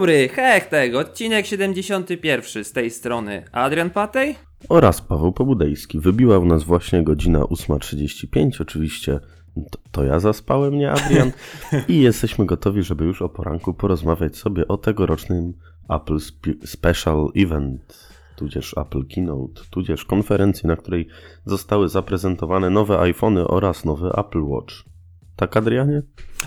Dobry, 0.00 0.28
hech 0.28 0.66
tego, 0.66 0.98
odcinek 0.98 1.46
71 1.46 2.64
z 2.64 2.72
tej 2.72 2.90
strony 2.90 3.44
Adrian 3.52 3.90
Patej 3.90 4.36
oraz 4.68 5.00
Paweł 5.00 5.32
Pobudejski. 5.32 6.00
Wybiła 6.00 6.38
u 6.38 6.44
nas 6.44 6.62
właśnie 6.62 7.02
godzina 7.02 7.40
8.35, 7.40 8.62
oczywiście 8.62 9.20
to, 9.70 9.78
to, 9.90 10.04
ja 10.04 10.20
zaspałem, 10.20 10.78
nie 10.78 10.90
Adrian. 10.90 11.32
I 11.88 12.00
jesteśmy 12.00 12.46
gotowi, 12.46 12.82
żeby 12.82 13.04
już 13.04 13.22
o 13.22 13.28
poranku 13.28 13.74
porozmawiać 13.74 14.36
sobie 14.36 14.68
o 14.68 14.76
tegorocznym 14.76 15.52
Apple 15.90 16.18
Special 16.64 17.28
Event, 17.36 18.08
tudzież 18.36 18.74
Apple 18.78 19.06
Keynote, 19.14 19.62
tudzież 19.70 20.04
konferencji, 20.04 20.66
na 20.66 20.76
której 20.76 21.08
zostały 21.44 21.88
zaprezentowane 21.88 22.70
nowe 22.70 23.00
iPhony 23.00 23.48
oraz 23.48 23.84
nowy 23.84 24.10
Apple 24.16 24.42
Watch. 24.42 24.74
Tak, 25.36 25.56
Adrianie? 25.56 26.02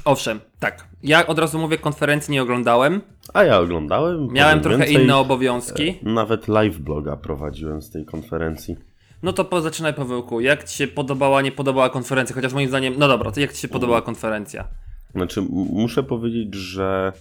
Owszem, 0.06 0.40
tak. 0.60 0.88
Ja 1.04 1.28
od 1.28 1.40
razu 1.40 1.60
mówię, 1.60 1.78
konferencji 1.78 2.32
nie 2.32 2.44
oglądałem. 2.44 3.02
A 3.34 3.44
ja 3.44 3.60
oglądałem. 3.60 4.28
Miałem 4.28 4.62
trochę 4.62 4.78
więcej, 4.78 5.04
inne 5.04 5.18
obowiązki. 5.18 5.90
E, 5.90 5.96
nawet 6.04 6.48
live 6.48 6.78
bloga 6.78 7.16
prowadziłem 7.16 7.82
z 7.82 7.90
tej 7.90 8.06
konferencji. 8.06 8.76
No 9.24 9.34
to 9.34 9.46
po, 9.46 9.62
zaczynaj 9.62 9.94
Pawełku. 9.94 10.42
Jak 10.42 10.64
ci 10.64 10.78
się 10.78 10.88
podobała, 10.88 11.42
nie 11.42 11.52
podobała 11.52 11.90
konferencja? 11.90 12.36
Chociaż 12.36 12.54
moim 12.54 12.70
zdaniem, 12.70 12.94
no 12.98 13.08
dobra, 13.08 13.32
to 13.32 13.40
jak 13.40 13.54
ci 13.54 13.62
się 13.62 13.68
podobała 13.68 14.02
konferencja? 14.02 14.68
Znaczy, 15.16 15.42
muszę 15.74 16.04
powiedzieć, 16.04 16.56
że 16.56 17.14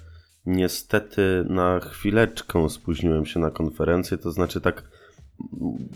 niestety 0.46 1.44
na 1.48 1.80
chwileczkę 1.80 2.68
spóźniłem 2.68 3.26
się 3.26 3.40
na 3.40 3.50
konferencję, 3.50 4.18
to 4.18 4.32
znaczy 4.32 4.60
tak 4.60 4.84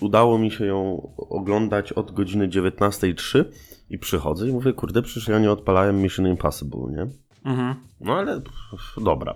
udało 0.00 0.38
mi 0.38 0.50
się 0.50 0.66
ją 0.66 1.10
oglądać 1.16 1.92
od 1.92 2.12
godziny 2.12 2.48
19.03 2.48 3.44
i 3.90 3.98
przychodzę 3.98 4.48
i 4.48 4.52
mówię, 4.52 4.72
kurde, 4.72 5.02
przecież 5.02 5.28
ja 5.28 5.38
nie 5.38 5.50
odpalałem 5.50 6.02
Mission 6.02 6.26
Impossible, 6.26 6.80
nie? 6.90 7.06
Mhm. 7.44 7.74
No 8.00 8.14
ale 8.14 8.40
dobra. 9.04 9.34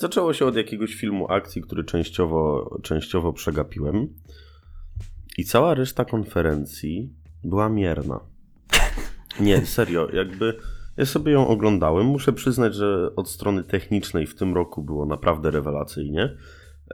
Zaczęło 0.00 0.32
się 0.34 0.46
od 0.46 0.56
jakiegoś 0.56 0.94
filmu 0.94 1.32
akcji, 1.32 1.62
który 1.62 1.84
częściowo, 1.84 2.70
częściowo 2.82 3.32
przegapiłem. 3.32 4.08
I 5.38 5.44
cała 5.44 5.74
reszta 5.74 6.04
konferencji 6.04 7.10
była 7.44 7.68
mierna. 7.68 8.20
Nie, 9.40 9.66
serio, 9.66 10.08
jakby 10.12 10.56
ja 10.96 11.06
sobie 11.06 11.32
ją 11.32 11.48
oglądałem. 11.48 12.06
Muszę 12.06 12.32
przyznać, 12.32 12.74
że 12.74 13.10
od 13.16 13.28
strony 13.28 13.64
technicznej 13.64 14.26
w 14.26 14.34
tym 14.34 14.54
roku 14.54 14.82
było 14.82 15.06
naprawdę 15.06 15.50
rewelacyjnie. 15.50 16.36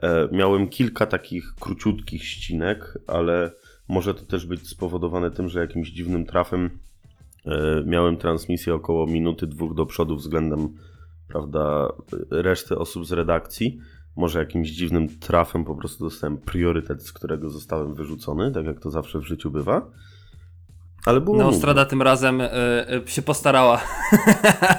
E, 0.01 0.29
miałem 0.31 0.67
kilka 0.69 1.05
takich 1.05 1.55
króciutkich 1.59 2.23
ścinek, 2.23 2.97
ale 3.07 3.51
może 3.87 4.13
to 4.13 4.25
też 4.25 4.45
być 4.45 4.69
spowodowane 4.69 5.31
tym, 5.31 5.49
że 5.49 5.59
jakimś 5.59 5.89
dziwnym 5.89 6.25
trafem 6.25 6.69
e, 7.45 7.83
miałem 7.85 8.17
transmisję 8.17 8.73
około 8.73 9.07
minuty, 9.07 9.47
dwóch 9.47 9.75
do 9.75 9.85
przodu 9.85 10.15
względem 10.15 10.69
prawda, 11.27 11.93
reszty 12.31 12.77
osób 12.77 13.05
z 13.05 13.11
redakcji. 13.11 13.79
Może 14.15 14.39
jakimś 14.39 14.69
dziwnym 14.69 15.19
trafem 15.19 15.65
po 15.65 15.75
prostu 15.75 16.03
dostałem 16.03 16.37
priorytet, 16.37 17.03
z 17.03 17.13
którego 17.13 17.49
zostałem 17.49 17.95
wyrzucony, 17.95 18.51
tak 18.51 18.65
jak 18.65 18.79
to 18.79 18.91
zawsze 18.91 19.19
w 19.19 19.27
życiu 19.27 19.51
bywa. 19.51 19.91
Ale 21.07 21.21
było 21.21 21.37
Neostrada 21.37 21.85
tym 21.85 22.01
razem 22.01 22.41
y, 22.41 22.49
y, 23.05 23.11
się 23.11 23.21
postarała. 23.21 23.81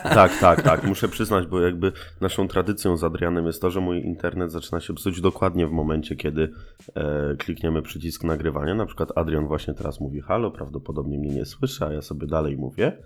Tak, 0.03 0.39
tak, 0.39 0.63
tak. 0.71 0.85
Muszę 0.85 1.09
przyznać, 1.09 1.47
bo 1.47 1.61
jakby 1.61 1.93
naszą 2.21 2.49
tradycją 2.49 2.97
z 2.97 3.05
Adrianem 3.05 3.47
jest 3.47 3.63
to, 3.63 3.70
że 3.70 3.81
mój 3.81 3.98
internet 4.05 4.53
zaczyna 4.53 4.81
się 4.81 4.95
psuć 4.95 5.20
dokładnie 5.20 5.67
w 5.67 5.70
momencie, 5.70 6.17
kiedy 6.17 6.53
e, 6.95 7.37
klikniemy 7.37 7.83
przycisk 7.83 8.25
nagrywania. 8.25 8.75
Na 8.75 8.87
przykład 8.87 9.13
Adrian 9.17 9.47
właśnie 9.47 9.75
teraz 9.75 10.01
mówi 10.01 10.20
halo, 10.20 10.51
prawdopodobnie 10.51 11.19
mnie 11.19 11.35
nie 11.35 11.45
słyszy, 11.45 11.85
a 11.85 11.92
ja 11.92 12.03
sobie 12.03 12.27
dalej 12.27 12.57
mówię. 12.57 12.98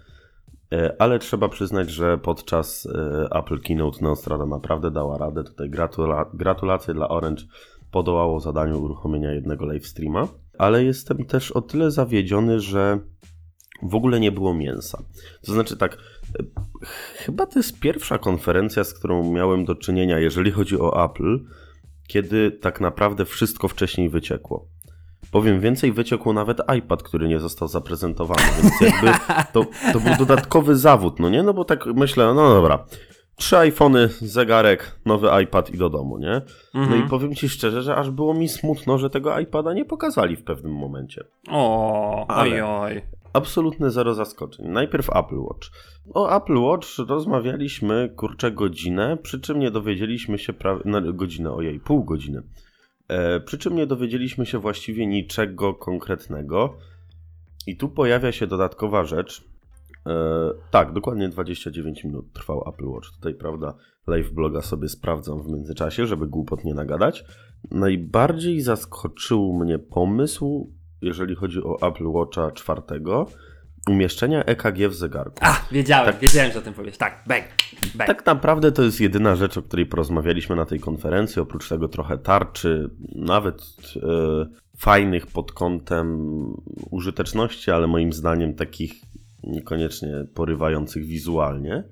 E, 0.72 0.94
ale 0.98 1.18
trzeba 1.18 1.48
przyznać, 1.48 1.90
że 1.90 2.18
podczas 2.18 2.86
e, 2.86 3.28
Apple 3.38 3.60
Keynote 3.60 4.04
Neostrada 4.04 4.46
naprawdę 4.46 4.90
dała 4.90 5.18
radę. 5.18 5.44
Tutaj 5.44 5.70
gratula 5.70 6.30
gratulacje 6.34 6.94
dla 6.94 7.08
Orange 7.08 7.42
podołało 7.90 8.40
zadaniu 8.40 8.82
uruchomienia 8.82 9.32
jednego 9.32 9.66
live 9.66 9.86
streama. 9.86 10.28
Ale 10.58 10.84
jestem 10.84 11.24
też 11.24 11.50
o 11.50 11.62
tyle 11.62 11.90
zawiedziony, 11.90 12.60
że 12.60 12.98
w 13.82 13.94
ogóle 13.94 14.20
nie 14.20 14.32
było 14.32 14.54
mięsa. 14.54 15.02
To 15.46 15.52
znaczy 15.52 15.76
tak, 15.76 15.98
e, 16.38 16.44
chyba 17.16 17.46
to 17.46 17.58
jest 17.58 17.80
pierwsza 17.80 18.18
konferencja, 18.18 18.84
z 18.84 18.94
którą 18.94 19.32
miałem 19.32 19.64
do 19.64 19.74
czynienia, 19.74 20.18
jeżeli 20.18 20.50
chodzi 20.50 20.80
o 20.80 21.04
Apple, 21.04 21.38
kiedy 22.08 22.50
tak 22.50 22.80
naprawdę 22.80 23.24
wszystko 23.24 23.68
wcześniej 23.68 24.10
wyciekło. 24.10 24.68
Powiem 25.32 25.60
więcej, 25.60 25.92
wyciekło 25.92 26.32
nawet 26.32 26.60
iPad, 26.78 27.02
który 27.02 27.28
nie 27.28 27.40
został 27.40 27.68
zaprezentowany, 27.68 28.42
więc 28.62 28.80
jakby 28.80 29.12
to, 29.52 29.66
to 29.92 30.00
był 30.00 30.16
dodatkowy 30.18 30.76
zawód, 30.76 31.20
no 31.20 31.28
nie? 31.28 31.42
No 31.42 31.54
bo 31.54 31.64
tak 31.64 31.86
myślę, 31.86 32.34
no 32.34 32.54
dobra, 32.54 32.84
trzy 33.36 33.58
iPhony, 33.58 34.08
zegarek, 34.08 34.98
nowy 35.04 35.28
iPad 35.42 35.70
i 35.70 35.78
do 35.78 35.90
domu, 35.90 36.18
nie? 36.18 36.42
No 36.74 36.80
mhm. 36.80 37.06
i 37.06 37.08
powiem 37.08 37.34
ci 37.34 37.48
szczerze, 37.48 37.82
że 37.82 37.96
aż 37.96 38.10
było 38.10 38.34
mi 38.34 38.48
smutno, 38.48 38.98
że 38.98 39.10
tego 39.10 39.38
iPada 39.38 39.74
nie 39.74 39.84
pokazali 39.84 40.36
w 40.36 40.44
pewnym 40.44 40.74
momencie. 40.74 41.24
O, 41.50 42.26
oj, 42.28 42.60
oj. 42.60 43.02
Absolutne 43.32 43.90
zero 43.90 44.14
zaskoczeń. 44.14 44.68
Najpierw 44.68 45.16
Apple 45.16 45.38
Watch. 45.38 45.68
O 46.14 46.36
Apple 46.36 46.58
Watch 46.58 46.88
rozmawialiśmy 47.08 48.12
kurczę 48.16 48.50
godzinę, 48.50 49.16
przy 49.22 49.40
czym 49.40 49.58
nie 49.58 49.70
dowiedzieliśmy 49.70 50.38
się 50.38 50.52
prawie, 50.52 50.82
no, 50.84 51.12
godzinę, 51.12 51.52
ojej, 51.52 51.80
pół 51.80 52.04
godziny. 52.04 52.42
E, 53.12 53.40
przy 53.40 53.58
czym 53.58 53.76
nie 53.76 53.86
dowiedzieliśmy 53.86 54.46
się 54.46 54.58
właściwie 54.58 55.06
niczego 55.06 55.74
konkretnego. 55.74 56.76
I 57.66 57.76
tu 57.76 57.88
pojawia 57.88 58.32
się 58.32 58.46
dodatkowa 58.46 59.04
rzecz. 59.04 59.44
E, 60.06 60.14
tak, 60.70 60.92
dokładnie 60.92 61.28
29 61.28 62.04
minut 62.04 62.32
trwał 62.32 62.68
Apple 62.68 62.86
Watch. 62.86 63.10
Tutaj, 63.14 63.34
prawda, 63.34 63.74
live 64.06 64.32
bloga 64.32 64.62
sobie 64.62 64.88
sprawdzam 64.88 65.42
w 65.42 65.46
międzyczasie, 65.46 66.06
żeby 66.06 66.26
głupot 66.26 66.64
nie 66.64 66.74
nagadać. 66.74 67.24
Najbardziej 67.70 68.60
zaskoczył 68.60 69.52
mnie 69.52 69.78
pomysł, 69.78 70.72
jeżeli 71.02 71.34
chodzi 71.34 71.62
o 71.62 71.88
Apple 71.88 72.06
Watcha 72.06 72.50
czwartego, 72.50 73.26
umieszczenia 73.88 74.44
EKG 74.44 74.88
w 74.88 74.94
zegarku. 74.94 75.38
A, 75.40 75.60
wiedziałem, 75.72 76.12
tak, 76.12 76.20
wiedziałem, 76.20 76.52
że 76.52 76.58
o 76.58 76.62
tym 76.62 76.74
powiesz. 76.74 76.98
Tak, 76.98 77.22
bang, 77.26 77.44
bang. 77.94 78.06
Tak 78.06 78.26
naprawdę 78.26 78.72
to 78.72 78.82
jest 78.82 79.00
jedyna 79.00 79.36
rzecz, 79.36 79.58
o 79.58 79.62
której 79.62 79.86
porozmawialiśmy 79.86 80.56
na 80.56 80.66
tej 80.66 80.80
konferencji. 80.80 81.42
Oprócz 81.42 81.68
tego 81.68 81.88
trochę 81.88 82.18
tarczy, 82.18 82.90
nawet 83.14 83.62
e, 83.96 84.46
fajnych 84.76 85.26
pod 85.26 85.52
kątem 85.52 86.18
użyteczności, 86.90 87.70
ale 87.70 87.86
moim 87.86 88.12
zdaniem 88.12 88.54
takich 88.54 88.94
niekoniecznie 89.44 90.24
porywających 90.34 91.06
wizualnie. 91.06 91.84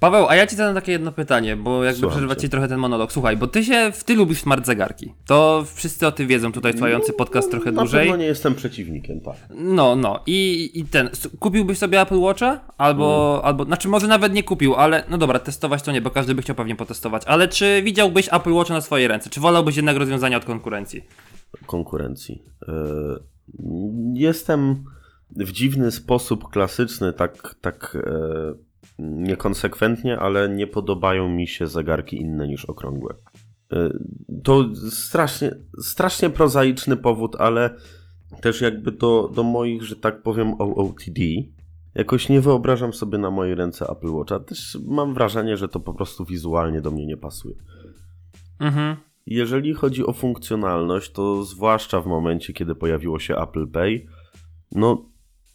Paweł, 0.00 0.26
a 0.28 0.34
ja 0.36 0.46
ci 0.46 0.56
zadam 0.56 0.74
takie 0.74 0.92
jedno 0.92 1.12
pytanie, 1.12 1.56
bo 1.56 1.84
jakby 1.84 2.08
przerywa 2.08 2.36
ci 2.36 2.48
trochę 2.48 2.68
ten 2.68 2.78
monolog. 2.78 3.12
Słuchaj, 3.12 3.36
bo 3.36 3.46
ty 3.46 3.64
się, 3.64 3.92
ty 4.04 4.14
lubisz 4.14 4.40
smart 4.40 4.66
zegarki. 4.66 5.14
To 5.26 5.64
wszyscy 5.74 6.06
o 6.06 6.12
tym 6.12 6.26
wiedzą, 6.26 6.52
tutaj 6.52 6.74
trwający 6.74 7.12
podcast 7.12 7.50
trochę 7.50 7.72
na 7.72 7.82
dłużej. 7.82 8.10
Na 8.10 8.16
nie 8.16 8.24
jestem 8.24 8.54
przeciwnikiem, 8.54 9.20
tak. 9.20 9.36
No, 9.50 9.96
no. 9.96 10.20
I, 10.26 10.70
i 10.74 10.84
ten, 10.84 11.10
kupiłbyś 11.38 11.78
sobie 11.78 12.00
Apple 12.00 12.18
Watcha? 12.18 12.60
Albo, 12.78 13.34
mm. 13.34 13.46
albo, 13.46 13.64
znaczy 13.64 13.88
może 13.88 14.06
nawet 14.06 14.32
nie 14.32 14.42
kupił, 14.42 14.74
ale 14.74 15.04
no 15.10 15.18
dobra, 15.18 15.38
testować 15.38 15.82
to 15.82 15.92
nie, 15.92 16.00
bo 16.00 16.10
każdy 16.10 16.34
by 16.34 16.42
chciał 16.42 16.56
pewnie 16.56 16.76
potestować. 16.76 17.22
Ale 17.26 17.48
czy 17.48 17.82
widziałbyś 17.82 18.28
Apple 18.32 18.52
Watcha 18.52 18.74
na 18.74 18.80
swojej 18.80 19.08
ręce? 19.08 19.30
Czy 19.30 19.40
wolałbyś 19.40 19.76
jednak 19.76 19.96
rozwiązania 19.96 20.36
od 20.36 20.44
konkurencji? 20.44 21.04
Konkurencji. 21.66 22.42
Yy, 22.68 23.22
jestem 24.14 24.84
w 25.30 25.52
dziwny 25.52 25.90
sposób 25.90 26.50
klasyczny, 26.50 27.12
tak, 27.12 27.54
tak 27.60 27.96
yy 28.06 28.67
niekonsekwentnie, 28.98 30.18
ale 30.18 30.48
nie 30.48 30.66
podobają 30.66 31.28
mi 31.28 31.46
się 31.46 31.66
zegarki 31.66 32.16
inne 32.16 32.48
niż 32.48 32.64
okrągłe. 32.64 33.14
Y, 33.72 33.76
to 34.44 34.64
strasznie, 34.90 35.50
strasznie 35.80 36.30
prozaiczny 36.30 36.96
powód, 36.96 37.36
ale 37.38 37.74
też 38.40 38.60
jakby 38.60 38.92
do, 38.92 39.30
do 39.34 39.42
moich, 39.42 39.82
że 39.82 39.96
tak 39.96 40.22
powiem, 40.22 40.54
OOTD. 40.58 41.20
Jakoś 41.94 42.28
nie 42.28 42.40
wyobrażam 42.40 42.92
sobie 42.92 43.18
na 43.18 43.30
mojej 43.30 43.54
ręce 43.54 43.86
Apple 43.88 44.10
Watcha. 44.10 44.40
Też 44.40 44.78
mam 44.86 45.14
wrażenie, 45.14 45.56
że 45.56 45.68
to 45.68 45.80
po 45.80 45.94
prostu 45.94 46.24
wizualnie 46.24 46.80
do 46.80 46.90
mnie 46.90 47.06
nie 47.06 47.16
pasuje. 47.16 47.54
Mhm. 48.58 48.96
Jeżeli 49.26 49.74
chodzi 49.74 50.06
o 50.06 50.12
funkcjonalność, 50.12 51.12
to 51.12 51.44
zwłaszcza 51.44 52.00
w 52.00 52.06
momencie, 52.06 52.52
kiedy 52.52 52.74
pojawiło 52.74 53.18
się 53.18 53.36
Apple 53.36 53.68
Pay, 53.68 54.06
no 54.72 55.04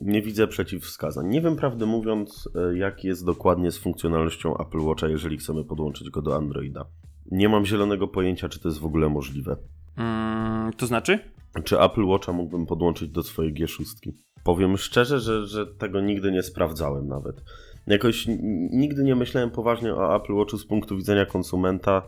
nie 0.05 0.21
widzę 0.21 0.47
przeciwwskazań. 0.47 1.27
Nie 1.27 1.41
wiem, 1.41 1.55
prawdę 1.55 1.85
mówiąc, 1.85 2.49
e, 2.55 2.77
jak 2.77 3.03
jest 3.03 3.25
dokładnie 3.25 3.71
z 3.71 3.77
funkcjonalnością 3.77 4.57
Apple 4.57 4.79
Watcha, 4.79 5.07
jeżeli 5.07 5.37
chcemy 5.37 5.63
podłączyć 5.63 6.09
go 6.09 6.21
do 6.21 6.35
Androida. 6.35 6.85
Nie 7.31 7.49
mam 7.49 7.65
zielonego 7.65 8.07
pojęcia, 8.07 8.49
czy 8.49 8.59
to 8.59 8.67
jest 8.69 8.79
w 8.79 8.85
ogóle 8.85 9.09
możliwe. 9.09 9.57
Mm, 9.97 10.73
to 10.73 10.87
znaczy? 10.87 11.19
Czy 11.63 11.79
Apple 11.79 12.05
Watcha 12.05 12.33
mógłbym 12.33 12.65
podłączyć 12.65 13.09
do 13.09 13.23
swojej 13.23 13.53
G6? 13.53 14.11
Powiem 14.43 14.77
szczerze, 14.77 15.19
że, 15.19 15.47
że 15.47 15.67
tego 15.67 16.01
nigdy 16.01 16.31
nie 16.31 16.43
sprawdzałem 16.43 17.07
nawet. 17.07 17.43
Jakoś 17.87 18.27
nigdy 18.71 19.03
nie 19.03 19.15
myślałem 19.15 19.51
poważnie 19.51 19.95
o 19.95 20.15
Apple 20.15 20.33
Watchu 20.33 20.57
z 20.57 20.65
punktu 20.65 20.97
widzenia 20.97 21.25
konsumenta. 21.25 22.01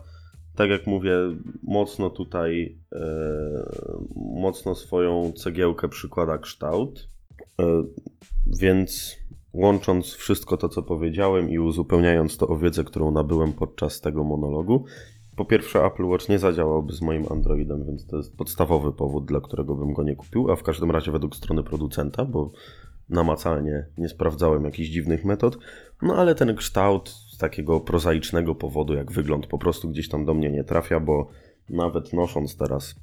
Tak 0.56 0.70
jak 0.70 0.86
mówię, 0.86 1.12
mocno 1.62 2.10
tutaj, 2.10 2.78
e, 2.92 3.00
mocno 4.16 4.74
swoją 4.74 5.32
cegiełkę 5.32 5.88
przykłada 5.88 6.38
kształt. 6.38 7.08
E, 7.60 7.84
więc 8.46 9.16
łącząc 9.52 10.12
wszystko 10.12 10.56
to, 10.56 10.68
co 10.68 10.82
powiedziałem 10.82 11.50
i 11.50 11.58
uzupełniając 11.58 12.36
to 12.36 12.48
o 12.48 12.58
wiedzę, 12.58 12.84
którą 12.84 13.10
nabyłem 13.10 13.52
podczas 13.52 14.00
tego 14.00 14.24
monologu, 14.24 14.84
po 15.36 15.44
pierwsze 15.44 15.84
Apple 15.84 16.04
Watch 16.04 16.28
nie 16.28 16.38
zadziałałby 16.38 16.92
z 16.92 17.02
moim 17.02 17.24
Androidem, 17.30 17.84
więc 17.86 18.06
to 18.06 18.16
jest 18.16 18.36
podstawowy 18.36 18.92
powód, 18.92 19.26
dla 19.26 19.40
którego 19.40 19.74
bym 19.74 19.92
go 19.92 20.02
nie 20.02 20.16
kupił, 20.16 20.50
a 20.50 20.56
w 20.56 20.62
każdym 20.62 20.90
razie 20.90 21.12
według 21.12 21.36
strony 21.36 21.62
producenta, 21.62 22.24
bo 22.24 22.50
namacalnie 23.08 23.86
nie 23.98 24.08
sprawdzałem 24.08 24.64
jakichś 24.64 24.88
dziwnych 24.88 25.24
metod, 25.24 25.58
no 26.02 26.14
ale 26.14 26.34
ten 26.34 26.56
kształt 26.56 27.08
z 27.08 27.38
takiego 27.38 27.80
prozaicznego 27.80 28.54
powodu, 28.54 28.94
jak 28.94 29.12
wygląd, 29.12 29.46
po 29.46 29.58
prostu 29.58 29.88
gdzieś 29.88 30.08
tam 30.08 30.24
do 30.24 30.34
mnie 30.34 30.50
nie 30.50 30.64
trafia, 30.64 31.00
bo 31.00 31.28
nawet 31.70 32.12
nosząc 32.12 32.56
teraz 32.56 32.94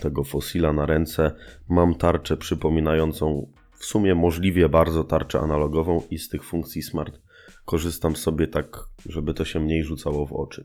tego 0.00 0.24
fosila 0.24 0.72
na 0.72 0.86
ręce, 0.86 1.32
mam 1.68 1.94
tarczę 1.94 2.36
przypominającą 2.36 3.52
w 3.72 3.84
sumie 3.84 4.14
możliwie 4.14 4.68
bardzo 4.68 5.04
tarczę 5.04 5.40
analogową 5.40 6.02
i 6.10 6.18
z 6.18 6.28
tych 6.28 6.44
funkcji 6.44 6.82
smart 6.82 7.20
korzystam 7.64 8.16
sobie 8.16 8.46
tak, 8.48 8.78
żeby 9.06 9.34
to 9.34 9.44
się 9.44 9.60
mniej 9.60 9.84
rzucało 9.84 10.26
w 10.26 10.32
oczy. 10.32 10.64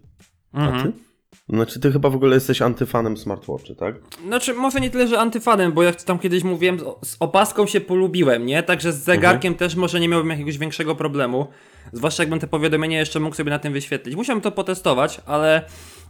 A 0.52 0.68
Mhm. 0.68 0.94
ty? 0.94 1.00
Znaczy, 1.50 1.80
ty 1.80 1.92
chyba 1.92 2.10
w 2.10 2.16
ogóle 2.16 2.36
jesteś 2.36 2.62
antyfanem 2.62 3.18
smartwatchy, 3.18 3.76
tak? 3.76 3.96
Znaczy, 4.28 4.54
może 4.54 4.80
nie 4.82 4.90
tyle, 4.90 5.08
że 5.08 5.20
antyfanem, 5.20 5.72
bo 5.72 5.84
jak 5.84 6.04
tam 6.04 6.20
kiedyś 6.20 6.44
mówiłem, 6.44 6.80
z- 6.80 7.18
opaską 7.20 7.66
się 7.68 7.82
polubiłem, 7.82 8.46
nie? 8.46 8.64
Także 8.64 8.94
z 8.94 9.04
zegarkiem 9.04 9.56
też 9.56 9.76
może 9.76 10.00
nie 10.00 10.10
miałbym 10.10 10.30
jakiegoś 10.30 10.58
większego 10.58 10.96
problemu. 10.96 11.48
Zwłaszcza 11.94 12.24
jakbym 12.24 12.40
te 12.40 12.48
powiadomienia 12.48 13.00
jeszcze 13.00 13.20
mógł 13.20 13.36
sobie 13.36 13.50
na 13.50 13.60
tym 13.60 13.74
wyświetlić. 13.74 14.16
Musiałem 14.16 14.42
to 14.42 14.52
potestować, 14.52 15.22
ale 15.26 15.62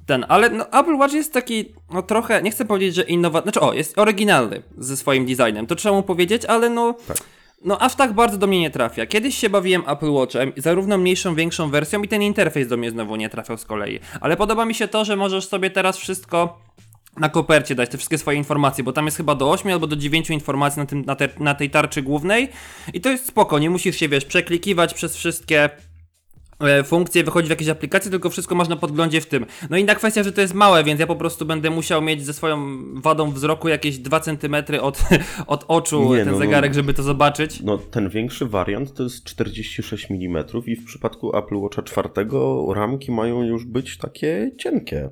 ten, 0.06 0.26
ale 0.30 0.50
no, 0.50 0.66
Apple 0.72 0.96
Watch 0.98 1.14
jest 1.14 1.34
taki, 1.34 1.74
no 1.94 2.02
trochę, 2.02 2.42
nie 2.42 2.52
chcę 2.52 2.66
powiedzieć, 2.66 2.96
że 2.96 3.02
innowacyjny, 3.04 3.52
znaczy 3.52 3.60
o, 3.68 3.74
jest 3.74 4.00
oryginalny 4.00 4.64
ze 4.78 4.98
swoim 4.98 5.26
designem, 5.26 5.68
to 5.68 5.76
trzeba 5.76 5.96
mu 5.96 6.04
powiedzieć, 6.04 6.46
ale 6.46 6.70
no, 6.70 6.96
Tak. 7.08 7.18
No 7.66 7.80
aż 7.80 7.96
tak 7.96 8.14
bardzo 8.14 8.38
do 8.38 8.48
mnie 8.48 8.60
nie 8.60 8.72
trafia. 8.72 9.06
Kiedyś 9.06 9.38
się 9.38 9.50
bawiłem 9.50 9.84
Apple 9.88 10.12
Watchem, 10.12 10.54
zarówno 10.58 10.98
mniejszą, 10.98 11.36
większą 11.36 11.70
wersją 11.70 12.02
i 12.02 12.08
ten 12.08 12.22
interfejs 12.22 12.68
do 12.68 12.78
mnie 12.78 12.92
znowu 12.92 13.16
nie 13.16 13.30
trafiał 13.30 13.58
z 13.58 13.66
kolei. 13.66 14.00
Ale 14.22 14.38
podoba 14.38 14.66
mi 14.66 14.76
się 14.76 14.88
to, 14.88 15.06
że 15.06 15.16
możesz 15.16 15.48
sobie 15.48 15.70
teraz 15.70 15.98
wszystko 15.98 16.60
na 17.18 17.30
kopercie 17.30 17.76
dać 17.76 17.90
te 17.90 17.98
wszystkie 17.98 18.18
swoje 18.18 18.38
informacje, 18.38 18.84
bo 18.84 18.94
tam 18.94 19.06
jest 19.06 19.18
chyba 19.18 19.36
do 19.36 19.52
8 19.52 19.72
albo 19.72 19.88
do 19.88 19.96
9 19.96 20.30
informacji 20.30 20.80
na, 20.80 20.86
tym, 20.86 21.06
na, 21.06 21.16
te, 21.16 21.30
na 21.40 21.56
tej 21.56 21.70
tarczy 21.70 22.02
głównej 22.02 22.50
i 22.94 23.02
to 23.02 23.10
jest 23.10 23.28
spoko, 23.28 23.60
nie 23.60 23.70
musisz 23.70 23.96
się, 23.96 24.10
wiesz, 24.10 24.26
przeklikiwać 24.26 24.94
przez 24.94 25.18
wszystkie 25.18 25.70
funkcje, 26.84 27.24
wychodzić 27.24 27.48
w 27.48 27.50
jakieś 27.50 27.68
aplikacje, 27.68 28.12
tylko 28.12 28.30
wszystko 28.30 28.56
masz 28.56 28.68
na 28.68 28.76
podglądzie 28.76 29.22
w 29.22 29.26
tym. 29.26 29.46
No 29.70 29.78
i 29.78 29.82
inna 29.82 29.96
kwestia, 29.96 30.24
że 30.24 30.32
to 30.32 30.42
jest 30.42 30.54
małe, 30.54 30.84
więc 30.84 31.00
ja 31.00 31.08
po 31.08 31.16
prostu 31.16 31.46
będę 31.46 31.70
musiał 31.70 32.02
mieć 32.02 32.26
ze 32.26 32.34
swoją 32.34 32.78
wadą 33.02 33.32
wzroku 33.32 33.68
jakieś 33.70 33.98
2 33.98 34.20
cm 34.20 34.56
od, 34.82 35.00
od 35.48 35.66
oczu 35.68 36.14
Nie, 36.14 36.18
ten 36.18 36.26
no, 36.26 36.32
no. 36.32 36.38
zegarek, 36.38 36.74
żeby 36.74 36.94
to 36.94 37.04
zobaczyć. 37.04 37.62
No, 37.62 37.78
ten 37.78 38.10
większy 38.10 38.46
wariant 38.46 38.94
to 38.94 39.04
jest 39.04 39.24
46 39.24 40.08
mm 40.12 40.44
i 40.66 40.76
w 40.76 40.86
przypadku 40.86 41.38
Apple 41.38 41.56
Watcha 41.56 41.82
4 41.82 42.10
ramki 42.74 43.12
mają 43.12 43.44
już 43.44 43.66
być 43.66 43.98
takie 43.98 44.52
cienkie. 44.60 45.10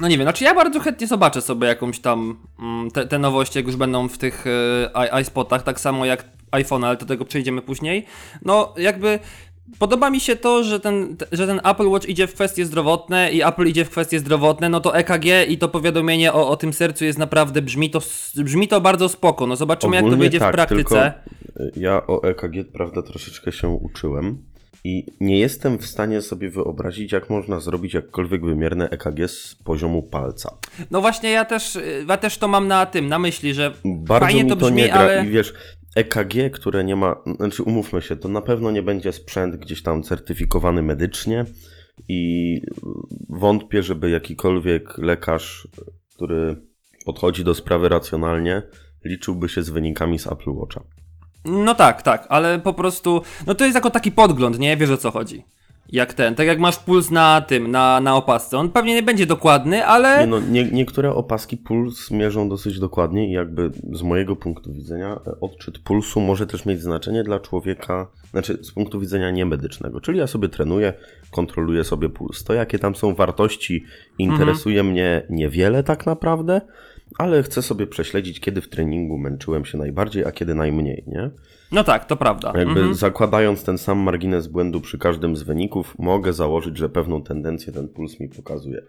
No 0.00 0.08
nie 0.08 0.16
wiem, 0.18 0.24
znaczy 0.24 0.44
ja 0.44 0.54
bardzo 0.54 0.80
chętnie 0.80 1.06
zobaczę 1.06 1.40
sobie 1.40 1.66
jakąś 1.68 2.00
tam 2.00 2.36
mm, 2.58 2.90
te, 2.90 3.06
te 3.06 3.18
nowości, 3.18 3.58
jak 3.58 3.66
już 3.66 3.76
będą 3.76 4.08
w 4.08 4.18
tych 4.18 4.44
e, 4.46 5.18
i- 5.18 5.22
iSpotach, 5.22 5.62
tak 5.62 5.80
samo 5.80 6.04
jak 6.06 6.24
iPhone, 6.50 6.84
ale 6.84 6.96
do 6.96 7.06
tego 7.06 7.24
przejdziemy 7.24 7.62
później. 7.62 8.06
No 8.44 8.74
jakby 8.76 9.18
podoba 9.78 10.10
mi 10.10 10.20
się 10.20 10.36
to, 10.36 10.64
że 10.64 10.80
ten, 10.80 11.16
te- 11.16 11.26
że 11.32 11.46
ten 11.46 11.60
Apple 11.64 11.88
Watch 11.88 12.08
idzie 12.08 12.26
w 12.26 12.34
kwestie 12.34 12.66
zdrowotne 12.66 13.32
i 13.32 13.42
Apple 13.42 13.66
idzie 13.66 13.84
w 13.84 13.90
kwestie 13.90 14.18
zdrowotne, 14.18 14.68
no 14.68 14.80
to 14.80 14.96
EKG 14.96 15.24
i 15.48 15.58
to 15.58 15.68
powiadomienie 15.68 16.32
o, 16.32 16.48
o 16.48 16.56
tym 16.56 16.72
sercu 16.72 17.04
jest 17.04 17.18
naprawdę, 17.18 17.62
brzmi 17.62 17.90
to, 17.90 18.00
brzmi 18.36 18.68
to 18.68 18.80
bardzo 18.80 19.08
spoko, 19.08 19.46
no 19.46 19.56
zobaczymy 19.56 19.96
jak 19.96 20.02
to 20.02 20.06
Ogólnie 20.06 20.20
wyjdzie 20.22 20.38
tak, 20.38 20.52
w 20.52 20.54
praktyce. 20.54 21.12
Ja 21.76 22.06
o 22.06 22.22
EKG, 22.22 22.72
prawda, 22.72 23.02
troszeczkę 23.02 23.52
się 23.52 23.68
uczyłem 23.68 24.38
i 24.84 25.06
nie 25.20 25.38
jestem 25.38 25.78
w 25.78 25.86
stanie 25.86 26.22
sobie 26.22 26.50
wyobrazić, 26.50 27.12
jak 27.12 27.30
można 27.30 27.60
zrobić 27.60 27.94
jakkolwiek 27.94 28.44
wymierne 28.44 28.90
EKG 28.90 29.28
z 29.28 29.54
poziomu 29.54 30.02
palca. 30.02 30.56
No 30.90 31.00
właśnie 31.00 31.30
ja 31.30 31.44
też, 31.44 31.78
ja 32.08 32.16
też 32.16 32.38
to 32.38 32.48
mam 32.48 32.68
na 32.68 32.86
tym, 32.86 33.08
na 33.08 33.18
myśli, 33.18 33.54
że 33.54 33.72
Bardzo 33.84 34.26
fajnie 34.26 34.44
mi 34.44 34.50
to 34.50 34.56
to, 34.56 34.66
brzmi, 34.66 34.82
nie 34.82 34.88
gra 34.88 35.00
ale... 35.00 35.26
i 35.26 35.30
wiesz, 35.30 35.54
EKG, 35.96 36.50
które 36.52 36.84
nie 36.84 36.96
ma, 36.96 37.16
znaczy 37.36 37.62
umówmy 37.62 38.02
się, 38.02 38.16
to 38.16 38.28
na 38.28 38.42
pewno 38.42 38.70
nie 38.70 38.82
będzie 38.82 39.12
sprzęt 39.12 39.56
gdzieś 39.56 39.82
tam 39.82 40.02
certyfikowany 40.02 40.82
medycznie 40.82 41.44
i 42.08 42.60
wątpię, 43.28 43.82
żeby 43.82 44.10
jakikolwiek 44.10 44.98
lekarz, 44.98 45.68
który 46.14 46.56
podchodzi 47.04 47.44
do 47.44 47.54
sprawy 47.54 47.88
racjonalnie, 47.88 48.62
liczyłby 49.04 49.48
się 49.48 49.62
z 49.62 49.70
wynikami 49.70 50.18
z 50.18 50.26
Apple 50.26 50.50
Watcha. 50.50 50.82
No 51.44 51.74
tak, 51.74 52.02
tak, 52.02 52.26
ale 52.28 52.58
po 52.58 52.74
prostu, 52.74 53.22
no 53.46 53.54
to 53.54 53.64
jest 53.64 53.74
jako 53.74 53.90
taki 53.90 54.12
podgląd, 54.12 54.58
nie? 54.58 54.76
Wiesz 54.76 54.90
o 54.90 54.96
co 54.96 55.10
chodzi. 55.10 55.44
Jak 55.88 56.14
ten, 56.14 56.34
tak 56.34 56.46
jak 56.46 56.58
masz 56.58 56.78
puls 56.78 57.10
na 57.10 57.40
tym, 57.40 57.70
na, 57.70 58.00
na 58.00 58.16
opasce. 58.16 58.58
On 58.58 58.70
pewnie 58.70 58.94
nie 58.94 59.02
będzie 59.02 59.26
dokładny, 59.26 59.86
ale... 59.86 60.20
Nie 60.20 60.26
no, 60.26 60.40
nie, 60.40 60.64
niektóre 60.64 61.14
opaski 61.14 61.56
puls 61.56 62.10
mierzą 62.10 62.48
dosyć 62.48 62.80
dokładnie 62.80 63.28
i 63.28 63.32
jakby 63.32 63.70
z 63.92 64.02
mojego 64.02 64.36
punktu 64.36 64.72
widzenia 64.72 65.20
e, 65.26 65.40
odczyt 65.40 65.78
pulsu 65.78 66.20
może 66.20 66.46
też 66.46 66.66
mieć 66.66 66.80
znaczenie 66.80 67.24
dla 67.24 67.40
człowieka, 67.40 68.10
znaczy 68.30 68.58
z 68.62 68.72
punktu 68.72 69.00
widzenia 69.00 69.30
niemedycznego. 69.30 70.00
Czyli 70.00 70.18
ja 70.18 70.26
sobie 70.26 70.48
trenuję, 70.48 70.92
kontroluję 71.30 71.84
sobie 71.84 72.08
puls. 72.08 72.44
To 72.44 72.54
jakie 72.54 72.78
tam 72.78 72.94
są 72.94 73.14
wartości 73.14 73.84
interesuje 74.18 74.82
mnie 74.82 75.26
niewiele 75.30 75.82
tak 75.82 76.06
naprawdę, 76.06 76.60
ale 77.18 77.42
chcę 77.42 77.62
sobie 77.62 77.86
prześledzić, 77.86 78.40
kiedy 78.40 78.60
w 78.60 78.68
treningu 78.68 79.18
męczyłem 79.18 79.64
się 79.64 79.78
najbardziej, 79.78 80.24
a 80.24 80.32
kiedy 80.32 80.54
najmniej, 80.54 81.04
nie? 81.06 81.30
No 81.72 81.84
tak, 81.84 82.04
to 82.06 82.16
prawda. 82.16 82.52
Jakby 82.54 82.70
Mhm. 82.80 82.94
zakładając 82.94 83.64
ten 83.64 83.78
sam 83.78 83.98
margines 83.98 84.46
błędu 84.46 84.80
przy 84.80 84.98
każdym 84.98 85.36
z 85.36 85.42
wyników, 85.42 85.98
mogę 85.98 86.32
założyć, 86.32 86.76
że 86.78 86.88
pewną 86.88 87.22
tendencję 87.22 87.72
ten 87.72 87.88
puls 87.88 88.20
mi 88.20 88.28
pokazuje. 88.28 88.82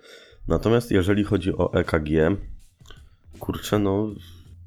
Natomiast 0.48 0.92
jeżeli 0.92 1.24
chodzi 1.24 1.58
o 1.58 1.74
EKG, 1.74 2.10
kurczę, 3.40 3.80
no, 3.80 4.10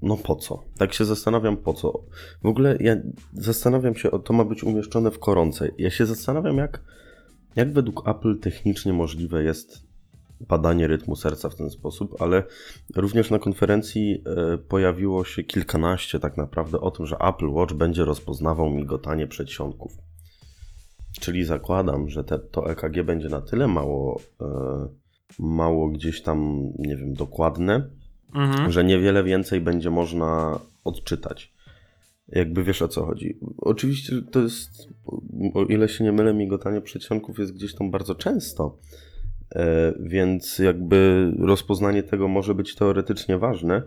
no 0.03 0.17
po 0.17 0.37
co? 0.37 0.63
Tak 0.79 0.95
się 0.95 1.05
zastanawiam 1.05 1.57
po 1.57 1.75
co. 1.75 1.93
W 2.43 2.47
ogóle 2.47 2.77
ja 2.81 2.97
zastanawiam 3.33 3.95
się, 3.95 4.11
to 4.25 4.33
ma 4.33 4.45
być 4.45 4.65
umieszczone 4.65 5.11
w 5.11 5.19
koronce. 5.19 5.69
Ja 5.79 5.91
się 5.91 6.07
zastanawiam, 6.07 6.57
jak, 6.57 6.81
jak 7.57 7.73
według 7.73 8.09
Apple 8.09 8.39
technicznie 8.39 8.93
możliwe 8.93 9.43
jest 9.43 9.86
badanie 10.41 10.87
rytmu 10.87 11.17
serca 11.17 11.51
w 11.51 11.55
ten 11.55 11.71
sposób, 11.71 12.23
ale 12.23 12.43
również 12.97 13.31
na 13.31 13.39
konferencji 13.39 14.23
e, 14.27 14.59
pojawiło 14.59 15.25
się 15.25 15.43
kilkanaście 15.45 16.21
tak 16.21 16.37
naprawdę 16.37 16.81
o 16.81 16.91
tym, 16.91 17.07
że 17.07 17.17
Apple 17.19 17.49
Watch 17.49 17.75
będzie 17.75 18.05
rozpoznawał 18.05 18.71
migotanie 18.71 19.27
przedsionków. 19.27 19.93
Czyli 21.21 21.45
zakładam, 21.45 22.09
że 22.09 22.25
te, 22.25 22.39
to 22.39 22.71
EKG 22.71 23.03
będzie 23.05 23.29
na 23.29 23.41
tyle 23.41 23.69
mało, 23.69 24.21
e, 24.41 24.89
mało 25.39 25.89
gdzieś 25.89 26.23
tam, 26.23 26.71
nie 26.79 26.97
wiem, 26.97 27.15
dokładne, 27.15 27.89
Mhm. 28.35 28.73
że 28.73 28.85
niewiele 28.85 29.25
więcej 29.25 29.61
będzie 29.61 29.91
można 29.91 30.61
odczytać. 30.85 31.53
Jakby 32.29 32.65
wiesz 32.65 32.83
o 32.83 32.89
co 32.89 33.07
chodzi. 33.07 33.39
Oczywiście 33.59 34.23
to 34.31 34.41
jest, 34.41 34.89
o 35.55 35.65
ile 35.65 35.89
się 35.89 36.05
nie 36.05 36.13
mylę, 36.13 36.35
migotanie 36.35 36.81
przedsionków 36.81 37.39
jest 37.39 37.53
gdzieś 37.53 37.75
tam 37.75 37.91
bardzo 37.91 38.15
często, 38.15 38.79
więc 40.01 40.59
jakby 40.59 41.33
rozpoznanie 41.39 42.03
tego 42.03 42.29
może 42.29 42.55
być 42.55 42.75
teoretycznie 42.75 43.39
ważne, 43.39 43.83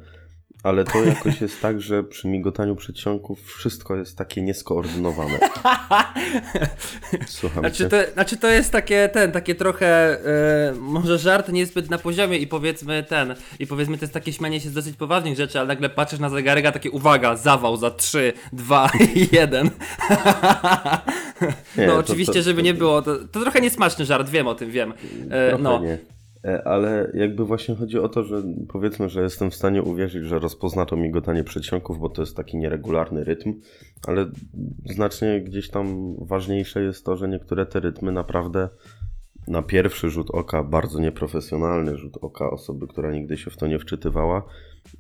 ale 0.63 0.84
to 0.84 1.04
jakoś 1.04 1.42
jest 1.42 1.62
tak, 1.62 1.82
że 1.82 2.04
przy 2.04 2.28
migotaniu 2.28 2.75
przedsionków 2.75 3.54
wszystko 3.54 3.96
jest 3.96 4.18
takie 4.18 4.42
nieskoordynowane. 4.42 5.39
Słucham 7.28 7.60
Znaczy 7.60 7.78
cię. 7.84 7.89
to, 7.89 8.13
znaczy 8.13 8.38
to 8.38 8.48
jest 8.48 8.72
takie 8.72 9.10
ten, 9.13 9.32
takie 9.32 9.56
trochę 9.56 9.88
e, 10.70 10.74
może 10.80 11.18
żart 11.18 11.50
niezbyt 11.50 11.89
na 11.89 11.98
poziomie 11.98 12.38
i 12.38 12.48
powiedzmy 12.48 13.04
ten, 13.04 13.36
i 13.60 13.68
powiedzmy 13.68 13.98
to 13.98 14.04
jest 14.04 14.13
takie 14.13 14.34
śmianie 14.34 14.62
się 14.62 14.70
z 14.70 14.74
dosyć 14.74 14.96
poważnych 14.96 15.38
rzeczy, 15.38 15.60
ale 15.60 15.68
nagle 15.68 15.89
patrzysz 15.89 16.20
na 16.20 16.30
zegarek, 16.30 16.66
a 16.66 16.72
takie 16.72 16.92
uwaga, 16.92 17.36
zawał 17.36 17.78
za 17.78 17.92
3, 17.92 18.34
2, 18.54 18.89
1. 19.32 19.70
Nie, 21.77 21.88
no 21.88 21.93
to- 21.93 22.00
oczywiście, 22.00 22.34
to- 22.34 22.41
żeby 22.41 22.62
to- 22.62 22.65
nie 22.65 22.74
było, 22.74 23.01
to, 23.01 23.15
to 23.31 23.41
trochę 23.41 23.62
niesmaczny 23.62 24.05
żart, 24.05 24.29
wiem 24.29 24.48
o 24.48 24.55
tym, 24.55 24.72
wiem. 24.72 24.93
E, 25.31 25.58
no. 25.60 25.79
nie. 25.79 25.98
E, 26.46 26.67
Ale 26.67 27.12
jakby 27.13 27.46
właśnie 27.46 27.75
chodzi 27.75 28.00
o 28.00 28.10
to, 28.10 28.24
że 28.24 28.43
powiedzmy, 28.69 29.10
że 29.10 29.22
jestem 29.22 29.51
w 29.51 29.55
stanie 29.55 29.84
uwierzyć, 29.84 30.25
że 30.25 30.39
rozpozna 30.39 30.86
to 30.86 30.96
migotanie 30.96 31.43
przedsionków, 31.43 32.00
bo 32.00 32.10
to 32.10 32.22
jest 32.22 32.38
taki 32.38 32.58
nieregularny 32.58 33.24
rytm, 33.24 33.53
ale 34.08 34.25
znacznie 34.86 35.41
gdzieś 35.41 35.69
tam 35.69 36.15
ważniejsze 36.25 36.84
jest 36.84 37.05
to, 37.05 37.17
że 37.17 37.27
niektóre 37.29 37.65
te 37.65 37.79
rytmy 37.79 38.12
naprawdę 38.12 38.69
na 39.48 39.62
pierwszy 39.62 40.10
rzut 40.10 40.31
oka, 40.31 40.63
bardzo 40.63 41.00
nieprofesjonalny 41.00 41.98
rzut 41.98 42.17
oka 42.22 42.50
osoby, 42.50 42.88
która 42.88 43.12
nigdy 43.12 43.38
się 43.38 43.51
w 43.51 43.58
to 43.58 43.67
nie 43.67 43.79
wczytywała, 43.79 44.43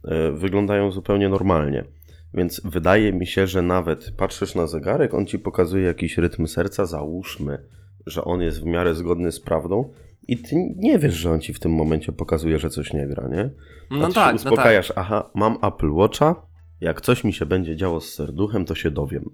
e, 0.05 0.31
wyglądają 0.31 0.91
zupełnie 0.91 1.29
normalnie. 1.29 1.83
Więc 2.33 2.61
wydaje 2.65 3.13
mi 3.13 3.27
się, 3.27 3.47
że 3.47 3.61
nawet 3.61 4.11
patrzysz 4.17 4.55
na 4.55 4.67
zegarek, 4.67 5.13
on 5.13 5.25
ci 5.25 5.39
pokazuje 5.39 5.85
jakiś 5.85 6.17
rytm 6.17 6.47
serca, 6.47 6.85
załóżmy, 6.85 7.63
że 8.05 8.23
on 8.23 8.41
jest 8.41 8.61
w 8.61 8.65
miarę 8.65 8.95
zgodny 8.95 9.31
z 9.31 9.39
prawdą 9.39 9.93
i 10.27 10.37
ty 10.37 10.55
nie 10.75 10.99
wiesz, 10.99 11.13
że 11.13 11.31
on 11.31 11.41
ci 11.41 11.53
w 11.53 11.59
tym 11.59 11.71
momencie 11.71 12.11
pokazuje, 12.11 12.59
że 12.59 12.69
coś 12.69 12.93
nie 12.93 13.07
gra, 13.07 13.27
nie? 13.27 13.49
A 13.89 13.95
No 13.97 14.07
ty 14.07 14.13
tak, 14.13 14.39
się 14.39 14.45
no 14.45 14.51
uspokajasz, 14.51 14.93
aha, 14.95 15.29
mam 15.35 15.57
Apple 15.63 15.91
Watcha, 15.91 16.35
jak 16.81 17.01
coś 17.01 17.23
mi 17.23 17.33
się 17.33 17.45
będzie 17.45 17.75
działo 17.75 18.01
z 18.01 18.13
serduchem, 18.13 18.65
to 18.65 18.75
się 18.75 18.91
dowiem. 18.91 19.29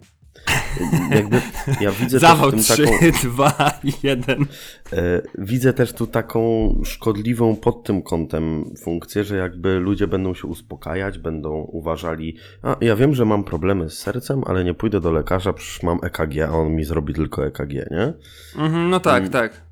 Jakby 1.09 1.41
ja 1.81 1.91
widzę 2.01 2.19
Zawał 2.19 2.51
też 2.51 2.71
w 2.71 2.75
tym 2.75 2.85
3, 2.85 2.85
taką, 2.85 3.29
2, 3.29 3.79
1. 4.03 4.35
e, 4.93 5.21
widzę 5.37 5.73
też 5.73 5.93
tu 5.93 6.07
taką 6.07 6.41
szkodliwą 6.85 7.55
pod 7.55 7.83
tym 7.83 8.01
kątem 8.01 8.75
funkcję, 8.83 9.23
że 9.23 9.37
jakby 9.37 9.79
ludzie 9.79 10.07
będą 10.07 10.33
się 10.33 10.47
uspokajać, 10.47 11.17
będą 11.19 11.53
uważali, 11.53 12.37
a 12.61 12.75
ja 12.81 12.95
wiem, 12.95 13.13
że 13.13 13.25
mam 13.25 13.43
problemy 13.43 13.89
z 13.89 13.97
sercem, 13.97 14.41
ale 14.45 14.63
nie 14.63 14.73
pójdę 14.73 15.01
do 15.01 15.11
lekarza, 15.11 15.53
przecież 15.53 15.83
mam 15.83 15.99
EKG, 16.03 16.41
a 16.49 16.51
on 16.51 16.75
mi 16.75 16.83
zrobi 16.83 17.13
tylko 17.13 17.45
EKG, 17.45 17.73
nie? 17.73 18.13
Mhm, 18.55 18.89
no 18.89 18.99
tak, 18.99 19.29
tak. 19.29 19.65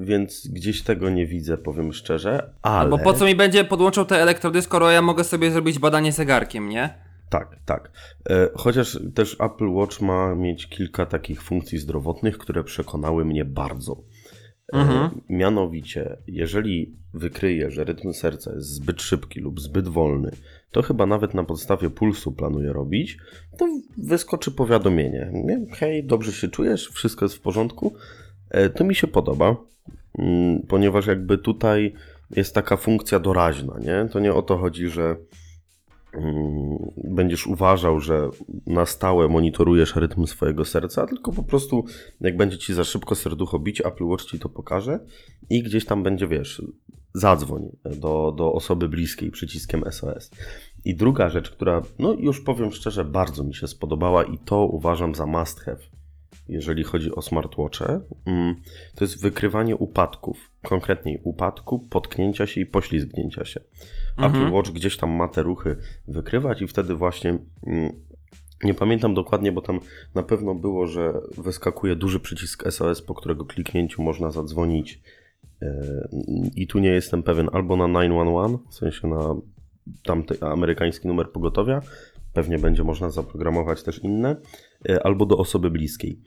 Więc 0.00 0.48
gdzieś 0.48 0.82
tego 0.82 1.10
nie 1.10 1.26
widzę, 1.26 1.58
powiem 1.58 1.92
szczerze, 1.92 2.50
ale... 2.62 2.90
Bo 2.90 2.98
po 2.98 3.14
co 3.14 3.24
mi 3.24 3.34
będzie 3.34 3.64
podłączał 3.64 4.04
te 4.04 4.22
elektrody, 4.22 4.62
skoro 4.62 4.90
ja 4.90 5.02
mogę 5.02 5.24
sobie 5.24 5.50
zrobić 5.50 5.78
badanie 5.78 6.12
zegarkiem, 6.12 6.68
nie? 6.68 7.06
Tak, 7.30 7.56
tak. 7.64 7.90
E, 8.30 8.48
Chociaż 8.54 8.98
też 9.14 9.36
Apple 9.40 9.68
Watch 9.68 10.00
ma 10.00 10.34
mieć 10.34 10.66
kilka 10.68 11.06
takich 11.06 11.42
funkcji 11.42 11.78
zdrowotnych, 11.78 12.38
które 12.38 12.64
przekonały 12.64 13.24
mnie 13.24 13.44
bardzo. 13.44 14.02
E, 14.72 14.76
Mhm. 14.78 15.20
Mianowicie, 15.28 16.16
jeżeli 16.26 16.96
wykryje, 17.14 17.70
że 17.70 17.84
rytm 17.84 18.12
serca 18.12 18.52
jest 18.54 18.68
zbyt 18.68 19.02
szybki 19.02 19.40
lub 19.40 19.60
zbyt 19.60 19.88
wolny, 19.88 20.30
to 20.70 20.82
chyba 20.82 21.06
nawet 21.06 21.34
na 21.34 21.44
podstawie 21.44 21.90
pulsu 21.90 22.32
planuje 22.32 22.72
robić, 22.72 23.18
to 23.58 23.66
wyskoczy 23.98 24.50
powiadomienie. 24.50 25.30
Nie? 25.32 25.66
Hej, 25.72 26.04
dobrze 26.04 26.32
się 26.32 26.48
czujesz, 26.48 26.88
wszystko 26.88 27.24
jest 27.24 27.34
w 27.34 27.40
porządku. 27.40 27.94
E, 28.50 28.70
To 28.70 28.84
mi 28.84 28.94
się 28.94 29.06
podoba, 29.06 29.56
mm, 30.18 30.62
ponieważ 30.68 31.06
jakby 31.06 31.38
tutaj 31.38 31.92
jest 32.30 32.54
taka 32.54 32.76
funkcja 32.76 33.18
doraźna, 33.18 33.78
nie? 33.80 34.08
To 34.12 34.20
nie 34.20 34.34
o 34.34 34.42
to 34.42 34.56
chodzi, 34.58 34.88
że 34.88 35.16
będziesz 37.04 37.46
uważał, 37.46 38.00
że 38.00 38.30
na 38.66 38.86
stałe 38.86 39.28
monitorujesz 39.28 39.96
rytm 39.96 40.26
swojego 40.26 40.64
serca, 40.64 41.06
tylko 41.06 41.32
po 41.32 41.42
prostu 41.42 41.84
jak 42.20 42.36
będzie 42.36 42.58
ci 42.58 42.74
za 42.74 42.84
szybko 42.84 43.14
serducho 43.14 43.58
bić, 43.58 43.80
Apple 43.80 44.04
Watch 44.04 44.24
ci 44.24 44.38
to 44.38 44.48
pokaże 44.48 45.00
i 45.50 45.62
gdzieś 45.62 45.84
tam 45.84 46.02
będzie, 46.02 46.26
wiesz, 46.26 46.62
zadzwoń 47.14 47.76
do, 47.84 48.34
do 48.36 48.52
osoby 48.52 48.88
bliskiej 48.88 49.30
przyciskiem 49.30 49.84
SOS. 49.90 50.30
I 50.84 50.94
druga 50.94 51.28
rzecz, 51.28 51.50
która, 51.50 51.82
no 51.98 52.12
już 52.12 52.40
powiem 52.40 52.72
szczerze, 52.72 53.04
bardzo 53.04 53.44
mi 53.44 53.54
się 53.54 53.66
spodobała 53.66 54.24
i 54.24 54.38
to 54.38 54.66
uważam 54.66 55.14
za 55.14 55.26
must 55.26 55.60
have, 55.60 55.78
jeżeli 56.48 56.84
chodzi 56.84 57.14
o 57.14 57.22
smartwatche, 57.22 58.00
mm, 58.26 58.54
to 58.94 59.04
jest 59.04 59.22
wykrywanie 59.22 59.76
upadków. 59.76 60.50
Konkretniej 60.62 61.20
upadku, 61.22 61.78
potknięcia 61.78 62.46
się 62.46 62.60
i 62.60 62.66
poślizgnięcia 62.66 63.44
się. 63.44 63.60
Apple 64.18 64.52
Watch 64.52 64.70
gdzieś 64.70 64.96
tam 64.96 65.10
ma 65.10 65.28
te 65.28 65.42
ruchy 65.42 65.76
wykrywać 66.08 66.62
i 66.62 66.66
wtedy 66.66 66.94
właśnie 66.94 67.38
mm, 67.66 67.92
nie 68.64 68.74
pamiętam 68.74 69.14
dokładnie, 69.14 69.52
bo 69.52 69.60
tam 69.60 69.80
na 70.14 70.22
pewno 70.22 70.54
było, 70.54 70.86
że 70.86 71.20
wyskakuje 71.38 71.96
duży 71.96 72.20
przycisk 72.20 72.72
SOS, 72.72 73.02
po 73.02 73.14
którego 73.14 73.44
kliknięciu 73.44 74.02
można 74.02 74.30
zadzwonić. 74.30 75.00
e, 75.62 76.08
I 76.56 76.66
tu 76.66 76.78
nie 76.78 76.88
jestem 76.88 77.22
pewien, 77.22 77.48
albo 77.52 77.76
na 77.76 78.02
911, 78.02 78.58
w 78.70 78.74
sensie 78.74 79.08
na 79.08 79.34
tamty 80.04 80.40
amerykański 80.40 81.08
numer 81.08 81.30
pogotowia. 81.32 81.82
Pewnie 82.32 82.58
będzie 82.58 82.84
można 82.84 83.10
zaprogramować 83.10 83.82
też 83.82 83.98
inne, 83.98 84.36
e, 84.88 85.06
albo 85.06 85.26
do 85.26 85.38
osoby 85.38 85.70
bliskiej. 85.70 86.20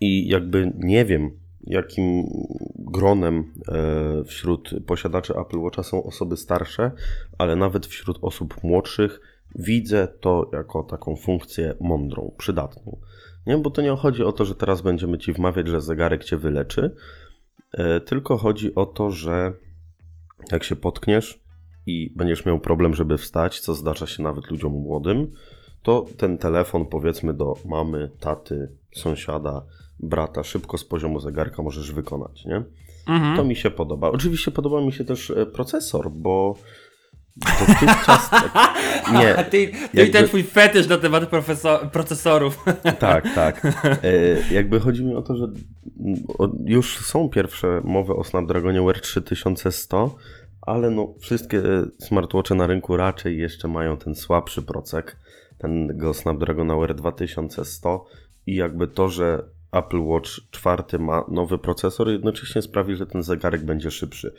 I 0.00 0.28
jakby 0.28 0.72
nie 0.78 1.04
wiem, 1.04 1.30
jakim 1.66 2.24
gronem 2.84 3.52
e, 3.68 4.24
wśród 4.24 4.70
posiadaczy 4.86 5.34
Apple 5.36 5.58
Watcha 5.58 5.82
są 5.82 6.02
osoby 6.02 6.36
starsze, 6.36 6.90
ale 7.38 7.56
nawet 7.56 7.86
wśród 7.86 8.18
osób 8.22 8.64
młodszych 8.64 9.20
widzę 9.54 10.08
to 10.20 10.50
jako 10.52 10.82
taką 10.82 11.16
funkcję 11.16 11.74
mądrą, 11.80 12.34
przydatną. 12.38 13.00
Nie, 13.46 13.58
bo 13.58 13.70
to 13.70 13.82
nie 13.82 13.96
chodzi 13.96 14.24
o 14.24 14.32
to, 14.32 14.44
że 14.44 14.54
teraz 14.54 14.82
będziemy 14.82 15.18
ci 15.18 15.32
wmawiać, 15.32 15.68
że 15.68 15.80
zegarek 15.80 16.24
cię 16.24 16.36
wyleczy, 16.36 16.94
e, 17.72 18.00
tylko 18.00 18.36
chodzi 18.36 18.74
o 18.74 18.86
to, 18.86 19.10
że 19.10 19.52
jak 20.52 20.64
się 20.64 20.76
potkniesz 20.76 21.44
i 21.86 22.12
będziesz 22.16 22.46
miał 22.46 22.60
problem, 22.60 22.94
żeby 22.94 23.18
wstać, 23.18 23.60
co 23.60 23.74
zdarza 23.74 24.06
się 24.06 24.22
nawet 24.22 24.50
ludziom 24.50 24.72
młodym, 24.72 25.30
to 25.82 26.06
ten 26.16 26.38
telefon, 26.38 26.86
powiedzmy, 26.86 27.34
do 27.34 27.54
mamy, 27.64 28.10
taty, 28.20 28.72
sąsiada, 28.94 29.66
brata, 30.00 30.44
szybko 30.44 30.78
z 30.78 30.84
poziomu 30.84 31.20
zegarka 31.20 31.62
możesz 31.62 31.92
wykonać, 31.92 32.44
nie? 32.44 32.64
Mhm. 33.06 33.36
To 33.36 33.44
mi 33.44 33.56
się 33.56 33.70
podoba. 33.70 34.10
Oczywiście 34.10 34.50
podoba 34.50 34.80
mi 34.80 34.92
się 34.92 35.04
też 35.04 35.30
e, 35.30 35.46
procesor, 35.46 36.10
bo 36.10 36.54
dotychczas... 37.36 38.30
nie, 39.12 39.34
ty, 39.34 39.50
ty 39.50 39.62
i 39.62 39.70
jakby- 39.92 40.12
ten 40.12 40.26
twój 40.26 40.42
fetysz 40.42 40.88
na 40.88 40.98
temat 40.98 41.30
procesorów. 41.92 42.64
tak, 42.98 43.34
tak. 43.34 43.64
E, 44.02 44.54
jakby 44.54 44.80
chodzi 44.80 45.04
mi 45.04 45.14
o 45.14 45.22
to, 45.22 45.36
że 45.36 45.48
już 46.64 46.98
są 46.98 47.28
pierwsze 47.28 47.80
mowy 47.84 48.14
o 48.14 48.24
Snapdragonie 48.24 48.82
Wear 48.82 49.00
3100, 49.00 50.16
ale 50.62 50.90
no 50.90 51.14
wszystkie 51.20 51.62
smartwatche 51.98 52.54
na 52.54 52.66
rynku 52.66 52.96
raczej 52.96 53.38
jeszcze 53.38 53.68
mają 53.68 53.96
ten 53.96 54.14
słabszy 54.14 54.62
procek, 54.62 55.16
ten 55.58 55.98
go 55.98 56.14
Snapdragona 56.14 56.76
Wear 56.76 56.94
2100 56.94 58.04
i 58.46 58.54
jakby 58.54 58.88
to, 58.88 59.08
że 59.08 59.44
Apple 59.74 60.00
Watch 60.00 60.30
4 60.50 60.98
ma 60.98 61.24
nowy 61.28 61.58
procesor, 61.58 62.08
jednocześnie 62.08 62.62
sprawi, 62.62 62.96
że 62.96 63.06
ten 63.06 63.22
zegarek 63.22 63.64
będzie 63.64 63.90
szybszy. 63.90 64.34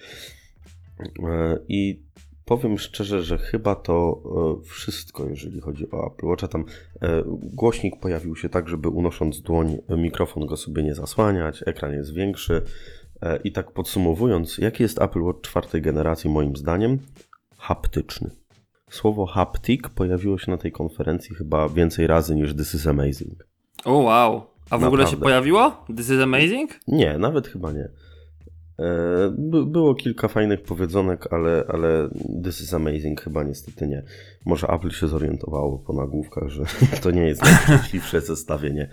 E, 1.24 1.60
I 1.68 2.04
powiem 2.46 2.78
szczerze, 2.78 3.24
że 3.24 3.38
chyba 3.38 3.76
to 3.76 4.22
e, 4.62 4.64
wszystko, 4.64 5.30
jeżeli 5.30 5.62
chodzi 5.62 5.92
o 5.92 6.08
Apple 6.08 6.26
Watcha. 6.26 6.48
Tam 6.48 6.66
e, 7.02 7.24
głośnik 7.28 8.00
pojawił 8.00 8.36
się 8.36 8.50
tak, 8.50 8.70
żeby 8.70 8.90
unosząc 8.90 9.42
dłoń, 9.42 9.78
mikrofon 9.98 10.46
go 10.46 10.58
sobie 10.58 10.84
nie 10.84 10.96
zasłaniać, 10.96 11.64
ekran 11.66 11.94
jest 11.94 12.14
większy. 12.14 12.62
I 13.44 13.52
tak 13.52 13.72
podsumowując, 13.72 14.58
jaki 14.58 14.84
jest 14.84 15.02
Apple 15.02 15.22
Watch 15.22 15.42
czwartej 15.42 15.82
generacji 15.82 16.30
moim 16.30 16.56
zdaniem? 16.56 17.00
Haptyczny. 17.58 18.30
Słowo 18.90 19.26
haptic 19.26 19.82
pojawiło 19.96 20.38
się 20.38 20.52
na 20.52 20.58
tej 20.58 20.72
konferencji 20.72 21.36
chyba 21.36 21.70
więcej 21.70 22.08
razy 22.08 22.36
niż 22.36 22.56
This 22.56 22.76
is 22.76 22.88
amazing. 22.88 23.48
O 23.86 23.94
wow. 23.94 24.55
A 24.70 24.78
w 24.78 24.84
ogóle 24.84 25.08
się 25.08 25.18
pojawiło? 25.18 25.86
This 25.98 26.10
is 26.10 26.20
amazing? 26.22 26.80
Nie, 26.88 27.18
nawet 27.18 27.48
chyba 27.48 27.72
nie. 27.72 27.90
E, 28.80 29.34
by, 29.38 29.66
było 29.66 29.96
kilka 29.96 30.28
fajnych 30.28 30.62
powiedzonek, 30.64 31.34
ale, 31.34 31.64
ale 31.68 32.10
This 32.44 32.62
is 32.62 32.74
amazing 32.74 33.22
chyba 33.22 33.44
niestety 33.44 33.88
nie. 33.88 34.04
Może 34.46 34.68
Apple 34.68 34.90
się 34.90 35.08
zorientowało 35.08 35.80
po 35.80 35.94
nagłówkach, 35.94 36.50
że 36.50 36.64
to 37.04 37.12
nie 37.12 37.28
jest 37.28 37.42
najszczęśliwsze 37.44 38.22
zestawienie. 38.22 38.90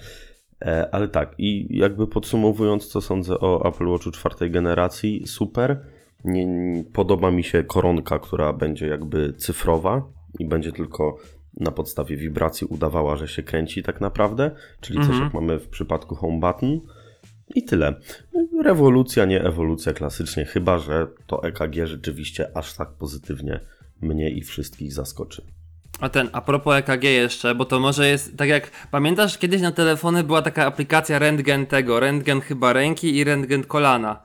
E, 0.62 0.94
ale 0.94 1.08
tak, 1.08 1.34
i 1.38 1.78
jakby 1.78 2.06
podsumowując, 2.06 2.86
co 2.86 3.00
sądzę 3.00 3.40
o 3.40 3.68
Apple 3.68 3.86
Watchu 3.86 4.10
czwartej 4.10 4.50
generacji, 4.50 5.26
super. 5.26 5.80
Nie, 6.24 6.46
nie- 6.46 6.84
podoba 6.84 7.30
mi 7.30 7.44
się 7.44 7.64
koronka, 7.64 8.18
która 8.18 8.52
będzie 8.52 8.86
jakby 8.86 9.32
cyfrowa 9.32 10.02
i 10.38 10.46
będzie 10.46 10.72
tylko 10.72 11.16
na 11.60 11.70
podstawie 11.70 12.16
wibracji 12.16 12.66
udawała, 12.66 13.16
że 13.16 13.28
się 13.28 13.42
kręci 13.42 13.82
tak 13.82 14.00
naprawdę, 14.00 14.50
czyli 14.80 14.98
coś 14.98 15.08
Mhm. 15.08 15.24
jak 15.24 15.34
mamy 15.34 15.58
w 15.58 15.68
przypadku 15.68 16.14
Home 16.14 16.40
Button. 16.40 16.80
I 17.54 17.64
tyle. 17.64 17.94
Rewolucja, 18.64 19.24
nie 19.24 19.44
ewolucja 19.44 19.92
klasycznie, 19.92 20.44
chyba 20.44 20.78
że 20.78 21.06
to 21.26 21.44
EKG 21.44 21.86
rzeczywiście 21.86 22.56
aż 22.56 22.74
tak 22.74 22.88
pozytywnie 22.88 23.60
mnie 24.00 24.30
i 24.30 24.42
wszystkich 24.42 24.92
zaskoczy. 24.92 25.42
A 26.00 26.08
ten, 26.08 26.28
a 26.32 26.40
propos 26.40 26.74
EKG 26.74 27.04
jeszcze, 27.04 27.54
bo 27.54 27.64
to 27.64 27.80
może 27.80 28.08
jest, 28.08 28.36
tak 28.36 28.48
jak 28.48 28.70
pamiętasz, 28.90 29.38
kiedyś 29.38 29.62
na 29.62 29.72
telefony 29.72 30.24
była 30.24 30.42
taka 30.42 30.66
aplikacja 30.66 31.18
rentgen 31.18 31.66
tego, 31.66 32.00
rentgen 32.00 32.40
chyba 32.40 32.72
ręki 32.72 33.16
i 33.16 33.24
rentgen 33.24 33.64
kolana. 33.64 34.22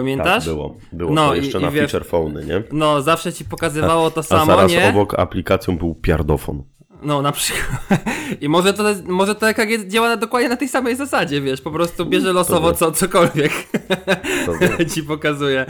Pamiętasz? 0.00 0.44
Tak, 0.44 0.54
było. 0.54 0.74
Było 0.92 1.12
No 1.12 1.28
to 1.28 1.34
i- 1.34 1.38
jeszcze 1.38 1.58
i 1.58 1.62
na 1.62 1.70
wiesz- 1.70 1.90
feature 1.92 2.08
phony, 2.08 2.44
nie? 2.44 2.62
No, 2.72 3.02
zawsze 3.02 3.32
ci 3.32 3.44
pokazywało 3.44 4.10
to 4.10 4.20
A 4.20 4.22
samo, 4.22 4.46
zaraz 4.46 4.72
nie? 4.72 4.88
obok 4.88 5.18
aplikacją 5.18 5.78
był 5.78 5.94
piardofon. 5.94 6.62
No, 7.02 7.22
na 7.22 7.32
przykład. 7.32 7.66
I 8.40 8.48
może 8.48 8.72
to, 8.72 8.84
może 9.06 9.34
to 9.34 9.48
EKG 9.48 9.88
działa 9.88 10.08
na, 10.08 10.16
dokładnie 10.16 10.48
na 10.48 10.56
tej 10.56 10.68
samej 10.68 10.96
zasadzie, 10.96 11.40
wiesz, 11.40 11.60
po 11.60 11.70
prostu 11.70 12.06
bierze 12.06 12.32
losowo 12.32 12.72
co, 12.72 12.92
cokolwiek 12.92 13.52
ci 14.94 15.02
pokazuje. 15.02 15.66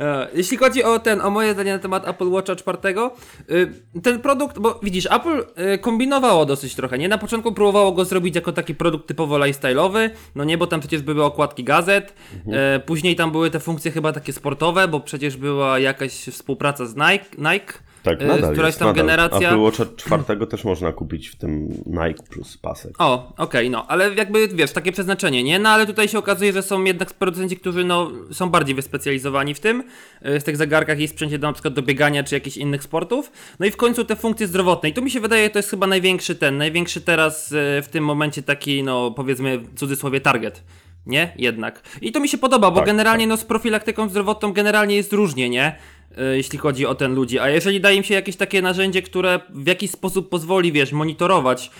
E, 0.00 0.28
Jeśli 0.34 0.56
chodzi 0.56 0.84
o 0.84 0.98
ten, 0.98 1.20
o 1.20 1.30
moje 1.30 1.52
zdanie 1.52 1.72
na 1.72 1.78
temat 1.78 2.08
Apple 2.08 2.28
Watcha 2.30 2.56
czwartego, 2.56 3.14
y, 3.50 3.72
ten 4.02 4.20
produkt, 4.20 4.58
bo 4.58 4.80
widzisz, 4.82 5.06
Apple 5.10 5.44
y, 5.74 5.78
kombinowało 5.78 6.46
dosyć 6.46 6.74
trochę, 6.74 6.98
nie? 6.98 7.08
Na 7.08 7.18
początku 7.18 7.52
próbowało 7.52 7.92
go 7.92 8.04
zrobić 8.04 8.34
jako 8.34 8.52
taki 8.52 8.74
produkt 8.74 9.06
typowo 9.06 9.38
lifestyle'owy, 9.38 10.10
no 10.34 10.44
nie, 10.44 10.58
bo 10.58 10.66
tam 10.66 10.80
przecież 10.80 11.02
były 11.02 11.24
okładki 11.24 11.64
gazet, 11.64 12.14
Mhm. 12.46 12.76
e, 12.76 12.80
później 12.80 13.16
tam 13.16 13.32
były 13.32 13.50
te 13.50 13.60
funkcje 13.60 13.90
chyba 13.90 14.12
takie 14.12 14.32
sportowe, 14.32 14.88
bo 14.88 15.00
przecież 15.00 15.36
była 15.36 15.78
jakaś 15.78 16.12
współpraca 16.12 16.86
z 16.86 16.96
Nike, 16.96 17.24
Nike 17.38 17.72
Tak, 18.02 18.22
y, 18.22 18.26
nadal 18.26 18.52
któraś 18.52 18.68
jest, 18.68 18.78
tam 18.78 18.88
nadal. 18.88 19.02
generacja. 19.04 19.48
Apple 19.48 19.60
Watcha 19.60 19.84
czwartego 19.96 20.46
też 20.46 20.64
można 20.64 20.92
kupić 20.92 21.28
w 21.28 21.36
tym 21.36 21.68
Nike 21.86 22.22
plus 22.30 22.58
pasek. 22.58 22.94
O, 22.98 23.32
okej, 23.36 23.70
no, 23.70 23.86
ale 23.88 24.14
jakby 24.14 24.48
wiesz, 24.48 24.72
takie 24.72 24.92
przeznaczenie, 24.92 25.42
nie? 25.42 25.58
No 25.58 25.68
ale 25.68 25.86
tutaj 25.86 26.08
się 26.08 26.18
okazuje, 26.18 26.52
że 26.52 26.62
są 26.62 26.84
jednak 26.84 27.14
producenci, 27.14 27.56
którzy 27.56 27.84
no, 27.84 28.10
są 28.32 28.50
bardziej 28.50 28.74
wyspecjalizowani 28.74 29.54
w 29.54 29.60
tym, 29.60 29.84
y, 30.26 30.40
w 30.40 30.44
tych 30.44 30.56
zegarkach 30.56 31.00
i 31.00 31.08
sprzęcie 31.08 31.38
do 31.38 31.46
na 31.46 31.52
przykład 31.52 31.74
do 31.74 31.82
biegania 31.82 32.24
czy 32.24 32.34
jakichś 32.34 32.56
innych 32.56 32.82
sportów. 32.82 33.32
No 33.60 33.66
i 33.66 33.70
w 33.70 33.76
końcu 33.76 34.04
te 34.04 34.16
funkcje 34.16 34.46
zdrowotne. 34.46 34.88
I 34.88 34.92
tu 34.92 35.02
mi 35.02 35.10
się 35.10 35.20
wydaje, 35.20 35.50
to 35.50 35.58
jest 35.58 35.70
chyba 35.70 35.86
największy 35.86 36.34
ten, 36.34 36.56
największy 36.58 37.00
teraz 37.00 37.52
y, 37.52 37.82
w 37.82 37.88
tym 37.90 38.04
momencie 38.04 38.42
taki, 38.42 38.82
no 38.82 39.10
powiedzmy 39.10 39.58
w 39.58 39.78
cudzysłowie 39.78 40.20
target. 40.20 40.62
Nie? 41.06 41.32
Jednak. 41.36 41.82
I 42.02 42.12
to 42.12 42.20
mi 42.20 42.28
się 42.28 42.38
podoba, 42.38 42.70
bo 42.70 42.76
Tak, 42.76 42.86
generalnie 42.86 43.26
no 43.26 43.36
z 43.36 43.44
profilaktyką 43.44 44.08
zdrowotną 44.08 44.52
generalnie 44.52 44.96
jest 44.96 45.12
różnie, 45.12 45.50
nie? 45.50 45.76
Y, 46.18 46.36
jeśli 46.36 46.58
chodzi 46.58 46.86
o 46.86 46.94
ten 46.94 47.14
ludzi. 47.14 47.38
A 47.38 47.48
jeżeli 47.48 47.80
daje 47.80 47.96
im 47.96 48.02
się 48.02 48.14
jakieś 48.14 48.36
takie 48.36 48.62
narzędzie, 48.62 49.02
które 49.02 49.40
w 49.50 49.66
jakiś 49.66 49.90
sposób 49.90 50.28
pozwoli, 50.28 50.72
wiesz, 50.72 50.92
monitorować 50.92 51.70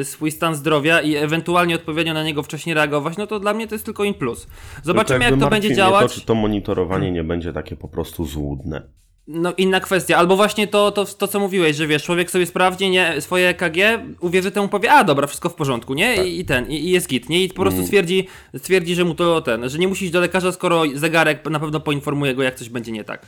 y, 0.00 0.04
swój 0.04 0.30
stan 0.30 0.54
zdrowia 0.54 1.00
i 1.00 1.16
ewentualnie 1.16 1.74
odpowiednio 1.74 2.14
na 2.14 2.24
niego 2.24 2.42
wcześniej 2.42 2.74
reagować, 2.74 3.16
no 3.16 3.26
to 3.26 3.40
dla 3.40 3.54
mnie 3.54 3.66
to 3.66 3.74
jest 3.74 3.84
tylko 3.84 4.04
in 4.04 4.14
plus. 4.14 4.46
Zobaczymy, 4.82 5.18
Tylko 5.18 5.22
jak 5.24 5.30
jakby 5.30 5.44
to 5.44 5.50
będzie 5.50 5.74
działać. 5.74 6.14
To, 6.14 6.20
czy 6.20 6.26
to 6.26 6.34
monitorowanie 6.34 7.12
nie 7.12 7.24
będzie 7.24 7.52
takie 7.52 7.76
po 7.76 7.88
prostu 7.88 8.24
złudne. 8.24 8.82
No 9.28 9.52
inna 9.56 9.80
kwestia, 9.80 10.16
albo 10.16 10.36
właśnie 10.36 10.66
to, 10.66 10.92
to, 10.92 11.04
to 11.04 11.28
co 11.28 11.40
mówiłeś, 11.40 11.76
że 11.76 11.86
wiesz, 11.86 12.02
człowiek 12.02 12.30
sobie 12.30 12.46
sprawdzi 12.46 12.90
nie, 12.90 13.20
swoje 13.20 13.48
EKG, 13.48 13.76
uwierzy 14.20 14.50
temu, 14.50 14.68
powie, 14.68 14.92
a 14.92 15.04
dobra, 15.04 15.26
wszystko 15.26 15.48
w 15.48 15.54
porządku, 15.54 15.94
nie? 15.94 16.26
I, 16.26 16.40
I 16.40 16.44
ten, 16.44 16.70
i, 16.70 16.74
i 16.74 16.90
jest 16.90 17.08
git, 17.08 17.28
nie? 17.28 17.44
I 17.44 17.48
po 17.48 17.62
prostu 17.62 17.82
stwierdzi, 17.84 18.26
stwierdzi, 18.56 18.94
że 18.94 19.04
mu 19.04 19.14
to 19.14 19.40
ten, 19.40 19.68
że 19.68 19.78
nie 19.78 19.88
musi 19.88 20.04
iść 20.04 20.12
do 20.12 20.20
lekarza, 20.20 20.52
skoro 20.52 20.82
zegarek 20.94 21.50
na 21.50 21.60
pewno 21.60 21.80
poinformuje 21.80 22.34
go, 22.34 22.42
jak 22.42 22.54
coś 22.54 22.68
będzie 22.68 22.92
nie 22.92 23.04
tak. 23.04 23.26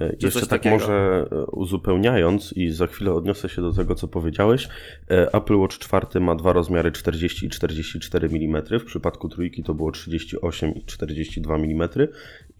E, 0.00 0.16
Jeszcze 0.20 0.40
tak 0.40 0.48
takiego. 0.48 0.76
może 0.76 1.26
e, 1.32 1.46
uzupełniając 1.46 2.52
i 2.52 2.70
za 2.70 2.86
chwilę 2.86 3.12
odniosę 3.12 3.48
się 3.48 3.62
do 3.62 3.72
tego, 3.72 3.94
co 3.94 4.08
powiedziałeś. 4.08 4.68
E, 5.10 5.34
Apple 5.34 5.56
Watch 5.56 5.78
4 5.78 6.20
ma 6.20 6.34
dwa 6.34 6.52
rozmiary 6.52 6.92
40 6.92 7.46
i 7.46 7.50
44 7.50 8.28
mm. 8.28 8.62
W 8.80 8.84
przypadku 8.84 9.28
trójki 9.28 9.62
to 9.62 9.74
było 9.74 9.92
38 9.92 10.74
i 10.74 10.84
42 10.84 11.54
mm. 11.54 11.88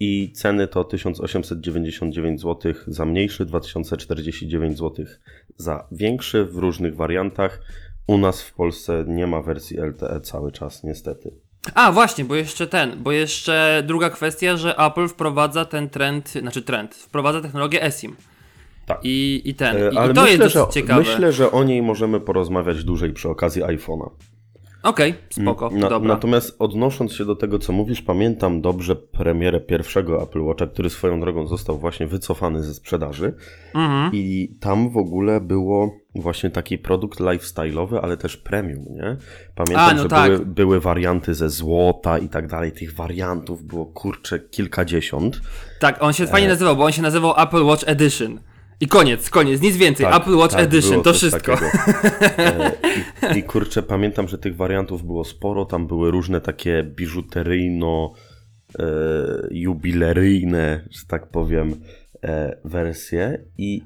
I 0.05 0.31
ceny 0.33 0.67
to 0.67 0.83
1899 0.83 2.41
zł 2.41 2.73
za 2.87 3.05
mniejszy, 3.05 3.45
2049 3.45 4.77
zł 4.77 5.05
za 5.57 5.87
większy 5.91 6.45
w 6.45 6.57
różnych 6.57 6.95
wariantach. 6.95 7.61
U 8.07 8.17
nas 8.17 8.41
w 8.41 8.53
Polsce 8.53 9.05
nie 9.07 9.27
ma 9.27 9.41
wersji 9.41 9.77
LTE 9.77 10.21
cały 10.21 10.51
czas, 10.51 10.83
niestety. 10.83 11.31
A, 11.73 11.91
właśnie, 11.91 12.25
bo 12.25 12.35
jeszcze 12.35 12.67
ten, 12.67 13.03
bo 13.03 13.11
jeszcze 13.11 13.83
druga 13.87 14.09
kwestia, 14.09 14.57
że 14.57 14.77
Apple 14.77 15.07
wprowadza 15.07 15.65
ten 15.65 15.89
trend, 15.89 16.29
znaczy 16.29 16.61
trend, 16.61 16.95
wprowadza 16.95 17.41
technologię 17.41 17.83
eSIM. 17.83 18.15
Tak. 18.85 18.99
I, 19.03 19.41
i 19.45 19.55
ten, 19.55 19.77
E, 19.77 19.93
i, 19.93 19.97
Ale 19.97 20.11
i 20.11 20.15
to 20.15 20.21
myślę, 20.21 20.43
jest 20.43 20.53
że, 20.53 20.65
ciekawe. 20.71 20.99
myślę, 20.99 21.31
że 21.31 21.51
o 21.51 21.63
niej 21.63 21.81
możemy 21.81 22.19
porozmawiać 22.19 22.83
dłużej 22.83 23.13
przy 23.13 23.29
okazji 23.29 23.63
iPhone'a. 23.63 24.09
Okej, 24.83 25.13
spoko, 25.29 25.69
Na, 25.69 25.89
dobra. 25.89 26.13
Natomiast 26.13 26.55
odnosząc 26.59 27.13
się 27.13 27.25
do 27.25 27.35
tego, 27.35 27.59
co 27.59 27.73
mówisz, 27.73 28.01
pamiętam 28.01 28.61
dobrze 28.61 28.95
premierę 28.95 29.59
pierwszego 29.59 30.23
Apple 30.23 30.41
Watcha, 30.41 30.67
który 30.67 30.89
swoją 30.89 31.19
drogą 31.19 31.47
został 31.47 31.77
właśnie 31.77 32.07
wycofany 32.07 32.63
ze 32.63 32.73
sprzedaży. 32.73 33.33
Mhm. 33.75 34.11
I 34.13 34.49
tam 34.59 34.89
w 34.89 34.97
ogóle 34.97 35.41
było 35.41 35.91
właśnie 36.15 36.49
taki 36.49 36.77
produkt 36.77 37.19
lifestyle'owy, 37.19 37.99
ale 38.01 38.17
też 38.17 38.37
premium, 38.37 38.85
nie? 38.89 39.17
Pamiętam, 39.55 39.89
A, 39.89 39.93
no 39.93 40.03
że 40.03 40.09
tak. 40.09 40.31
były, 40.31 40.45
były 40.45 40.79
warianty 40.79 41.33
ze 41.33 41.49
złota 41.49 42.17
i 42.17 42.29
tak 42.29 42.47
dalej. 42.47 42.71
Tych 42.71 42.95
wariantów 42.95 43.63
było 43.63 43.85
kurczę 43.85 44.39
kilkadziesiąt. 44.39 45.41
Tak, 45.79 46.03
on 46.03 46.09
E. 46.09 46.13
się 46.13 46.27
fajnie 46.27 46.47
nazywał, 46.47 46.75
bo 46.75 46.83
on 46.83 46.91
się 46.91 47.01
nazywał 47.01 47.33
Apple 47.41 47.63
Watch 47.63 47.83
Edition. 47.87 48.39
I 48.83 48.87
koniec, 48.87 49.29
koniec, 49.29 49.61
nic 49.61 49.77
więcej. 49.77 50.05
Tak, 50.05 50.21
Apple 50.21 50.35
Watch 50.35 50.53
tak, 50.53 50.63
Edition, 50.63 51.03
to 51.03 51.13
wszystko. 51.13 51.53
E, 52.37 52.71
I, 53.35 53.39
I 53.39 53.43
kurczę, 53.43 53.83
pamiętam, 53.83 54.27
że 54.27 54.37
tych 54.37 54.55
wariantów 54.55 55.05
było 55.05 55.23
sporo. 55.23 55.65
Tam 55.65 55.87
były 55.87 56.11
różne 56.11 56.41
takie 56.41 56.83
biżuteryjno, 56.83 58.13
e, 58.79 58.85
jubileryjne, 59.51 60.87
że 60.91 61.05
tak 61.07 61.29
powiem, 61.29 61.75
e, 62.23 62.57
wersje. 62.65 63.45
I 63.57 63.81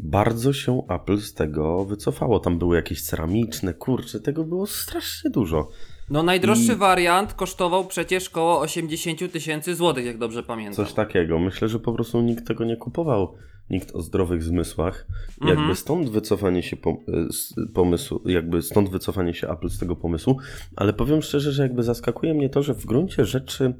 bardzo 0.00 0.52
się 0.52 0.82
Apple 0.88 1.18
z 1.18 1.34
tego 1.34 1.84
wycofało. 1.84 2.40
Tam 2.40 2.58
były 2.58 2.76
jakieś 2.76 3.02
ceramiczne, 3.02 3.74
kurczę, 3.74 4.20
tego 4.20 4.44
było 4.44 4.66
strasznie 4.66 5.30
dużo. 5.30 5.68
No 6.10 6.22
najdroższy 6.22 6.72
I- 6.72 6.76
wariant 6.76 7.34
kosztował 7.34 7.84
przecież 7.84 8.30
koło 8.30 8.60
80 8.60 9.32
tysięcy 9.32 9.74
złotych, 9.74 10.06
jak 10.06 10.18
dobrze 10.18 10.42
pamiętam. 10.42 10.74
Coś 10.74 10.92
takiego. 10.92 11.38
Myślę, 11.38 11.68
że 11.68 11.78
po 11.78 11.92
prostu 11.92 12.20
nikt 12.20 12.46
tego 12.46 12.64
nie 12.64 12.76
kupował. 12.76 13.34
Nikt 13.70 13.94
o 13.94 14.02
zdrowych 14.02 14.42
zmysłach. 14.42 15.06
Mhm. 15.40 15.58
Jakby 15.58 15.76
stąd 15.76 16.10
wycofanie 16.10 16.62
się 16.62 16.76
z 17.30 17.54
pomysłu, 17.74 18.20
jakby 18.24 18.62
stąd 18.62 18.90
wycofanie 18.90 19.34
się 19.34 19.48
Apple 19.48 19.68
z 19.68 19.78
tego 19.78 19.96
pomysłu, 19.96 20.36
ale 20.76 20.92
powiem 20.92 21.22
szczerze, 21.22 21.52
że 21.52 21.62
jakby 21.62 21.82
zaskakuje 21.82 22.34
mnie 22.34 22.50
to, 22.50 22.62
że 22.62 22.74
w 22.74 22.86
gruncie 22.86 23.24
rzeczy 23.24 23.74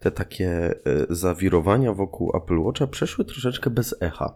te 0.00 0.10
takie 0.10 0.50
e, 0.50 0.74
zawirowania 1.10 1.92
wokół 1.92 2.36
Apple 2.36 2.58
Watcha 2.58 2.86
przeszły 2.86 3.24
troszeczkę 3.24 3.70
bez 3.70 3.94
echa. 4.00 4.34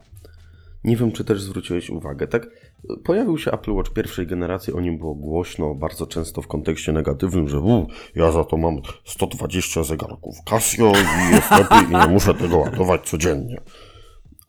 Nie 0.85 0.97
wiem, 0.97 1.13
czy 1.13 1.25
też 1.25 1.43
zwróciłeś 1.43 1.91
uwagę, 1.91 2.29
tak? 2.29 2.49
Pojawił 3.05 3.39
się 3.39 3.51
Apple 3.51 3.73
Watch 3.73 3.93
pierwszej 3.93 4.27
generacji, 4.27 4.73
o 4.73 4.81
nim 4.81 4.99
było 4.99 5.15
głośno, 5.15 5.75
bardzo 5.75 6.07
często 6.07 6.43
w 6.43 6.47
kontekście 6.47 6.93
negatywnym, 6.93 7.49
że 7.49 7.61
ja 8.15 8.33
za 8.33 8.45
to 8.45 8.57
mam 8.57 8.77
120 9.05 9.83
zegarków 9.83 10.37
Casio 10.45 10.93
i 10.93 11.35
jest 11.35 11.51
lepiej 11.51 11.89
i 11.89 11.97
nie 11.97 12.09
muszę 12.09 12.35
tego 12.35 12.59
ładować 12.59 13.09
codziennie. 13.09 13.61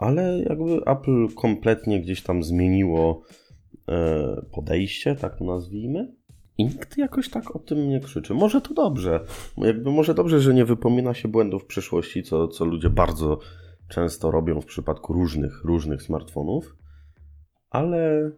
Ale 0.02 0.44
jakby 0.50 0.86
Apple 0.86 1.28
kompletnie 1.36 2.02
gdzieś 2.02 2.24
tam 2.24 2.44
zmieniło 2.44 3.22
e, 3.88 4.42
podejście, 4.52 5.16
tak 5.16 5.38
to 5.38 5.46
nazwijmy. 5.46 6.16
I 6.58 6.66
nikt 6.66 6.98
jakoś 6.98 7.30
tak 7.30 7.56
o 7.56 7.60
tym 7.60 7.90
nie 7.90 8.00
krzyczy. 8.00 8.34
Może 8.34 8.62
to 8.62 8.74
dobrze. 8.74 9.20
Jakby 9.58 9.92
może 9.92 10.14
dobrze, 10.14 10.40
że 10.40 10.54
nie 10.54 10.66
wypomina 10.66 11.14
się 11.14 11.28
błędów 11.28 11.64
w 11.64 11.66
przyszłości, 11.66 12.24
co, 12.24 12.48
co 12.48 12.66
ludzie 12.66 12.90
bardzo 12.90 13.40
często 13.90 14.32
robią 14.32 14.62
w 14.62 14.66
przypadku 14.66 15.14
różnych, 15.14 15.64
różnych 15.64 16.02
smartfonów. 16.02 16.76
Ale 17.70 18.32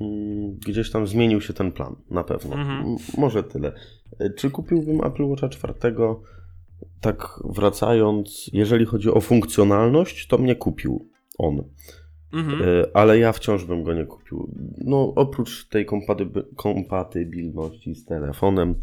mm, 0.00 0.54
gdzieś 0.66 0.90
tam 0.90 1.06
zmienił 1.06 1.40
się 1.40 1.52
ten 1.52 1.72
plan, 1.72 1.96
na 2.10 2.24
pewno. 2.24 2.54
Mhm. 2.54 2.96
Może 3.18 3.42
tyle. 3.42 3.72
E, 4.18 4.30
Czy 4.30 4.50
kupiłbym 4.50 5.04
Apple 5.04 5.24
Watcha 5.24 5.48
czwartego? 5.48 6.22
Tak 7.00 7.40
wracając, 7.44 8.50
jeżeli 8.52 8.86
chodzi 8.86 9.10
o 9.10 9.20
funkcjonalność, 9.20 10.26
to 10.26 10.38
mnie 10.38 10.56
kupił 10.56 11.08
on. 11.38 11.64
Mhm. 12.32 12.62
E, 12.62 12.96
Ale 12.96 13.18
ja 13.18 13.32
wciąż 13.32 13.64
bym 13.64 13.82
go 13.82 13.94
nie 13.94 14.04
kupił. 14.06 14.54
No, 14.78 15.12
oprócz 15.16 15.68
tej 15.68 15.86
kompatybilności 16.56 17.94
z 17.94 18.04
telefonem, 18.04 18.74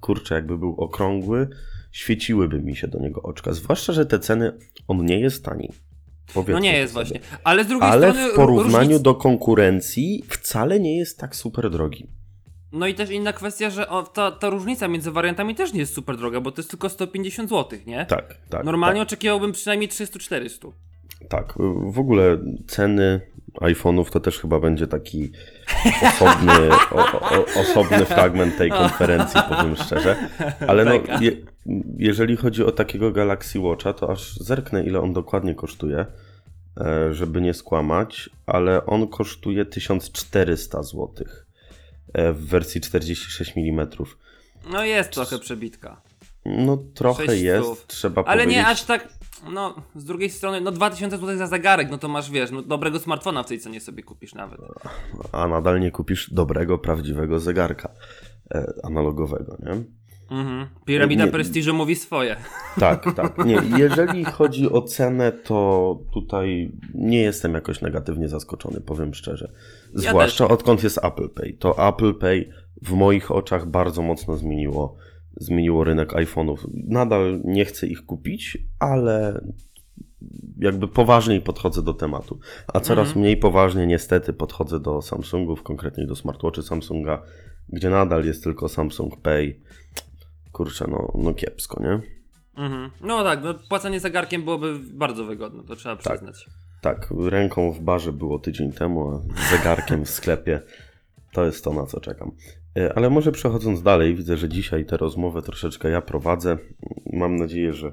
kurczę, 0.00 0.34
jakby 0.34 0.58
był 0.58 0.74
okrągły, 0.78 1.48
świeciłyby 1.92 2.60
mi 2.60 2.76
się 2.76 2.88
do 2.88 2.98
niego 2.98 3.22
oczka. 3.22 3.52
Zwłaszcza, 3.52 3.92
że 3.92 4.06
te 4.06 4.18
ceny, 4.18 4.52
on 4.88 5.04
nie 5.04 5.20
jest 5.20 5.44
tani. 5.44 5.68
Powiedzmy 6.34 6.54
No 6.54 6.60
nie 6.60 6.78
jest 6.78 6.92
sobie. 6.94 7.04
właśnie. 7.04 7.20
Ale 7.44 7.64
z 7.64 7.66
drugiej 7.66 7.88
Ale 7.88 8.10
strony 8.10 8.32
w 8.32 8.36
porównaniu 8.36 8.88
różnic... 8.88 9.02
do 9.02 9.14
konkurencji 9.14 10.24
wcale 10.28 10.80
nie 10.80 10.96
jest 10.96 11.18
tak 11.18 11.36
super 11.36 11.70
drogi. 11.70 12.06
No 12.72 12.86
i 12.86 12.94
też 12.94 13.10
inna 13.10 13.32
kwestia, 13.32 13.70
że 13.70 13.88
o, 13.88 14.02
ta, 14.02 14.30
ta 14.30 14.50
różnica 14.50 14.88
między 14.88 15.10
wariantami 15.10 15.54
też 15.54 15.72
nie 15.72 15.80
jest 15.80 15.94
super 15.94 16.16
droga, 16.16 16.40
bo 16.40 16.52
to 16.52 16.60
jest 16.60 16.70
tylko 16.70 16.88
150 16.88 17.50
zł, 17.50 17.78
nie? 17.86 18.06
Tak, 18.06 18.34
tak. 18.50 18.64
Normalnie 18.64 19.02
oczekiwałbym 19.02 19.52
przynajmniej 19.52 19.88
300-400. 19.88 20.72
Tak, 21.28 21.54
w 21.92 21.98
ogóle 21.98 22.38
ceny 22.66 23.20
iPhone'ów 23.60 24.10
to 24.10 24.20
też 24.20 24.38
chyba 24.38 24.60
będzie 24.60 24.86
taki 24.86 25.32
osobny, 26.02 26.52
o, 26.90 27.20
o, 27.20 27.44
osobny 27.60 28.04
fragment 28.04 28.56
tej 28.56 28.70
konferencji, 28.70 29.40
powiem 29.48 29.76
szczerze. 29.76 30.16
Ale 30.68 30.84
no, 30.84 30.92
je, 31.20 31.32
jeżeli 31.98 32.36
chodzi 32.36 32.64
o 32.64 32.72
takiego 32.72 33.12
Galaxy 33.12 33.60
Watcha, 33.60 33.92
to 33.92 34.10
aż 34.10 34.36
zerknę 34.36 34.84
ile 34.84 35.00
on 35.00 35.12
dokładnie 35.12 35.54
kosztuje, 35.54 36.06
e, 36.80 37.14
żeby 37.14 37.40
nie 37.40 37.54
skłamać, 37.54 38.30
ale 38.46 38.86
on 38.86 39.08
kosztuje 39.08 39.64
1400 39.64 40.82
zł 40.82 41.08
e, 41.20 41.49
w 42.14 42.46
wersji 42.46 42.80
46 42.80 43.52
mm. 43.56 43.88
No 44.70 44.84
jest 44.84 45.10
trochę 45.10 45.38
przebitka. 45.38 46.00
No 46.46 46.76
trochę 46.94 47.36
jest, 47.36 47.86
trzeba 47.86 48.24
Ale 48.24 48.42
powiedzieć. 48.42 48.56
nie 48.56 48.66
aż 48.66 48.84
tak. 48.84 49.08
No, 49.52 49.74
z 49.96 50.04
drugiej 50.04 50.30
strony, 50.30 50.60
no 50.60 50.72
2000 50.72 51.18
zł 51.18 51.38
za 51.38 51.46
zegarek, 51.46 51.90
no 51.90 51.98
to 51.98 52.08
masz, 52.08 52.30
wiesz, 52.30 52.50
no 52.50 52.62
dobrego 52.62 52.98
smartfona 52.98 53.42
w 53.42 53.46
tej 53.46 53.60
cenie 53.60 53.80
sobie 53.80 54.02
kupisz 54.02 54.34
nawet. 54.34 54.60
a 55.32 55.48
nadal 55.48 55.80
nie 55.80 55.90
kupisz 55.90 56.32
dobrego, 56.32 56.78
prawdziwego 56.78 57.38
zegarka 57.38 57.92
e, 58.54 58.72
analogowego, 58.82 59.56
nie? 59.62 59.84
Mhm. 60.30 60.66
Piramida 60.84 61.24
Nie- 61.24 61.30
prestiżu 61.30 61.74
mówi 61.74 61.96
swoje. 61.96 62.36
Tak, 62.80 63.04
tak. 63.16 63.44
Nie, 63.46 63.58
jeżeli 63.78 64.24
chodzi 64.24 64.70
o 64.72 64.82
cenę, 64.82 65.32
to 65.32 65.98
tutaj 66.14 66.72
nie 66.94 67.20
jestem 67.22 67.54
jakoś 67.54 67.80
negatywnie 67.80 68.28
zaskoczony, 68.28 68.80
powiem 68.80 69.14
szczerze. 69.14 69.52
Zwłaszcza 69.94 70.48
odkąd 70.48 70.82
jest 70.82 71.04
Apple 71.04 71.28
Pay. 71.28 71.52
To 71.58 71.88
Apple 71.88 72.14
Pay 72.14 72.48
w 72.82 72.92
moich 72.92 73.30
oczach 73.30 73.66
bardzo 73.66 74.02
mocno 74.02 74.36
zmieniło, 74.36 74.96
zmieniło 75.36 75.84
rynek 75.84 76.12
iPhone'ów. 76.12 76.56
Nadal 76.88 77.40
nie 77.44 77.64
chcę 77.64 77.86
ich 77.86 78.06
kupić, 78.06 78.58
ale 78.78 79.40
jakby 80.58 80.88
poważniej 80.88 81.40
podchodzę 81.40 81.82
do 81.82 81.94
tematu, 81.94 82.38
a 82.74 82.80
coraz 82.80 83.06
Mhm. 83.08 83.20
mniej 83.22 83.36
poważnie 83.36 83.86
niestety 83.86 84.32
podchodzę 84.32 84.80
do 84.80 85.02
Samsungów, 85.02 85.62
konkretnie 85.62 86.06
do 86.06 86.16
smartwatchy 86.16 86.62
Samsunga, 86.62 87.22
gdzie 87.68 87.90
nadal 87.90 88.24
jest 88.24 88.44
tylko 88.44 88.68
Samsung 88.68 89.20
Pay. 89.20 89.60
Kurczę, 90.60 90.84
no, 90.88 91.12
no 91.14 91.34
kiepsko, 91.34 91.82
nie? 91.82 92.00
Mhm. 92.64 92.90
No 93.00 93.24
tak, 93.24 93.44
no 93.44 93.54
płacenie 93.68 94.00
zegarkiem 94.00 94.42
byłoby 94.44 94.78
bardzo 94.92 95.24
wygodne, 95.24 95.62
to 95.64 95.76
trzeba 95.76 95.96
Tak. 95.96 96.14
przyznać. 96.14 96.46
Tak, 96.82 97.08
ręką 97.20 97.72
w 97.72 97.80
barze 97.80 98.12
było 98.12 98.38
tydzień 98.38 98.72
temu, 98.72 99.10
a 99.10 99.20
zegarkiem 99.56 100.04
w 100.04 100.10
sklepie 100.10 100.60
to 101.34 101.44
jest 101.44 101.64
to, 101.64 101.72
na 101.72 101.86
co 101.86 102.00
czekam. 102.00 102.32
E, 102.78 102.92
Ale 102.96 103.10
może 103.10 103.32
przechodząc 103.32 103.82
dalej, 103.82 104.14
widzę, 104.14 104.36
że 104.36 104.48
dzisiaj 104.48 104.86
tę 104.86 104.96
rozmowę 104.96 105.42
troszeczkę 105.42 105.90
ja 105.90 106.00
prowadzę. 106.02 106.58
Mam 107.12 107.36
nadzieję, 107.36 107.72
że 107.72 107.92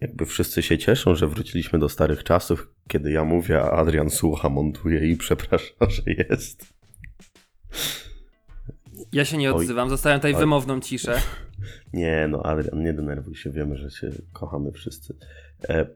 jakby 0.00 0.26
wszyscy 0.26 0.62
się 0.62 0.78
cieszą, 0.78 1.14
że 1.14 1.28
wróciliśmy 1.28 1.78
do 1.78 1.88
starych 1.88 2.24
czasów, 2.24 2.68
kiedy 2.88 3.10
ja 3.10 3.24
mówię, 3.24 3.62
a 3.62 3.70
Adrian 3.70 4.10
słucha, 4.10 4.48
montuje 4.48 5.10
i 5.10 5.16
przeprasza, 5.16 5.86
że 5.88 6.02
jest. 6.28 6.74
Ja 9.12 9.24
się 9.24 9.36
nie 9.36 9.54
Oj. 9.54 9.64
odzywam, 9.64 9.90
zostawiam 9.90 10.18
tutaj 10.20 10.34
Oj. 10.34 10.40
wymowną 10.40 10.80
ciszę. 10.80 11.22
Nie, 11.92 12.28
no 12.30 12.42
Adrian, 12.42 12.82
nie 12.82 12.92
denerwuj 12.92 13.34
się, 13.34 13.50
wiemy, 13.50 13.76
że 13.76 13.90
się 13.90 14.10
kochamy 14.32 14.72
wszyscy. 14.72 15.16
E, 15.68 15.86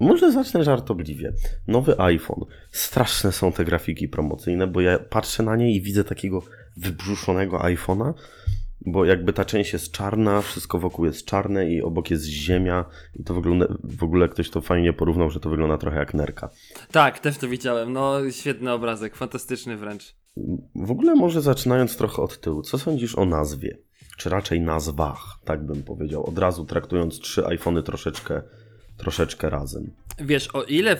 może 0.00 0.32
zacznę 0.32 0.64
żartobliwie. 0.64 1.32
Nowy 1.66 2.00
iPhone. 2.00 2.44
Straszne 2.72 3.32
są 3.32 3.52
te 3.52 3.64
grafiki 3.64 4.08
promocyjne, 4.08 4.66
bo 4.66 4.80
ja 4.80 4.98
patrzę 4.98 5.42
na 5.42 5.56
nie 5.56 5.74
i 5.74 5.82
widzę 5.82 6.04
takiego 6.04 6.42
wybrzuszonego 6.76 7.58
iPhone'a, 7.58 8.14
bo 8.80 9.04
jakby 9.04 9.32
ta 9.32 9.44
część 9.44 9.72
jest 9.72 9.92
czarna, 9.92 10.42
wszystko 10.42 10.78
wokół 10.78 11.04
jest 11.04 11.24
czarne 11.24 11.70
i 11.70 11.82
obok 11.82 12.10
jest 12.10 12.24
ziemia 12.24 12.84
i 13.14 13.24
to 13.24 13.34
wygląda, 13.34 13.66
w 13.84 14.04
ogóle 14.04 14.28
ktoś 14.28 14.50
to 14.50 14.60
fajnie 14.60 14.92
porównał, 14.92 15.30
że 15.30 15.40
to 15.40 15.50
wygląda 15.50 15.78
trochę 15.78 15.98
jak 15.98 16.14
nerka. 16.14 16.50
Tak, 16.92 17.18
też 17.18 17.38
to 17.38 17.48
widziałem. 17.48 17.92
No, 17.92 18.30
świetny 18.30 18.72
obrazek, 18.72 19.16
fantastyczny 19.16 19.76
wręcz. 19.76 20.16
W 20.74 20.90
ogóle 20.90 21.14
może 21.14 21.42
zaczynając 21.42 21.96
trochę 21.96 22.22
od 22.22 22.40
tyłu, 22.40 22.62
co 22.62 22.78
sądzisz 22.78 23.18
o 23.18 23.24
nazwie? 23.24 23.78
Czy 24.18 24.28
raczej 24.30 24.60
nazwach, 24.60 25.38
tak 25.44 25.66
bym 25.66 25.82
powiedział, 25.82 26.26
od 26.26 26.38
razu 26.38 26.64
traktując 26.64 27.20
trzy 27.20 27.46
iPhony 27.46 27.82
troszeczkę, 27.82 28.42
troszeczkę 28.96 29.50
razem. 29.50 29.90
Wiesz, 30.18 30.48
o 30.54 30.62
ile 30.62 30.96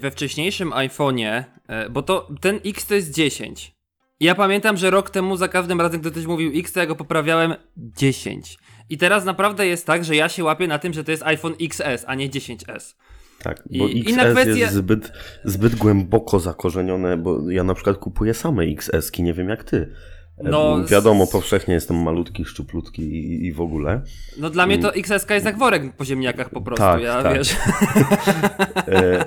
we 0.00 0.10
wcześniejszym 0.10 0.70
iPhone'ie, 0.70 1.44
e, 1.68 1.90
bo 1.90 2.02
to 2.02 2.28
ten 2.40 2.60
X 2.66 2.86
to 2.86 2.94
jest 2.94 3.10
10. 3.14 3.74
I 4.20 4.24
Ja 4.24 4.34
pamiętam, 4.34 4.76
że 4.76 4.90
rok 4.90 5.10
temu 5.10 5.36
za 5.36 5.48
każdym 5.48 5.80
razem, 5.80 6.00
gdy 6.00 6.10
ktoś 6.10 6.26
mówił 6.26 6.50
X, 6.54 6.72
to 6.72 6.80
ja 6.80 6.86
go 6.86 6.96
poprawiałem 6.96 7.54
10. 7.76 8.58
I 8.88 8.98
teraz 8.98 9.24
naprawdę 9.24 9.66
jest 9.66 9.86
tak, 9.86 10.04
że 10.04 10.16
ja 10.16 10.28
się 10.28 10.44
łapię 10.44 10.68
na 10.68 10.78
tym, 10.78 10.92
że 10.92 11.04
to 11.04 11.10
jest 11.10 11.22
iPhone 11.22 11.54
XS, 11.60 12.04
a 12.06 12.14
nie 12.14 12.30
10S. 12.30 12.94
Tak, 13.42 13.62
I- 13.70 13.78
bo 13.78 13.86
inna 13.88 14.22
XS 14.22 14.36
kwestia- 14.38 14.56
jest 14.56 14.74
zbyt, 14.74 15.12
zbyt 15.44 15.74
głęboko 15.74 16.40
zakorzenione, 16.40 17.16
bo 17.16 17.50
ja 17.50 17.64
na 17.64 17.74
przykład 17.74 17.96
kupuję 17.96 18.34
same 18.34 18.64
XS-ki, 18.64 19.22
nie 19.22 19.34
wiem 19.34 19.48
jak 19.48 19.64
ty. 19.64 19.92
E, 20.44 20.48
No, 20.50 20.84
Wiadomo, 20.84 21.26
powszechnie 21.26 21.74
jestem 21.74 22.02
malutki, 22.02 22.44
szczuplutki 22.44 23.02
i, 23.02 23.46
i 23.46 23.52
w 23.52 23.60
ogóle. 23.60 24.02
No 24.38 24.50
dla 24.50 24.66
mnie 24.66 24.78
to 24.78 24.94
XS 24.94 25.26
jest 25.30 25.46
jak 25.46 25.58
worek 25.58 25.96
po 25.96 26.04
ziemniakach 26.04 26.50
po 26.50 26.60
prostu, 26.60 26.84
Tak, 26.84 27.02
ja 27.02 27.22
tak. 27.22 27.34
wiesz. 27.38 27.56
E, 28.88 29.24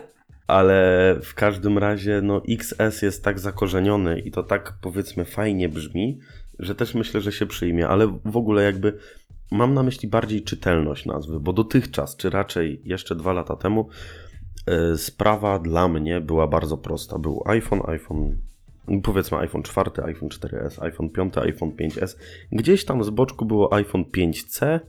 ale 0.47 1.15
w 1.23 1.33
każdym 1.33 1.77
razie, 1.77 2.21
no 2.23 2.41
XS 2.49 3.01
jest 3.01 3.23
tak 3.23 3.39
zakorzeniony 3.39 4.19
i 4.19 4.31
to 4.31 4.43
tak 4.43 4.73
powiedzmy 4.81 5.25
fajnie 5.25 5.69
brzmi, 5.69 6.19
że 6.59 6.75
też 6.75 6.93
myślę, 6.95 7.21
że 7.21 7.31
się 7.31 7.45
przyjmie, 7.45 7.87
ale 7.87 8.19
w 8.25 8.37
ogóle 8.37 8.63
jakby 8.63 8.97
mam 9.51 9.73
na 9.73 9.83
myśli 9.83 10.09
bardziej 10.09 10.43
czytelność 10.43 11.05
nazwy, 11.05 11.39
bo 11.39 11.53
dotychczas, 11.53 12.15
czy 12.15 12.29
raczej 12.29 12.81
jeszcze 12.83 13.15
dwa 13.15 13.33
lata 13.33 13.55
temu, 13.55 13.89
e, 14.67 14.97
sprawa 14.97 15.59
dla 15.59 15.87
mnie 15.87 16.21
była 16.21 16.47
bardzo 16.47 16.77
prosta. 16.77 17.19
Był 17.19 17.43
iPhone, 17.45 17.81
iPhone, 17.87 18.37
powiedzmy 19.03 19.37
iPhone 19.37 19.63
4, 19.63 19.91
iPhone 20.03 20.29
4S, 20.29 20.83
iPhone 20.83 21.09
5, 21.09 21.37
iPhone 21.37 21.71
5S. 21.71 22.15
Gdzieś 22.51 22.85
tam 22.85 23.03
z 23.03 23.09
boczku 23.09 23.45
było 23.45 23.73
iPhone 23.73 24.03
5C 24.03 24.79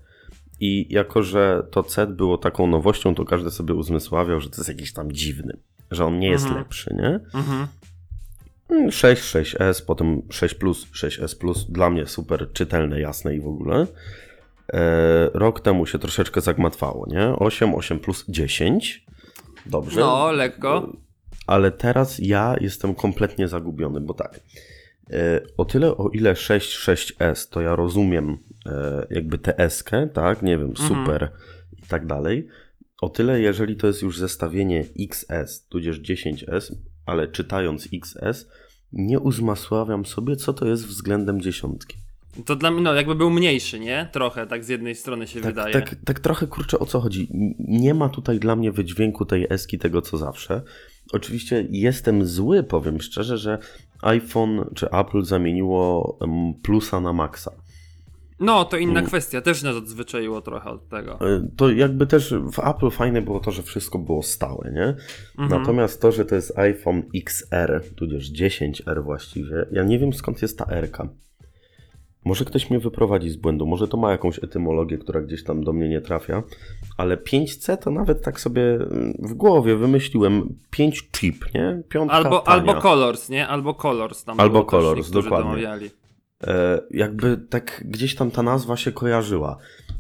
i 0.61 0.95
jako, 0.95 1.23
że 1.23 1.67
to 1.71 1.83
C 1.83 2.07
było 2.07 2.39
taką 2.39 2.67
nowością, 2.67 3.15
to 3.15 3.25
każdy 3.25 3.51
sobie 3.51 3.75
uzmysławiał, 3.75 4.41
że 4.41 4.51
to 4.51 4.57
jest 4.57 4.69
jakiś 4.69 4.93
tam 4.93 5.13
dziwny, 5.13 5.57
że 5.91 6.05
on 6.05 6.19
nie 6.19 6.29
jest 6.29 6.45
Mhm. 6.45 6.63
lepszy, 6.63 6.95
nie? 6.95 7.21
Mhm. 7.41 7.67
6, 8.91 9.23
6S, 9.23 9.83
potem 9.87 10.23
6 10.31 10.55
plus, 10.55 10.87
6S 10.93 11.39
plus, 11.39 11.71
dla 11.71 11.91
mnie 11.91 12.07
super 12.07 12.53
czytelne, 12.53 13.01
jasne 13.01 13.37
i 13.37 13.41
w 13.41 13.47
ogóle. 13.49 13.87
E, 14.73 15.31
rok 15.35 15.61
temu 15.61 15.87
się 15.87 15.99
troszeczkę 15.99 16.41
zagmatwało, 16.41 17.07
nie? 17.09 17.29
8, 17.37 17.75
8 17.75 17.99
plus 18.01 18.25
10. 18.29 19.07
Dobrze. 19.67 20.01
No, 20.01 20.33
lekko. 20.33 20.93
Ale 21.47 21.71
teraz 21.73 22.19
ja 22.19 22.57
jestem 22.61 22.95
kompletnie 22.95 23.49
zagubiony, 23.49 24.01
bo 24.01 24.15
tak. 24.15 24.41
E, 25.11 25.41
o 25.57 25.65
tyle, 25.65 25.97
o 25.97 26.09
ile 26.09 26.37
6, 26.37 26.79
6S, 26.89 27.49
to 27.51 27.61
ja 27.61 27.77
rozumiem 27.77 28.39
e, 28.67 29.07
jakby 29.11 29.39
tę 29.39 29.59
eskę, 29.59 30.09
tak? 30.13 30.43
Nie 30.43 30.59
wiem, 30.59 30.77
super 30.77 31.31
i 31.79 31.83
tak 31.83 32.07
dalej. 32.07 32.47
O 33.03 33.09
tyle, 33.09 33.41
jeżeli 33.41 33.77
to 33.77 33.87
jest 33.87 34.03
już 34.03 34.19
zestawienie 34.19 34.85
XS, 35.01 35.67
tudzież 35.69 36.01
10S, 36.01 36.75
ale 37.07 37.29
czytając 37.29 37.89
XS, 37.93 38.49
nie 38.93 39.21
uzmasławiam 39.21 40.07
sobie, 40.07 40.37
co 40.37 40.53
to 40.53 40.67
jest 40.67 40.87
względem 40.87 41.41
dziesiątki. 41.41 41.97
To 42.45 42.57
dla 42.57 42.71
mnie, 42.71 42.81
no 42.83 42.95
jakby 42.95 43.15
był 43.15 43.31
mniejszy, 43.31 43.81
nie? 43.81 44.09
Trochę, 44.13 44.47
tak 44.47 44.65
z 44.65 44.69
jednej 44.69 44.95
strony 44.95 45.27
się 45.27 45.41
Tak, 45.41 45.55
wydaje. 45.55 45.73
tak, 45.73 45.95
tak 46.05 46.21
trochę 46.21 46.47
kurczę 46.47 46.79
o 46.79 46.87
co 46.87 47.01
chodzi. 47.01 47.29
Nie 47.59 47.95
ma 47.95 48.09
tutaj 48.09 48.39
dla 48.39 48.57
mnie 48.57 48.73
wydźwięku 48.73 49.25
tej 49.25 49.47
eski 49.51 49.79
tego 49.79 50.03
co 50.03 50.19
zawsze. 50.19 50.63
Oczywiście 51.13 51.67
jestem 51.71 52.27
zły, 52.27 52.63
powiem 52.63 53.01
szczerze, 53.01 53.39
że 53.39 53.59
iPhone 54.03 54.65
czy 54.75 54.91
Apple 54.91 55.23
zamieniło 55.23 56.19
plusa 56.63 57.01
na 57.01 57.13
maxa. 57.13 57.51
No, 58.41 58.65
to 58.65 58.77
inna 58.77 58.93
Mm. 59.01 59.07
kwestia, 59.07 59.41
też 59.41 59.63
nas 59.63 59.77
odzwyczaiło 59.77 60.41
trochę 60.41 60.71
od 60.71 60.89
tego. 60.89 61.13
E, 61.21 61.49
To 61.57 61.71
jakby 61.71 62.07
też 62.07 62.35
w 62.53 62.59
Apple 62.59 62.91
fajne 62.91 63.23
było 63.23 63.41
to, 63.41 63.51
że 63.51 63.63
wszystko 63.63 63.99
było 63.99 64.23
stałe, 64.23 64.73
nie? 64.73 64.97
Mhm. 65.39 65.61
Natomiast 65.61 66.01
to, 66.03 66.13
że 66.13 66.25
to 66.25 66.35
jest 66.35 66.59
iPhone 66.59 67.03
XR, 67.15 67.83
tudzież 67.97 68.33
10R 68.33 69.05
właściwie, 69.05 69.67
ja 69.73 69.83
nie 69.85 69.99
wiem 69.99 70.13
skąd 70.13 70.43
jest 70.43 70.59
ta 70.59 70.67
R. 70.67 70.89
Może 72.27 72.45
ktoś 72.45 72.71
mnie 72.71 72.79
wyprowadzi 72.79 73.31
z 73.31 73.37
błędu, 73.37 73.67
może 73.67 73.89
to 73.89 73.97
ma 73.97 74.11
jakąś 74.11 74.45
etymologię, 74.45 74.99
która 74.99 75.21
gdzieś 75.21 75.45
tam 75.45 75.65
do 75.65 75.73
mnie 75.73 75.89
nie 75.89 76.01
trafia, 76.01 76.43
ale 76.97 77.17
5C 77.17 77.77
to 77.77 77.91
nawet 77.91 78.23
tak 78.23 78.41
sobie 78.41 78.63
mm, 78.75 79.15
w 79.19 79.35
głowie 79.35 79.77
wymyśliłem 79.77 80.55
5 80.71 81.11
chip, 81.11 81.55
nie? 81.55 81.83
Piątka 81.89 82.17
Albo, 82.17 82.41
tania. 82.41 82.57
albo 82.57 82.81
Colors, 82.81 83.29
nie? 83.29 83.49
Albo 83.49 83.75
Colors 83.75 84.25
tam 84.25 84.41
Albo 84.41 84.65
Colors, 84.65 85.11
dokładnie. 85.11 85.51
domawiali. 85.51 85.91
E, 86.47 86.81
jakby 86.91 87.37
tak 87.37 87.83
gdzieś 87.85 88.15
tam 88.15 88.31
ta 88.31 88.43
nazwa 88.43 88.77
się 88.77 88.93
kojarzyła. 88.93 89.57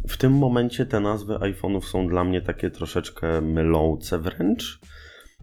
W 0.08 0.16
tym 0.16 0.32
momencie 0.32 0.86
te 0.86 1.00
nazwy 1.00 1.34
iPhone'ów 1.34 1.84
są 1.84 2.08
dla 2.08 2.24
mnie 2.24 2.42
takie 2.42 2.70
troszeczkę 2.70 3.40
mylące 3.40 4.18
wręcz. 4.18 4.80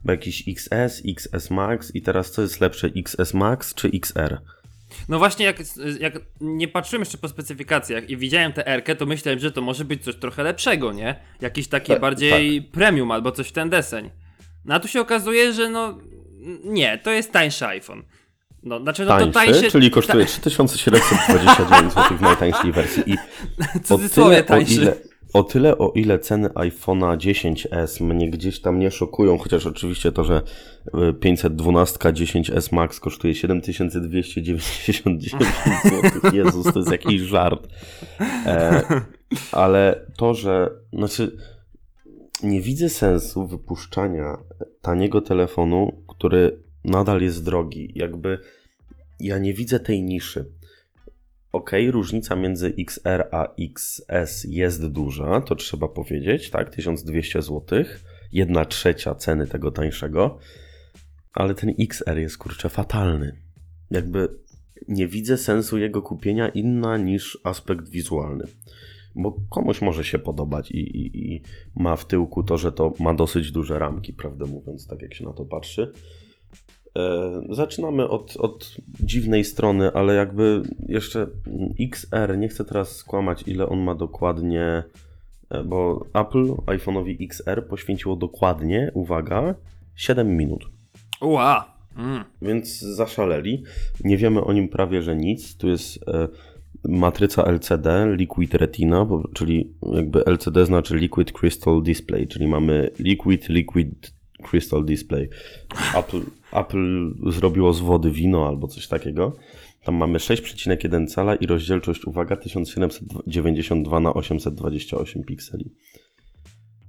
Bo 0.06 0.12
jakiś 0.12 0.43
XS, 0.48 1.02
XS 1.08 1.52
Max 1.52 1.96
i 1.96 2.02
teraz 2.02 2.32
co 2.32 2.41
jest 2.41 2.62
lepsze, 2.62 2.89
XS 2.96 3.34
Max 3.34 3.74
czy 3.74 3.88
XR? 3.88 4.41
No 5.10 5.20
właśnie, 5.20 5.46
jak, 5.46 5.58
jak 6.00 6.13
nie 6.42 6.68
patrzyłem 6.68 7.02
jeszcze 7.02 7.18
po 7.18 7.28
specyfikacjach 7.30 8.10
i 8.10 8.18
widziałem 8.18 8.54
tę 8.54 8.68
R-kę, 8.68 8.96
to 8.96 9.06
myślałem, 9.06 9.39
że 9.39 9.52
to 9.52 9.62
może 9.62 9.86
być 9.86 10.04
coś 10.04 10.16
trochę 10.16 10.44
lepszego, 10.44 10.94
nie? 10.94 11.16
Jakiś 11.42 11.68
taki 11.68 11.88
Tak, 11.92 12.02
bardziej 12.02 12.62
premium 12.62 13.12
albo 13.12 13.32
coś 13.32 13.48
w 13.48 13.52
ten 13.52 13.70
deseń. 13.70 14.10
No 14.66 14.76
a 14.76 14.80
tu 14.80 14.88
się 14.88 15.02
okazuje, 15.02 15.54
że 15.54 15.70
no 15.70 15.98
nie, 16.63 16.98
to 16.98 17.12
jest 17.12 17.32
tańszy 17.32 17.66
iPhone. 17.68 18.04
No, 18.63 18.80
znaczy, 18.80 19.06
no 19.06 19.08
Tańszy, 19.10 19.28
to 19.28 19.39
tańszy. 19.39 19.72
czyli 19.72 19.92
kosztuje 19.92 20.26
3729 20.26 21.94
zł 21.94 22.18
w 22.18 22.22
najtańszej 22.22 22.72
wersji. 22.72 23.04
I 23.08 23.18
cudzysłowie 23.84 24.44
tyle, 24.44 24.46
o 24.46 24.48
tańszy. 24.48 24.74
ile, 24.74 24.96
o 25.34 25.43
tyle, 25.43 25.78
o 25.78 25.91
ile 25.96 26.19
ceny 26.19 26.50
iPhone'a 26.50 27.17
10s 27.17 28.04
mnie 28.04 28.30
gdzieś 28.30 28.62
tam 28.62 28.80
nie 28.80 28.91
szokują, 28.91 29.38
chociaż 29.38 29.65
oczywiście 29.65 30.12
to, 30.12 30.24
że 30.24 30.41
y, 31.10 31.13
512 31.13 32.00
10s 32.00 32.74
Max 32.74 33.00
kosztuje 33.00 33.36
7299 33.36 35.32
zł. 35.84 36.32
Jezus, 36.34 36.74
to 36.74 36.80
jest 36.80 36.91
jakiś 36.91 37.22
żart. 37.22 37.67
E, 38.46 38.84
ale 39.52 40.06
to, 40.17 40.34
że 40.34 40.69
znaczy 40.93 41.38
nie 42.43 42.62
widzę 42.62 42.89
sensu 42.89 43.48
wypuszczania 43.48 44.38
taniego 44.82 45.22
telefonu, 45.22 46.04
który 46.08 46.63
nadal 46.84 47.22
jest 47.22 47.46
drogi. 47.46 47.91
Jakby 47.96 48.39
ja 49.19 49.38
nie 49.38 49.54
widzę 49.54 49.80
tej 49.80 50.04
niszy. 50.04 50.46
Ok, 51.54 51.72
różnica 51.92 52.36
między 52.36 52.74
XR 52.80 53.28
a 53.32 53.48
XS 53.60 54.44
jest 54.50 54.88
duża, 54.88 55.42
to 55.42 55.56
trzeba 55.56 55.88
powiedzieć, 55.88 56.50
tak, 56.50 56.70
1200 56.70 57.42
zł, 57.42 57.84
jedna 58.32 58.66
trzecia 58.66 59.16
ceny 59.16 59.48
tego 59.48 59.72
tańszego, 59.72 60.39
ale 61.34 61.56
ten 61.56 61.74
XR 61.80 62.18
jest 62.18 62.38
kurczę 62.38 62.70
fatalny. 62.70 63.38
Jakby 63.92 64.30
nie 64.88 65.08
widzę 65.08 65.38
sensu 65.38 65.78
jego 65.78 66.02
kupienia 66.02 66.50
inna 66.50 66.98
niż 66.98 67.39
aspekt 67.44 67.89
wizualny. 67.89 68.46
bo 69.16 69.38
komuś 69.50 69.82
może 69.82 70.04
się 70.04 70.20
podobać 70.20 70.72
i, 70.72 70.78
i, 70.78 71.34
i 71.34 71.42
ma 71.76 71.96
w 71.96 72.06
tyłku 72.06 72.44
to, 72.44 72.58
że 72.58 72.72
to 72.72 72.94
ma 73.00 73.13
dosyć 73.13 73.52
duże 73.52 73.80
ramki, 73.80 74.13
prawdę 74.13 74.46
mówiąc, 74.46 74.88
tak 74.88 75.02
jak 75.02 75.13
się 75.13 75.26
na 75.26 75.34
to 75.34 75.46
patrzy. 75.46 75.92
E, 76.97 77.41
zaczynamy 77.49 78.10
od, 78.10 78.38
od 78.38 78.75
dziwnej 78.99 79.43
strony, 79.43 79.93
ale 79.93 80.15
jakby 80.15 80.62
jeszcze 80.88 81.27
XR, 81.79 82.38
nie 82.38 82.47
chcę 82.47 82.65
teraz 82.65 82.95
skłamać, 82.95 83.43
ile 83.47 83.69
on 83.69 83.79
ma 83.79 83.95
dokładnie, 83.95 84.84
e, 85.49 85.63
bo 85.63 86.06
Apple 86.13 86.45
iPhone'owi 86.47 87.17
XR 87.19 87.67
poświęciło 87.67 88.15
dokładnie, 88.15 88.91
uwaga, 88.93 89.56
7 89.95 90.38
minut. 90.38 90.65
Ua. 91.21 91.73
Mm. 91.97 92.23
Więc 92.41 92.79
zaszaleli. 92.79 93.63
Nie 94.03 94.17
wiemy 94.17 94.43
o 94.43 94.53
nim 94.53 94.69
prawie, 94.69 95.01
że 95.01 95.15
nic. 95.15 95.58
Tu 95.58 95.67
jest 95.67 96.08
e, 96.08 96.27
matryca 96.84 97.43
LCD, 97.43 98.15
Liquid 98.15 98.53
Retina, 98.53 99.08
czyli 99.34 99.73
jakby 99.93 100.25
LCD 100.25 100.65
znaczy 100.65 100.95
Liquid 100.95 101.32
Crystal 101.32 101.84
Display, 101.84 102.27
czyli 102.27 102.47
mamy 102.47 102.89
Liquid 102.99 103.49
Liquid 103.49 104.13
Crystal 104.43 104.86
Display. 104.86 105.29
Apple, 105.95 106.21
Apple 106.53 107.13
zrobiło 107.32 107.73
z 107.73 107.79
wody 107.79 108.12
wino 108.12 108.47
albo 108.47 108.67
coś 108.67 108.88
takiego. 108.88 109.36
Tam 109.84 109.95
mamy 109.95 110.19
6,1 110.19 111.08
cala 111.08 111.36
i 111.36 111.45
rozdzielczość, 111.47 112.06
uwaga, 112.06 112.36
1792 112.36 113.99
na 113.99 114.13
828 114.13 115.23
pikseli. 115.23 115.71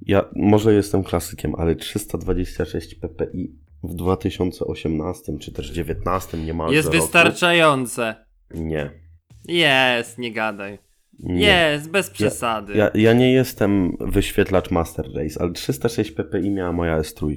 Ja 0.06 0.24
może 0.36 0.74
jestem 0.74 1.02
klasykiem, 1.04 1.54
ale 1.58 1.76
326 1.76 2.94
ppi 2.94 3.52
w 3.84 3.94
2018 3.94 5.38
czy 5.38 5.52
też 5.52 5.66
2019 5.70 6.38
niemalże 6.38 6.74
Jest 6.74 6.88
roku. 6.88 7.00
wystarczające. 7.00 8.14
Nie. 8.54 8.90
Jest, 9.48 10.18
nie 10.18 10.32
gadaj. 10.32 10.78
Nie. 11.18 11.46
Jest, 11.46 11.90
bez 11.90 12.10
przesady. 12.10 12.74
Ja, 12.74 12.90
ja 12.94 13.12
nie 13.12 13.32
jestem 13.32 13.96
wyświetlacz 14.00 14.70
Master 14.70 15.06
Race, 15.14 15.40
ale 15.40 15.52
306 15.52 16.10
ppi 16.10 16.50
miała 16.50 16.72
moja 16.72 17.00
S3, 17.00 17.36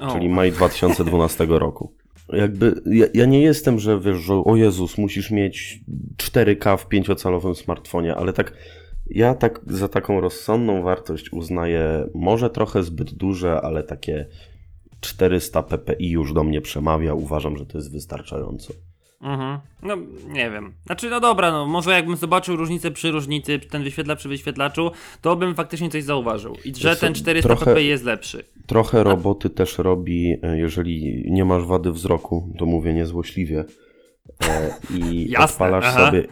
O. 0.00 0.12
czyli 0.12 0.28
maj 0.28 0.52
2012 0.52 1.46
roku. 1.48 1.94
Jakby 2.32 2.82
ja, 2.86 3.06
ja 3.14 3.26
nie 3.26 3.42
jestem, 3.42 3.78
że 3.78 4.00
wiesz, 4.00 4.16
że 4.16 4.34
o 4.34 4.56
Jezus, 4.56 4.98
musisz 4.98 5.30
mieć 5.30 5.80
4K 6.16 6.78
w 6.78 6.88
5-calowym 6.88 7.54
smartfonie, 7.54 8.14
ale 8.14 8.32
tak 8.32 8.52
ja 9.10 9.34
tak 9.34 9.60
za 9.66 9.88
taką 9.88 10.20
rozsądną 10.20 10.82
wartość 10.82 11.32
uznaję 11.32 12.08
może 12.14 12.50
trochę 12.50 12.82
zbyt 12.82 13.14
duże, 13.14 13.60
ale 13.60 13.82
takie 13.82 14.26
400 15.00 15.62
ppi 15.62 16.10
już 16.10 16.32
do 16.32 16.44
mnie 16.44 16.60
przemawia. 16.60 17.14
Uważam, 17.14 17.56
że 17.56 17.66
to 17.66 17.78
jest 17.78 17.92
wystarczająco. 17.92 18.72
Mhm. 19.20 19.58
No, 19.82 19.96
nie 20.28 20.50
wiem. 20.50 20.72
Znaczy, 20.86 21.10
no 21.10 21.20
dobra, 21.20 21.52
no 21.52 21.66
może 21.66 21.90
jakbym 21.90 22.16
zobaczył 22.16 22.56
różnicę 22.56 22.90
przy 22.90 23.10
różnicy, 23.10 23.58
ten 23.58 23.84
wyświetlacz 23.84 24.18
przy 24.18 24.28
wyświetlaczu, 24.28 24.90
to 25.22 25.36
bym 25.36 25.54
faktycznie 25.54 25.90
coś 25.90 26.04
zauważył. 26.04 26.56
I 26.64 26.74
że 26.74 26.96
ten 26.96 27.14
400 27.14 27.48
trochę- 27.48 27.74
ppi 27.74 27.86
jest 27.86 28.04
lepszy. 28.04 28.44
Trochę 28.66 29.02
roboty 29.04 29.50
też 29.50 29.78
robi, 29.78 30.36
e, 30.42 30.58
jeżeli 30.58 31.24
nie 31.30 31.44
masz 31.44 31.64
wady 31.64 31.92
wzroku, 31.92 32.52
to 32.58 32.66
mówię 32.66 32.92
niezłośliwie. 32.94 33.64
E, 34.48 34.74
I 34.98 35.24
Jasne, 35.30 35.44
odpalasz 35.44 35.84
aha. 35.88 36.06
sobie, 36.06 36.24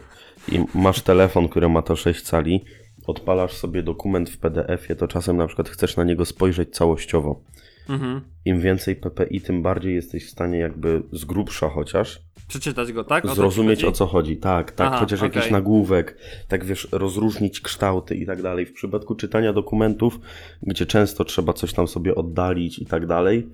i 0.51 0.59
masz 0.73 1.01
telefon, 1.01 1.47
który 1.47 1.69
ma 1.69 1.81
to 1.81 1.95
6 1.95 2.21
cali, 2.21 2.65
odpalasz 3.07 3.53
sobie 3.53 3.83
dokument 3.83 4.29
w 4.29 4.37
PDF-ie, 4.37 4.95
to 4.95 5.07
czasem 5.07 5.37
na 5.37 5.47
przykład 5.47 5.69
chcesz 5.69 5.97
na 5.97 6.03
niego 6.03 6.25
spojrzeć 6.25 6.69
całościowo. 6.75 7.41
Mhm. 7.89 8.21
Im 8.45 8.61
więcej 8.61 8.95
PPI, 8.95 9.41
tym 9.41 9.61
bardziej 9.61 9.95
jesteś 9.95 10.25
w 10.25 10.29
stanie 10.29 10.57
jakby 10.57 11.03
z 11.11 11.25
grubsza 11.25 11.69
chociaż 11.69 12.25
Przeczytać 12.47 12.91
go, 12.91 13.03
tak? 13.03 13.25
O 13.25 13.35
zrozumieć 13.35 13.83
o 13.83 13.91
co 13.91 14.05
chodzi. 14.05 14.37
Tak, 14.37 14.71
tak, 14.71 14.87
Aha, 14.87 14.99
chociaż 14.99 15.21
jakiś 15.21 15.41
okej. 15.41 15.51
nagłówek, 15.51 16.17
tak 16.47 16.65
wiesz, 16.65 16.87
rozróżnić 16.91 17.61
kształty 17.61 18.15
i 18.15 18.25
tak 18.25 18.41
dalej. 18.41 18.65
W 18.65 18.73
przypadku 18.73 19.15
czytania 19.15 19.53
dokumentów, 19.53 20.19
gdzie 20.61 20.85
często 20.85 21.25
trzeba 21.25 21.53
coś 21.53 21.73
tam 21.73 21.87
sobie 21.87 22.15
oddalić 22.15 22.79
i 22.79 22.85
tak 22.85 23.07
dalej, 23.07 23.49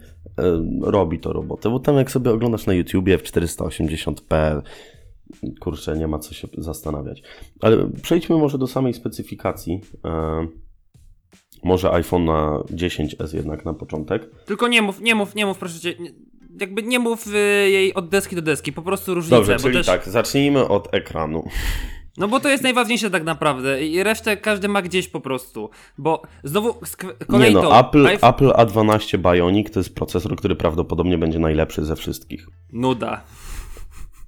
robi 0.82 1.20
to 1.20 1.34
robotę, 1.34 1.70
bo 1.70 1.80
tam 1.80 1.96
jak 1.96 2.12
sobie 2.12 2.32
oglądasz 2.32 2.66
na 2.66 2.74
YouTubie 2.74 3.18
w 3.18 3.24
480p, 3.24 4.62
kurczę, 5.60 5.98
nie 5.98 6.08
ma 6.08 6.20
co 6.20 6.34
się 6.34 6.48
zastanawiać. 6.58 7.24
Ale 7.62 7.90
przejdźmy 8.02 8.38
może 8.38 8.58
do 8.58 8.68
samej 8.68 8.94
specyfikacji. 8.94 9.82
Może 11.64 11.92
iPhone 11.94 12.26
na 12.26 12.60
10s 12.60 13.36
jednak 13.36 13.66
na 13.66 13.74
początek. 13.74 14.30
Tylko 14.46 14.68
nie 14.68 14.82
mów, 14.82 15.02
nie 15.02 15.16
mów, 15.16 15.36
nie 15.36 15.46
mów, 15.46 15.58
proszę 15.58 15.80
cię. 15.80 15.94
Jakby 16.60 16.84
nie 16.84 17.00
mów 17.00 17.28
y, 17.28 17.32
jej 17.70 17.94
od 17.94 18.10
deski 18.10 18.36
do 18.36 18.42
deski, 18.42 18.74
po 18.74 18.82
prostu 18.82 19.14
różnicę. 19.16 19.36
Dobrze, 19.36 19.58
czyli 19.58 19.74
też, 19.74 19.86
tak, 19.86 20.10
zacznijmy 20.10 20.68
od 20.68 20.94
ekranu. 20.94 21.48
No 22.18 22.28
bo 22.28 22.40
to 22.40 22.50
jest 22.50 22.64
najważniejsze 22.64 23.10
tak 23.10 23.24
naprawdę 23.24 23.86
i 23.86 24.04
resztę 24.04 24.38
każdy 24.38 24.68
ma 24.68 24.82
gdzieś 24.82 25.08
po 25.08 25.20
prostu. 25.20 25.70
Bo 25.98 26.22
znowu 26.44 26.70
sk- 26.70 27.26
kolej 27.28 27.56
Nie 27.56 27.62
no. 27.62 27.80
Apple, 27.80 28.04
iPhone- 28.06 28.30
Apple 28.30 28.50
A12 28.50 29.18
Bionic 29.18 29.72
to 29.72 29.80
jest 29.80 29.96
procesor, 29.96 30.36
który 30.36 30.56
prawdopodobnie 30.56 31.18
będzie 31.18 31.40
najlepszy 31.40 31.86
ze 31.86 31.96
wszystkich. 31.96 32.48
Nuda. 32.74 33.22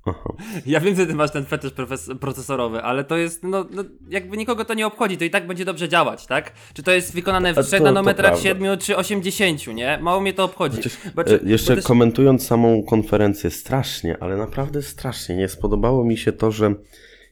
Ja 0.65 0.79
wiem, 0.79 0.95
że 0.95 1.05
ty 1.07 1.15
masz 1.15 1.31
ten 1.31 1.45
fetysz 1.45 1.71
procesorowy, 2.19 2.81
ale 2.81 3.03
to 3.03 3.17
jest, 3.17 3.43
no, 3.43 3.65
no, 3.71 3.83
jakby 4.09 4.37
nikogo 4.37 4.65
to 4.65 4.73
nie 4.73 4.87
obchodzi, 4.87 5.17
to 5.17 5.23
i 5.25 5.29
tak 5.29 5.47
będzie 5.47 5.65
dobrze 5.65 5.89
działać, 5.89 6.27
tak? 6.27 6.51
Czy 6.73 6.83
to 6.83 6.91
jest 6.91 7.13
wykonane 7.13 7.53
w 7.53 7.55
To- 7.55 7.63
3 7.63 7.77
to 7.77 7.83
nanometrach, 7.83 8.31
prawda. 8.31 8.49
7 8.49 8.77
czy 8.77 8.97
80, 8.97 9.67
nie? 9.67 9.99
Mało 10.01 10.21
mnie 10.21 10.33
to 10.33 10.43
obchodzi. 10.43 10.77
Bo, 11.15 11.21
E, 11.21 11.25
czy, 11.25 11.39
Jeszcze 11.45 11.75
też, 11.75 11.85
komentując 11.85 12.45
samą 12.47 12.83
konferencję, 12.83 13.49
strasznie, 13.49 14.17
ale 14.19 14.37
naprawdę 14.37 14.81
strasznie 14.81 15.35
nie 15.35 15.47
spodobało 15.47 16.03
mi 16.05 16.17
się 16.17 16.31
to, 16.31 16.51
że 16.51 16.75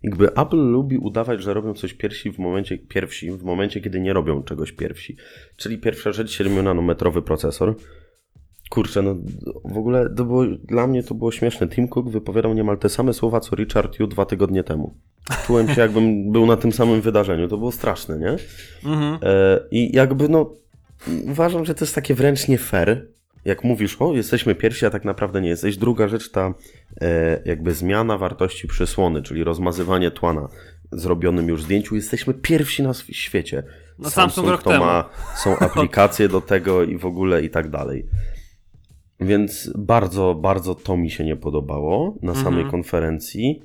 jakby 0.03 0.34
Apple 0.36 0.57
lubi 0.71 0.97
udawać, 0.97 1.41
że 1.43 1.53
robią 1.53 1.73
coś 1.73 1.93
pierwsi 1.93 2.31
w 2.31 2.39
momencie, 2.39 2.77
pierwsi 2.77 3.31
w 3.31 3.43
momencie, 3.43 3.81
kiedy 3.81 3.99
nie 3.99 4.13
robią 4.13 4.43
czegoś 4.43 4.71
pierwsi. 4.71 5.17
Czyli 5.57 5.77
pierwsza 5.77 6.12
rzecz, 6.12 6.38
7-nanometrowy 6.39 7.21
procesor. 7.21 7.75
Kurczę, 8.71 9.01
no 9.01 9.15
w 9.65 9.77
ogóle 9.77 10.10
to 10.10 10.25
było, 10.25 10.45
dla 10.63 10.88
mnie 10.88 11.03
to 11.03 11.15
było 11.15 11.31
śmieszne. 11.31 11.67
Tim 11.67 11.88
Cook 11.88 12.10
wypowiadał 12.10 12.53
niemal 12.53 12.77
te 12.77 12.89
same 12.89 13.13
słowa, 13.13 13.39
co 13.39 13.55
Richard 13.55 13.99
Yu 13.99 14.07
dwa 14.07 14.25
tygodnie 14.25 14.63
temu. 14.63 14.93
Czułem 15.45 15.67
się, 15.67 15.81
jakbym 15.81 16.31
był 16.31 16.45
na 16.45 16.57
tym 16.57 16.71
samym 16.71 17.01
wydarzeniu. 17.01 17.47
To 17.47 17.57
było 17.57 17.71
straszne, 17.71 18.17
nie? 18.17 18.36
mhm. 18.91 19.19
E, 19.23 19.60
I 19.71 19.95
jakby 19.95 20.29
no, 20.29 20.53
uważam, 21.23 21.65
że 21.65 21.75
to 21.75 21.86
jest 21.86 21.95
takie 21.95 22.15
wręcz 22.15 22.47
nie 22.47 22.57
fair. 22.57 23.07
Jak 23.45 23.63
mówisz, 23.63 23.97
o, 23.99 24.13
jesteśmy 24.13 24.55
pierwsi, 24.55 24.86
a 24.86 24.89
tak 24.89 25.05
naprawdę 25.05 25.41
nie 25.41 25.49
jesteś. 25.49 25.77
Druga 25.77 26.07
rzecz, 26.07 26.31
ta 26.31 26.53
e, 27.01 27.41
jakby 27.45 27.73
zmiana 27.73 28.17
wartości 28.17 28.67
przysłony, 28.67 29.21
czyli 29.21 29.43
rozmazywanie 29.43 30.12
tła 30.12 30.34
na 30.34 30.47
zrobionym 30.91 31.47
już 31.47 31.63
zdjęciu. 31.63 31.95
Jesteśmy 31.95 32.34
pierwsi 32.34 32.84
na 32.84 32.93
świecie. 32.93 33.63
No, 33.99 34.10
Samsung 34.10 34.47
rok 34.47 34.63
to 34.63 34.79
ma, 34.79 35.10
są 35.36 35.57
aplikacje 35.60 36.29
do 36.29 36.41
tego 36.41 36.84
i 36.84 36.97
w 36.97 37.05
ogóle 37.05 37.43
i 37.43 37.49
tak 37.49 37.69
dalej. 37.69 38.05
Więc 39.21 39.71
bardzo, 39.77 40.36
bardzo 40.36 40.75
to 40.75 40.97
mi 40.97 41.12
się 41.12 41.23
nie 41.23 41.36
podobało 41.36 42.15
na 42.21 42.36
samej 42.36 42.53
Mhm. 42.63 42.71
konferencji. 42.71 43.62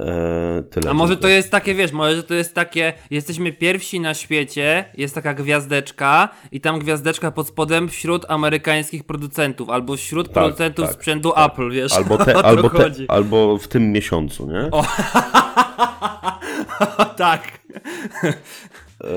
E, 0.00 0.62
tyle. 0.70 0.90
A 0.90 0.94
może 0.94 1.16
to 1.16 1.28
jest 1.28 1.50
takie, 1.50 1.74
wiesz, 1.74 1.92
może 1.92 2.22
to 2.22 2.34
jest 2.34 2.54
takie, 2.54 2.92
jesteśmy 3.10 3.52
pierwsi 3.52 4.00
na 4.00 4.14
świecie, 4.14 4.84
jest 4.96 5.14
taka 5.14 5.34
gwiazdeczka 5.34 6.28
i 6.52 6.60
tam 6.60 6.78
gwiazdeczka 6.78 7.30
pod 7.30 7.48
spodem 7.48 7.88
wśród 7.88 8.24
amerykańskich 8.28 9.04
producentów, 9.04 9.70
albo 9.70 9.96
wśród 9.96 10.26
Tak, 10.26 10.34
producentów 10.34 10.86
tak, 10.86 10.94
sprzętu 10.94 11.32
Apple, 11.36 11.70
wiesz, 11.70 11.92
Albo, 11.92 12.18
te, 12.24 12.36
albo, 12.36 12.70
te, 12.70 12.90
albo 13.08 13.58
w 13.58 13.68
tym 13.68 13.92
miesiącu, 13.92 14.50
nie? 14.50 14.68
O. 14.70 14.84
tak. 17.16 17.60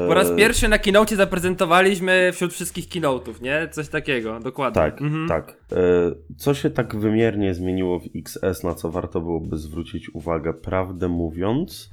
Po 0.07 0.13
raz 0.13 0.31
pierwszy 0.37 0.67
na 0.67 0.77
keynote 0.77 1.15
zaprezentowaliśmy 1.15 2.31
wśród 2.33 2.53
wszystkich 2.53 2.87
keynote'ów, 2.89 3.41
nie? 3.41 3.69
Coś 3.71 3.87
takiego, 3.89 4.39
dokładnie. 4.39 4.75
Tak, 4.81 5.01
Mhm. 5.01 5.27
tak. 5.27 5.57
E, 5.71 5.75
Co 6.37 6.53
się 6.53 6.69
tak 6.69 6.95
wymiernie 6.95 7.53
zmieniło 7.53 7.99
w 7.99 8.03
XS, 8.15 8.63
na 8.63 8.75
co 8.75 8.91
warto 8.91 9.21
byłoby 9.21 9.57
zwrócić 9.57 10.09
uwagę, 10.15 10.53
prawdę 10.53 11.07
mówiąc? 11.07 11.89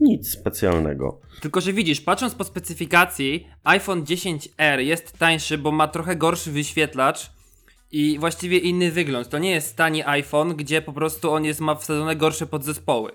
Nic 0.00 0.30
specjalnego. 0.30 1.20
Tylko, 1.40 1.60
że 1.60 1.72
widzisz, 1.72 2.00
patrząc 2.00 2.34
po 2.34 2.44
specyfikacji, 2.44 3.46
iPhone 3.64 4.02
10R 4.04 4.78
jest 4.78 5.18
tańszy, 5.18 5.58
bo 5.58 5.72
ma 5.72 5.88
trochę 5.88 6.16
gorszy 6.16 6.50
wyświetlacz 6.52 7.30
i 7.92 8.18
właściwie 8.18 8.58
inny 8.58 8.90
wygląd. 8.90 9.28
To 9.28 9.38
nie 9.38 9.50
jest 9.50 9.76
tani 9.76 10.02
iPhone, 10.06 10.56
gdzie 10.56 10.82
po 10.82 10.92
prostu 10.92 11.30
on 11.32 11.44
jest, 11.44 11.60
ma 11.60 11.74
wsadzone 11.74 12.16
gorsze 12.16 12.46
podzespoły. 12.46 13.10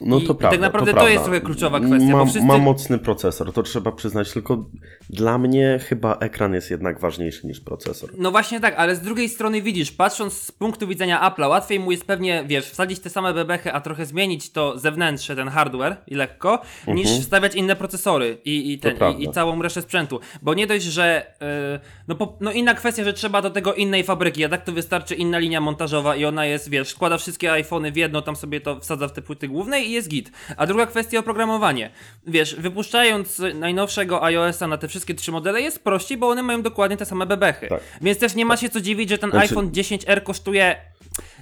No 0.00 0.18
I- 0.18 0.26
to 0.26 0.32
i 0.32 0.36
prawda. 0.36 0.50
tak 0.50 0.60
naprawdę 0.60 0.90
to 0.90 0.94
prawda. 0.94 1.12
jest 1.12 1.24
trochę 1.24 1.40
kluczowa 1.40 1.80
kwestia, 1.80 2.16
Ma, 2.16 2.24
wszyscy- 2.24 2.46
ma 2.46 2.58
mocny 2.58 2.98
procesor, 2.98 3.52
to 3.52 3.62
trzeba 3.62 3.92
przyznać, 3.92 4.32
tylko 4.32 4.64
dla 5.10 5.38
mnie 5.38 5.80
chyba 5.88 6.16
ekran 6.16 6.54
jest 6.54 6.70
jednak 6.70 7.00
ważniejszy 7.00 7.46
niż 7.46 7.60
procesor. 7.60 8.10
No 8.18 8.30
właśnie 8.30 8.60
tak, 8.60 8.74
ale 8.76 8.96
z 8.96 9.00
drugiej 9.00 9.28
strony 9.28 9.62
widzisz, 9.62 9.92
patrząc 9.92 10.32
z 10.32 10.52
punktu 10.52 10.86
widzenia 10.88 11.30
Apple'a, 11.30 11.48
łatwiej 11.48 11.80
mu 11.80 11.90
jest 11.90 12.04
pewnie, 12.04 12.44
wiesz, 12.46 12.70
wsadzić 12.70 13.00
te 13.00 13.10
same 13.10 13.34
bebechy, 13.34 13.72
a 13.72 13.80
trochę 13.80 14.06
zmienić 14.06 14.50
to 14.50 14.78
zewnętrzne, 14.78 15.36
ten 15.36 15.48
hardware 15.48 15.96
i 16.06 16.14
lekko, 16.14 16.62
niż 16.88 17.08
wstawiać 17.20 17.54
inne 17.54 17.76
procesory 17.76 18.38
i, 18.44 18.72
i, 18.72 18.78
ten, 18.78 18.96
i, 19.18 19.24
i 19.24 19.30
całą 19.32 19.62
resztę 19.62 19.82
sprzętu. 19.82 20.20
Bo 20.42 20.54
nie 20.54 20.66
dość, 20.66 20.84
że. 20.84 21.26
Yy, 21.40 21.80
no, 22.08 22.14
po, 22.14 22.36
no 22.40 22.52
inna 22.52 22.74
kwestia, 22.74 23.04
że 23.04 23.12
trzeba 23.12 23.42
do 23.42 23.50
tego 23.50 23.74
innej 23.74 24.04
fabryki, 24.04 24.44
a 24.44 24.48
tak 24.48 24.64
to 24.64 24.72
wystarczy 24.72 25.14
inna 25.14 25.38
linia 25.38 25.60
montażowa 25.60 26.16
i 26.16 26.24
ona 26.24 26.46
jest, 26.46 26.70
wiesz, 26.70 26.88
składa 26.88 27.18
wszystkie 27.18 27.52
iPhony 27.52 27.92
w 27.92 27.96
jedno, 27.96 28.22
tam 28.22 28.36
sobie 28.36 28.60
to 28.60 28.80
wsadza 28.80 29.08
w 29.08 29.12
te 29.12 29.22
płyty 29.22 29.48
główne 29.48 29.83
i 29.84 29.92
jest 29.92 30.08
git. 30.08 30.30
A 30.56 30.66
druga 30.66 30.86
kwestia 30.86 31.18
oprogramowanie. 31.18 31.90
Wiesz, 32.26 32.54
wypuszczając 32.54 33.42
najnowszego 33.54 34.24
iOS-a 34.24 34.66
na 34.66 34.78
te 34.78 34.88
wszystkie 34.88 35.14
trzy 35.14 35.32
modele 35.32 35.60
jest 35.60 35.84
prościej, 35.84 36.18
bo 36.18 36.28
one 36.28 36.42
mają 36.42 36.62
dokładnie 36.62 36.96
te 36.96 37.04
same 37.06 37.26
bebechy. 37.26 37.68
Tak. 37.68 37.80
Więc 38.00 38.18
też 38.18 38.34
nie 38.34 38.44
ma 38.44 38.56
się 38.56 38.68
co 38.68 38.80
dziwić, 38.80 39.10
że 39.10 39.18
ten 39.18 39.30
Znaczy- 39.30 39.48
iPhone 39.48 39.70
10R 39.70 40.22
kosztuje 40.22 40.76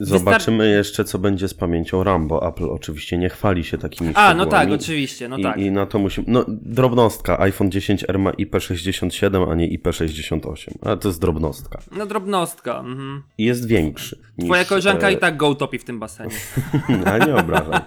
Zobaczymy 0.00 0.70
jeszcze, 0.70 1.04
co 1.04 1.18
będzie 1.18 1.48
z 1.48 1.54
pamięcią 1.54 2.04
RAM, 2.04 2.28
bo 2.28 2.48
Apple 2.48 2.64
oczywiście 2.70 3.18
nie 3.18 3.28
chwali 3.28 3.64
się 3.64 3.78
takimi 3.78 4.10
A, 4.14 4.34
no 4.34 4.46
tak, 4.46 4.60
szczegółami. 4.60 4.82
oczywiście, 4.82 5.28
no 5.28 5.36
I, 5.36 5.42
tak. 5.42 5.56
I 5.56 5.70
na 5.70 5.86
to 5.86 5.98
musimy. 5.98 6.26
No, 6.30 6.44
drobnostka. 6.48 7.40
iPhone 7.40 7.70
10R 7.70 8.18
ma 8.18 8.30
IP67, 8.30 9.50
a 9.50 9.54
nie 9.54 9.78
IP68. 9.78 10.72
Ale 10.82 10.96
to 10.96 11.08
jest 11.08 11.20
drobnostka. 11.20 11.78
No 11.96 12.06
drobnostka. 12.06 12.78
Mhm. 12.78 13.22
I 13.38 13.44
jest 13.44 13.68
większy. 13.68 14.18
Niż, 14.38 14.46
Twoja 14.48 14.64
koleżanka 14.64 15.08
e, 15.08 15.12
i 15.12 15.16
tak 15.16 15.36
go 15.36 15.48
utopi 15.48 15.78
w 15.78 15.84
tym 15.84 15.98
basenie. 16.00 16.34
A 17.12 17.18
nie 17.18 17.34
obrażam. 17.36 17.80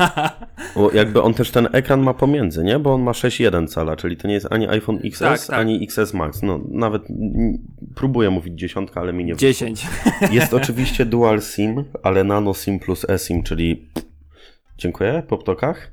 Bo 0.74 0.92
jakby 0.92 1.22
on 1.22 1.34
też 1.34 1.50
ten 1.50 1.68
ekran 1.72 2.02
ma 2.02 2.14
pomiędzy, 2.14 2.64
nie? 2.64 2.78
Bo 2.78 2.94
on 2.94 3.02
ma 3.02 3.12
6,1 3.12 3.68
cala, 3.68 3.96
czyli 3.96 4.16
to 4.16 4.28
nie 4.28 4.34
jest 4.34 4.46
ani 4.50 4.68
iPhone 4.68 4.98
XS, 5.04 5.18
Tak, 5.18 5.46
tak. 5.46 5.58
ani 5.58 5.84
XS 5.84 6.14
Max. 6.14 6.42
No 6.42 6.60
nawet 6.70 7.02
próbuję 7.94 8.30
mówić 8.30 8.58
dziesiątka, 8.58 9.00
ale 9.00 9.12
mi 9.12 9.24
nie 9.24 9.34
wyszło. 9.34 9.48
10. 9.48 9.86
Jest 10.30 10.54
oczywiście 10.62 11.06
dual 11.12 11.40
SIM, 11.42 11.84
ale 12.02 12.24
nano 12.24 12.54
SIM 12.54 12.78
plus 12.78 13.10
eSIM, 13.10 13.42
czyli 13.42 13.88
dziękuję 14.78 15.22
po 15.28 15.38
ptokach. 15.38 15.92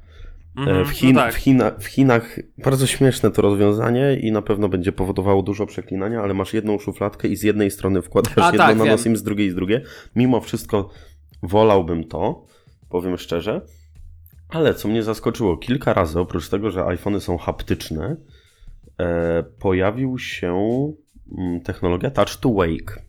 E, 0.57 0.61
Mhm, 0.61 0.85
W, 0.85 0.89
Chin, 0.89 1.13
no 1.15 1.21
tak. 1.21 1.33
w, 1.33 1.37
China, 1.37 1.71
w 1.79 1.85
Chinach 1.85 2.39
bardzo 2.57 2.87
śmieszne 2.87 3.31
to 3.31 3.41
rozwiązanie 3.41 4.19
i 4.19 4.31
na 4.31 4.41
pewno 4.41 4.69
będzie 4.69 4.91
powodowało 4.91 5.43
dużo 5.43 5.65
przeklinania, 5.65 6.21
ale 6.21 6.33
masz 6.33 6.53
jedną 6.53 6.79
szufladkę 6.79 7.27
i 7.27 7.35
z 7.35 7.43
jednej 7.43 7.71
strony 7.71 8.01
wkładasz 8.01 8.37
A, 8.37 8.45
jedno 8.45 8.57
tak, 8.57 8.77
nano. 8.77 8.97
SIM, 8.97 9.17
z 9.17 9.23
drugiej 9.23 9.51
z 9.51 9.55
drugie. 9.55 9.81
Mimo 10.15 10.41
wszystko 10.41 10.89
wolałbym 11.43 12.03
to, 12.03 12.45
powiem 12.89 13.17
szczerze. 13.17 13.61
Ale 14.49 14.73
co 14.73 14.87
mnie 14.87 15.03
zaskoczyło, 15.03 15.57
kilka 15.57 15.93
razy 15.93 16.19
oprócz 16.19 16.49
tego, 16.49 16.71
że 16.71 16.85
iPhony 16.85 17.19
są 17.19 17.37
haptyczne, 17.37 18.15
e, 18.99 19.43
pojawił 19.59 20.17
się 20.19 20.53
mm, 21.37 21.61
technologia 21.61 22.11
Touch 22.11 22.35
to 22.35 22.49
Wake. 22.53 23.08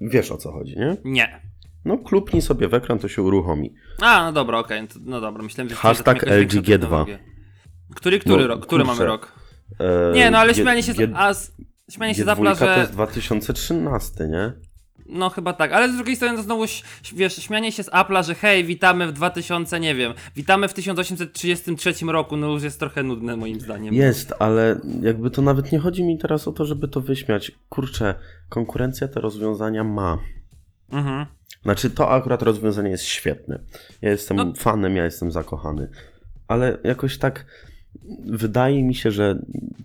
Wiesz 0.00 0.30
o 0.32 0.36
co 0.36 0.52
chodzi, 0.52 0.76
nie? 0.78 0.96
Nie. 1.04 1.42
No, 1.84 1.98
klupnij 1.98 2.42
sobie 2.42 2.68
w 2.68 2.74
ekran, 2.74 2.98
to 2.98 3.08
się 3.08 3.22
uruchomi. 3.22 3.74
A, 4.00 4.24
no 4.24 4.32
dobra, 4.32 4.58
okej, 4.58 4.88
to- 4.88 4.98
no 5.02 5.20
dobra, 5.20 5.42
myślałem, 5.42 5.68
że 5.68 5.74
Hashtag 5.76 6.20
to 6.20 6.26
jakaś 6.26 6.38
większa 6.40 6.58
LG 6.58 6.64
G2. 6.66 6.80
technologia. 6.80 7.18
Który, 7.94 8.18
który 8.18 8.42
No, 8.42 8.46
rok? 8.46 8.66
Który 8.66 8.84
kurczę. 8.84 8.96
mamy 8.98 9.06
rok? 9.06 9.32
E, 9.80 10.12
Nie, 10.14 10.30
no 10.30 10.38
ale 10.38 10.52
G- 10.54 10.62
śmianie 10.62 10.82
się, 10.82 10.94
G- 10.94 11.08
a, 11.14 11.32
śmianie 11.90 12.14
się 12.14 12.22
z 12.24 12.26
G2 12.26 12.34
Apple'a, 12.36 12.58
to 12.58 12.66
że... 12.66 12.78
jest 12.78 12.92
2013, 12.92 14.28
nie? 14.28 14.52
No 15.08 15.30
chyba 15.30 15.52
tak, 15.52 15.72
ale 15.72 15.92
z 15.92 15.96
drugiej 15.96 16.16
strony 16.16 16.36
to 16.36 16.42
znowu, 16.42 16.64
wiesz, 17.14 17.36
śmianie 17.36 17.72
się 17.72 17.82
z 17.82 17.90
Apple'a, 17.90 18.24
że 18.24 18.34
hej, 18.34 18.64
witamy 18.64 19.06
w 19.06 19.12
2000, 19.12 19.80
nie 19.80 19.94
wiem, 19.94 20.14
witamy 20.36 20.68
w 20.68 20.74
1833 20.74 21.94
roku, 22.06 22.36
no 22.36 22.46
już 22.46 22.62
jest 22.62 22.80
trochę 22.80 23.02
nudne 23.02 23.36
moim 23.36 23.60
zdaniem. 23.60 23.94
Jest, 23.94 24.34
ale 24.38 24.80
jakby 25.02 25.30
to 25.30 25.42
nawet 25.42 25.72
nie 25.72 25.78
chodzi 25.78 26.04
mi 26.04 26.18
teraz 26.18 26.48
o 26.48 26.52
to, 26.52 26.64
żeby 26.64 26.88
to 26.88 27.00
wyśmiać. 27.00 27.52
Kurczę, 27.68 28.14
konkurencja 28.48 29.08
te 29.08 29.20
rozwiązania 29.20 29.84
ma. 29.84 30.18
Mhm. 30.90 31.26
Znaczy, 31.62 31.90
to 31.90 32.10
akurat 32.10 32.42
rozwiązanie 32.42 32.90
jest 32.90 33.04
świetne. 33.04 33.58
Ja 34.02 34.10
jestem 34.10 34.36
No- 34.36 34.52
fanem, 34.56 34.96
ja 34.96 35.04
jestem 35.04 35.32
zakochany. 35.32 35.90
Ale 36.48 36.78
jakoś 36.84 37.18
tak 37.18 37.46
wydaje 38.24 38.82
mi 38.84 38.94
się, 38.94 39.10
że 39.10 39.38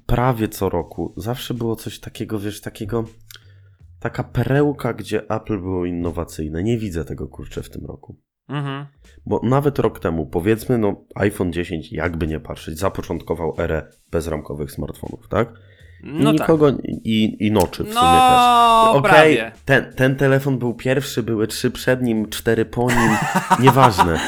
prawie 0.06 0.48
co 0.50 0.70
roku 0.70 1.14
zawsze 1.18 1.54
było 1.54 1.76
coś 1.76 2.00
takiego, 2.00 2.40
wiesz, 2.40 2.62
takiego. 2.62 3.06
Taka 4.04 4.24
perełka, 4.24 4.94
gdzie 4.94 5.30
Apple 5.30 5.60
było 5.60 5.86
innowacyjne. 5.86 6.64
Nie 6.64 6.78
widzę 6.78 7.06
tego 7.06 7.28
kurczę 7.28 7.64
w 7.64 7.70
tym 7.70 7.86
roku. 7.86 8.16
Mhm. 8.50 8.86
Bo 9.26 9.40
nawet 9.44 9.80
rok 9.80 10.00
temu, 10.00 10.26
powiedzmy, 10.26 10.78
no 10.78 11.06
iPhone 11.16 11.54
10, 11.54 11.92
jakby 11.92 12.28
nie 12.28 12.40
patrzeć, 12.40 12.80
zapoczątkował 12.80 13.56
erę 13.60 13.88
bezramkowych 14.12 14.72
smartfonów, 14.72 15.28
tak? 15.28 15.54
I 16.04 16.24
No 16.24 16.32
nikogo, 16.32 16.70
i, 17.04 17.38
i 17.48 17.52
noczy 17.52 17.84
w 17.84 17.88
tak. 17.94 17.96
sumie 17.96 18.20
też. 18.20 18.40
No, 18.86 18.92
Okej, 18.92 19.12
prawie. 19.12 19.52
ten, 19.66 19.94
ten 19.94 20.16
telefon 20.16 20.58
był 20.60 20.74
pierwszy, 20.74 21.24
były 21.24 21.48
trzy 21.48 21.72
przed 21.72 22.02
nim, 22.02 22.30
cztery 22.30 22.66
po 22.66 22.82
nim, 22.92 23.10
nieważne. 23.60 24.20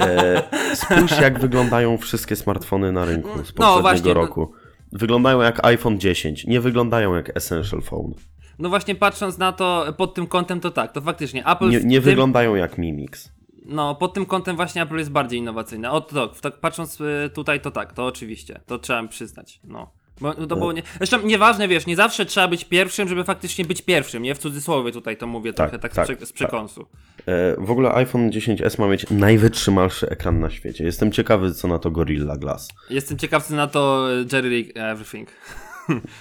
E, 0.00 0.42
spójrz 0.74 1.20
jak 1.20 1.38
wyglądają 1.38 1.98
wszystkie 1.98 2.36
smartfony 2.36 2.92
na 2.92 3.04
rynku 3.04 3.28
z 3.28 3.32
poprzedniego 3.52 3.76
No, 3.76 3.82
właśnie, 3.82 4.14
no- 4.14 4.20
roku. 4.20 4.52
Wyglądają 4.92 5.40
jak 5.40 5.66
iPhone 5.66 5.98
10, 6.00 6.46
nie 6.46 6.60
wyglądają 6.60 7.14
jak 7.14 7.36
Essential 7.36 7.82
Phone. 7.82 8.12
No 8.58 8.68
właśnie 8.68 8.94
patrząc 8.94 9.38
na 9.38 9.52
to 9.52 9.94
pod 9.96 10.14
tym 10.14 10.26
kątem, 10.26 10.60
to 10.60 10.70
tak, 10.70 10.92
to 10.92 11.00
faktycznie 11.00 11.46
Apple 11.46 11.68
Nie, 11.68 11.80
nie 11.80 11.96
tym, 11.96 12.04
wyglądają 12.04 12.54
jak 12.54 12.78
Mimix. 12.78 13.32
No, 13.66 13.94
pod 13.94 14.14
tym 14.14 14.26
kątem 14.26 14.56
właśnie 14.56 14.82
Apple 14.82 14.96
jest 14.96 15.10
bardziej 15.10 15.38
innowacyjny. 15.38 15.90
O, 15.90 16.00
to, 16.00 16.28
tak, 16.28 16.60
patrząc 16.60 17.00
y, 17.00 17.30
tutaj, 17.34 17.60
to 17.60 17.70
tak, 17.70 17.92
to 17.92 18.06
oczywiście, 18.06 18.60
to 18.66 18.78
trzeba 18.78 19.08
przyznać, 19.08 19.60
no. 19.64 19.90
Bo, 20.20 20.34
to 20.34 20.56
było 20.56 20.72
nie... 20.72 20.82
Zresztą 20.96 21.22
nieważne, 21.22 21.68
wiesz, 21.68 21.86
nie 21.86 21.96
zawsze 21.96 22.26
trzeba 22.26 22.48
być 22.48 22.64
pierwszym, 22.64 23.08
żeby 23.08 23.24
faktycznie 23.24 23.64
być 23.64 23.82
pierwszym, 23.82 24.22
nie? 24.22 24.34
W 24.34 24.38
cudzysłowie 24.38 24.92
tutaj 24.92 25.16
to 25.16 25.26
mówię 25.26 25.52
Tak, 25.52 25.70
trochę 25.70 25.82
tak, 25.82 26.06
tak, 26.06 26.20
z, 26.20 26.28
z 26.28 26.32
przekąsu. 26.32 26.86
E, 27.26 27.56
w 27.58 27.70
ogóle 27.70 27.94
iPhone 27.94 28.30
10s 28.30 28.80
ma 28.80 28.88
mieć 28.88 29.10
najwytrzymalszy 29.10 30.08
ekran 30.08 30.40
na 30.40 30.50
świecie. 30.50 30.84
Jestem 30.84 31.12
ciekawy, 31.12 31.54
co 31.54 31.68
na 31.68 31.78
to 31.78 31.90
Gorilla 31.90 32.36
Glass. 32.36 32.68
Jestem 32.90 33.18
ciekawcy 33.18 33.54
na 33.54 33.66
to 33.66 34.08
y, 34.12 34.26
Jerry 34.32 34.48
Rig 34.48 34.72
Everything. 34.74 35.28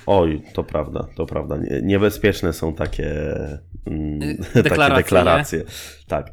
Oj, 0.05 0.41
to 0.53 0.63
prawda, 0.63 1.07
to 1.15 1.25
prawda. 1.25 1.57
Nie- 1.57 1.81
Niebezpieczne 1.81 2.53
są 2.53 2.73
takie, 2.73 3.35
mm, 3.85 4.19
deklaracje, 4.55 4.63
takie 4.73 4.95
deklaracje. 4.95 5.63
Tak. 6.07 6.31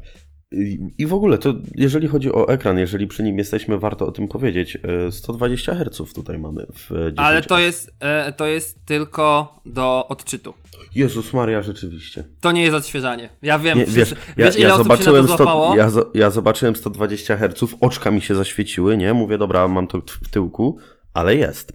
I, 0.97 1.07
w 1.07 1.13
ogóle, 1.13 1.37
to 1.37 1.53
jeżeli 1.75 2.07
chodzi 2.07 2.33
o 2.33 2.47
ekran, 2.47 2.77
jeżeli 2.79 3.07
przy 3.07 3.23
nim 3.23 3.37
jesteśmy, 3.37 3.79
warto 3.79 4.07
o 4.07 4.11
tym 4.11 4.27
powiedzieć. 4.27 4.77
E, 5.07 5.11
120 5.11 5.75
Hz 5.75 6.13
tutaj 6.13 6.39
mamy 6.39 6.65
w 6.73 6.89
10. 6.89 7.13
Ale 7.17 7.41
to 7.41 7.59
jest, 7.59 7.91
e, 7.99 8.33
to 8.33 8.45
jest 8.45 8.85
tylko 8.85 9.55
do 9.65 10.07
odczytu. 10.07 10.53
Jezus 10.95 11.33
Maria, 11.33 11.61
rzeczywiście. 11.61 12.23
To 12.41 12.51
nie 12.51 12.63
jest 12.63 12.75
odświeżanie. 12.75 13.29
Ja 13.41 13.59
wiem, 13.59 13.77
Nie, 13.77 13.85
wiesz, 13.85 14.15
wiesz, 14.37 14.55
ja, 14.55 14.61
ile 14.61 14.69
ja, 14.69 14.77
zobaczyłem 14.77 15.27
to 15.27 15.33
100, 15.33 15.37
złapało? 15.37 15.75
ja, 15.75 15.89
ja 16.13 16.29
zobaczyłem 16.29 16.75
120 16.75 17.37
Hz, 17.37 17.75
oczka 17.81 18.11
mi 18.11 18.21
się 18.21 18.35
zaświeciły, 18.35 18.97
nie? 18.97 19.13
Mówię, 19.13 19.37
dobra, 19.37 19.67
mam 19.67 19.87
to 19.87 20.01
w 20.07 20.29
tyłku, 20.29 20.77
ale 21.13 21.35
jest. 21.35 21.73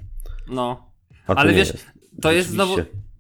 No. 0.49 0.88
A 1.28 1.34
Ale 1.34 1.52
wiesz, 1.52 1.68
jest. 1.68 1.86
to 2.22 2.32
jest 2.32 2.48
znowu. 2.48 2.76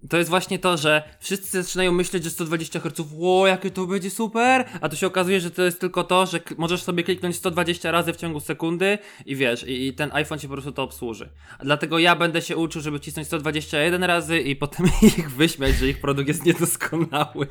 To 0.08 0.16
jest 0.16 0.30
właśnie 0.30 0.58
to, 0.58 0.76
że 0.76 1.02
wszyscy 1.20 1.62
zaczynają 1.62 1.92
myśleć, 1.92 2.24
że 2.24 2.30
120 2.30 2.80
Hz, 2.80 3.12
ło, 3.12 3.46
jakie 3.46 3.70
to 3.70 3.86
będzie 3.86 4.10
super, 4.10 4.64
a 4.80 4.88
to 4.88 4.96
się 4.96 5.06
okazuje, 5.06 5.40
że 5.40 5.50
to 5.50 5.62
jest 5.62 5.80
tylko 5.80 6.04
to, 6.04 6.26
że 6.26 6.40
możesz 6.58 6.82
sobie 6.82 7.02
kliknąć 7.02 7.36
120 7.36 7.90
razy 7.90 8.12
w 8.12 8.16
ciągu 8.16 8.40
sekundy 8.40 8.98
i 9.26 9.36
wiesz, 9.36 9.64
i, 9.68 9.86
i 9.86 9.94
ten 9.94 10.10
iPhone 10.12 10.38
ci 10.38 10.48
po 10.48 10.52
prostu 10.52 10.72
to 10.72 10.82
obsłuży. 10.82 11.28
Dlatego 11.60 11.98
ja 11.98 12.16
będę 12.16 12.42
się 12.42 12.56
uczył, 12.56 12.82
żeby 12.82 13.00
cisnąć 13.00 13.26
121 13.26 14.04
razy 14.04 14.40
i 14.40 14.56
potem 14.62 14.86
ich 15.02 15.30
wyśmiać, 15.30 15.74
że 15.74 15.88
ich 15.88 16.00
produkt 16.00 16.28
jest 16.28 16.44
niedoskonały. 16.44 17.46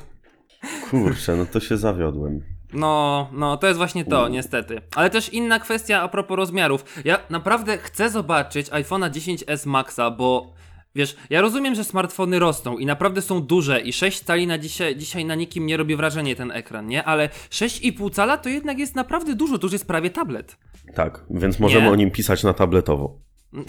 Kurczę, 0.90 1.36
no 1.36 1.46
to 1.46 1.60
się 1.60 1.76
zawiodłem. 1.76 2.57
No, 2.72 3.28
no, 3.32 3.56
to 3.56 3.66
jest 3.66 3.76
właśnie 3.78 4.04
to, 4.04 4.28
niestety. 4.28 4.80
Ale 4.96 5.10
też 5.10 5.32
inna 5.32 5.58
kwestia 5.58 6.02
a 6.02 6.08
propos 6.08 6.36
rozmiarów. 6.36 6.84
Ja 7.04 7.18
naprawdę 7.30 7.78
chcę 7.78 8.10
zobaczyć 8.10 8.70
iPhone'a 8.70 9.10
10s 9.10 9.66
Maxa, 9.66 10.10
bo 10.10 10.52
wiesz, 10.94 11.16
ja 11.30 11.40
rozumiem, 11.40 11.74
że 11.74 11.84
smartfony 11.84 12.38
rosną 12.38 12.78
i 12.78 12.86
naprawdę 12.86 13.22
są 13.22 13.42
duże 13.42 13.80
i 13.80 13.92
6 13.92 14.24
cali 14.24 14.46
na 14.46 14.58
dzisiaj, 14.58 14.96
dzisiaj 14.96 15.24
na 15.24 15.34
nikim 15.34 15.66
nie 15.66 15.76
robi 15.76 15.96
wrażenia 15.96 16.34
ten 16.34 16.50
ekran, 16.50 16.86
nie? 16.86 17.04
Ale 17.04 17.28
6,5 17.50 18.10
cala 18.12 18.36
to 18.36 18.48
jednak 18.48 18.78
jest 18.78 18.94
naprawdę 18.94 19.34
dużo, 19.34 19.58
to 19.58 19.66
już 19.66 19.72
jest 19.72 19.86
prawie 19.86 20.10
tablet. 20.10 20.56
Tak, 20.94 21.24
więc 21.30 21.58
możemy 21.60 21.84
Nie. 21.86 21.92
o 21.92 21.94
nim 21.94 22.10
pisać 22.10 22.42
na 22.42 22.52
tabletowo. 22.52 23.18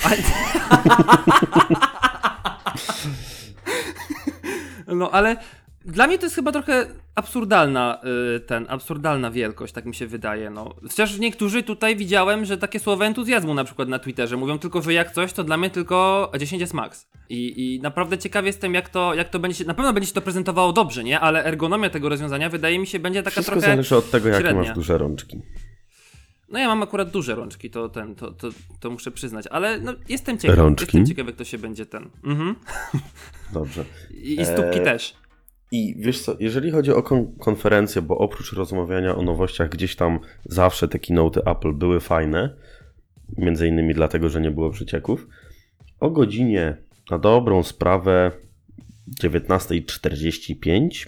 No 4.87 5.11
ale 5.11 5.37
dla 5.85 6.07
mnie 6.07 6.17
to 6.17 6.25
jest 6.25 6.35
chyba 6.35 6.51
trochę 6.51 6.85
absurdalna 7.15 8.01
y, 8.35 8.39
ten, 8.39 8.65
absurdalna 8.69 9.31
wielkość, 9.31 9.73
tak 9.73 9.85
mi 9.85 9.95
się 9.95 10.07
wydaje, 10.07 10.49
no. 10.49 10.75
Chociaż 10.83 11.19
niektórzy 11.19 11.63
tutaj 11.63 11.95
widziałem, 11.95 12.45
że 12.45 12.57
takie 12.57 12.79
słowa 12.79 13.05
entuzjazmu 13.05 13.53
na 13.53 13.63
przykład 13.63 13.89
na 13.89 13.99
Twitterze 13.99 14.37
mówią 14.37 14.59
tylko, 14.59 14.81
że 14.81 14.93
jak 14.93 15.11
coś, 15.11 15.33
to 15.33 15.43
dla 15.43 15.57
mnie 15.57 15.69
tylko 15.69 16.31
10 16.39 16.61
jest 16.61 16.73
max. 16.73 17.07
I, 17.29 17.75
I 17.75 17.81
naprawdę 17.81 18.17
ciekaw 18.17 18.45
jestem, 18.45 18.73
jak 18.73 18.89
to, 18.89 19.13
jak 19.13 19.29
to 19.29 19.39
będzie 19.39 19.57
się, 19.57 19.65
na 19.65 19.73
pewno 19.73 19.93
będzie 19.93 20.07
się 20.07 20.13
to 20.13 20.21
prezentowało 20.21 20.73
dobrze, 20.73 21.03
nie? 21.03 21.19
Ale 21.19 21.45
ergonomia 21.45 21.89
tego 21.89 22.09
rozwiązania 22.09 22.49
wydaje 22.49 22.79
mi 22.79 22.87
się 22.87 22.99
będzie 22.99 23.23
taka 23.23 23.31
Wszystko 23.31 23.51
trochę... 23.51 23.67
zależy 23.67 23.95
od 23.95 24.11
tego, 24.11 24.29
średnia. 24.39 24.53
masz 24.53 24.71
duże 24.75 24.97
rączki. 24.97 25.41
No 26.51 26.59
ja 26.59 26.67
mam 26.67 26.83
akurat 26.83 27.09
duże 27.11 27.35
rączki, 27.35 27.69
to 27.69 27.89
ten, 27.89 28.15
to, 28.15 28.31
to, 28.31 28.49
to 28.79 28.89
muszę 28.89 29.11
przyznać, 29.11 29.47
ale 29.47 29.79
no 29.79 29.93
jestem 30.09 30.37
ciekaw, 30.37 30.57
Rączki? 30.57 30.85
jestem 30.85 31.05
ciekaw 31.05 31.27
jak 31.27 31.35
to 31.35 31.43
się 31.43 31.57
będzie 31.57 31.85
ten. 31.85 32.09
Mhm. 32.23 32.55
Dobrze. 33.53 33.85
I, 34.11 34.41
i 34.41 34.45
stópki 34.45 34.77
Eee, 34.79 34.83
też. 34.83 35.15
I 35.71 35.95
wiesz 35.97 36.21
co, 36.21 36.35
jeżeli 36.39 36.71
chodzi 36.71 36.91
o 36.93 37.03
kon- 37.03 37.35
konferencję, 37.39 38.01
bo 38.01 38.17
oprócz 38.17 38.53
rozmawiania 38.53 39.15
o 39.15 39.21
nowościach, 39.21 39.69
gdzieś 39.69 39.95
tam 39.95 40.19
zawsze 40.45 40.87
te 40.87 40.99
keynote 40.99 41.41
Apple 41.45 41.73
były 41.73 41.99
fajne, 41.99 42.55
między 43.37 43.67
innymi 43.67 43.93
dlatego, 43.93 44.29
że 44.29 44.41
nie 44.41 44.51
było 44.51 44.69
przecieków, 44.69 45.27
o 45.99 46.09
godzinie 46.09 46.77
na 47.11 47.17
dobrą 47.17 47.63
sprawę 47.63 48.31
19.45 49.23 51.07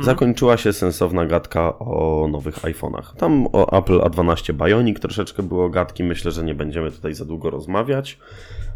zakończyła 0.00 0.56
się 0.56 0.72
sensowna 0.72 1.26
gadka 1.26 1.78
o 1.78 2.28
nowych 2.30 2.54
iPhone'ach. 2.56 3.16
Tam 3.16 3.46
o 3.52 3.78
Apple 3.78 3.98
A12 3.98 4.52
Bionic 4.66 5.00
troszeczkę 5.00 5.42
było 5.42 5.70
gadki, 5.70 6.04
myślę, 6.04 6.30
że 6.30 6.44
nie 6.44 6.54
będziemy 6.54 6.90
tutaj 6.90 7.14
za 7.14 7.24
długo 7.24 7.50
rozmawiać. 7.50 8.18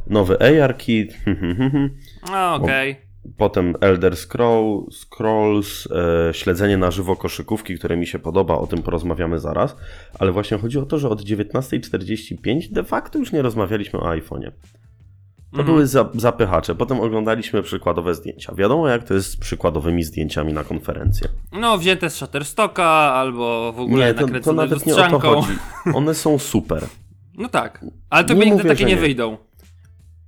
Nowy 0.07 0.63
ARKit, 0.63 1.17
A, 2.23 2.55
okej. 2.63 3.06
Potem 3.37 3.75
Elder 3.81 4.17
Scroll, 4.17 4.87
Scrolls, 4.91 5.89
e, 6.31 6.35
śledzenie 6.35 6.77
na 6.77 6.91
żywo 6.91 7.17
koszykówki, 7.17 7.79
które 7.79 7.97
mi 7.97 8.07
się 8.07 8.19
podoba, 8.19 8.59
o 8.59 8.67
tym 8.67 8.83
porozmawiamy 8.83 9.39
zaraz, 9.39 9.77
ale 10.19 10.33
właśnie 10.33 10.59
chodzi 10.59 10.79
o 10.79 10.87
to, 10.87 10.99
że 10.99 11.09
od 11.09 11.23
19.45 11.23 12.73
de 12.73 12.85
facto 12.85 13.19
już 13.19 13.33
nie 13.33 13.43
rozmawialiśmy 13.43 14.01
o 14.01 14.11
iPhone'ie. 14.11 14.51
To 15.57 15.65
były 15.65 15.87
za, 15.87 16.09
zapychacze. 16.15 16.75
Potem 16.75 17.01
oglądaliśmy 17.01 17.63
przykładowe 17.63 18.15
zdjęcia. 18.15 18.55
Wiadomo, 18.55 18.89
jak 18.89 19.05
to 19.05 19.15
jest 19.15 19.31
z 19.31 19.37
przykładowymi 19.37 20.03
zdjęciami 20.03 20.53
na 20.53 20.65
konferencję. 20.65 21.29
No, 21.53 21.79
wzięte 21.79 22.11
z 22.11 22.15
Shutterstocka, 22.17 22.85
albo 23.15 23.73
w 23.73 23.81
ogóle 23.81 24.07
Nie, 24.07 24.15
to, 24.15 24.27
to 24.45 24.53
nawet 24.53 24.87
nie 24.87 24.95
o 24.97 25.11
to 25.11 25.19
chodzi. 25.19 25.53
One 25.95 26.15
są 26.15 26.39
super, 26.39 26.87
No 27.39 27.49
tak, 27.49 27.85
ale 28.11 28.25
to 28.25 28.35
Nie 28.35 28.41
nigdy 28.41 28.57
mówię, 28.57 28.69
takie 28.71 28.85
nie 28.85 28.95
nie. 28.95 29.01
wyjdą. 29.01 29.37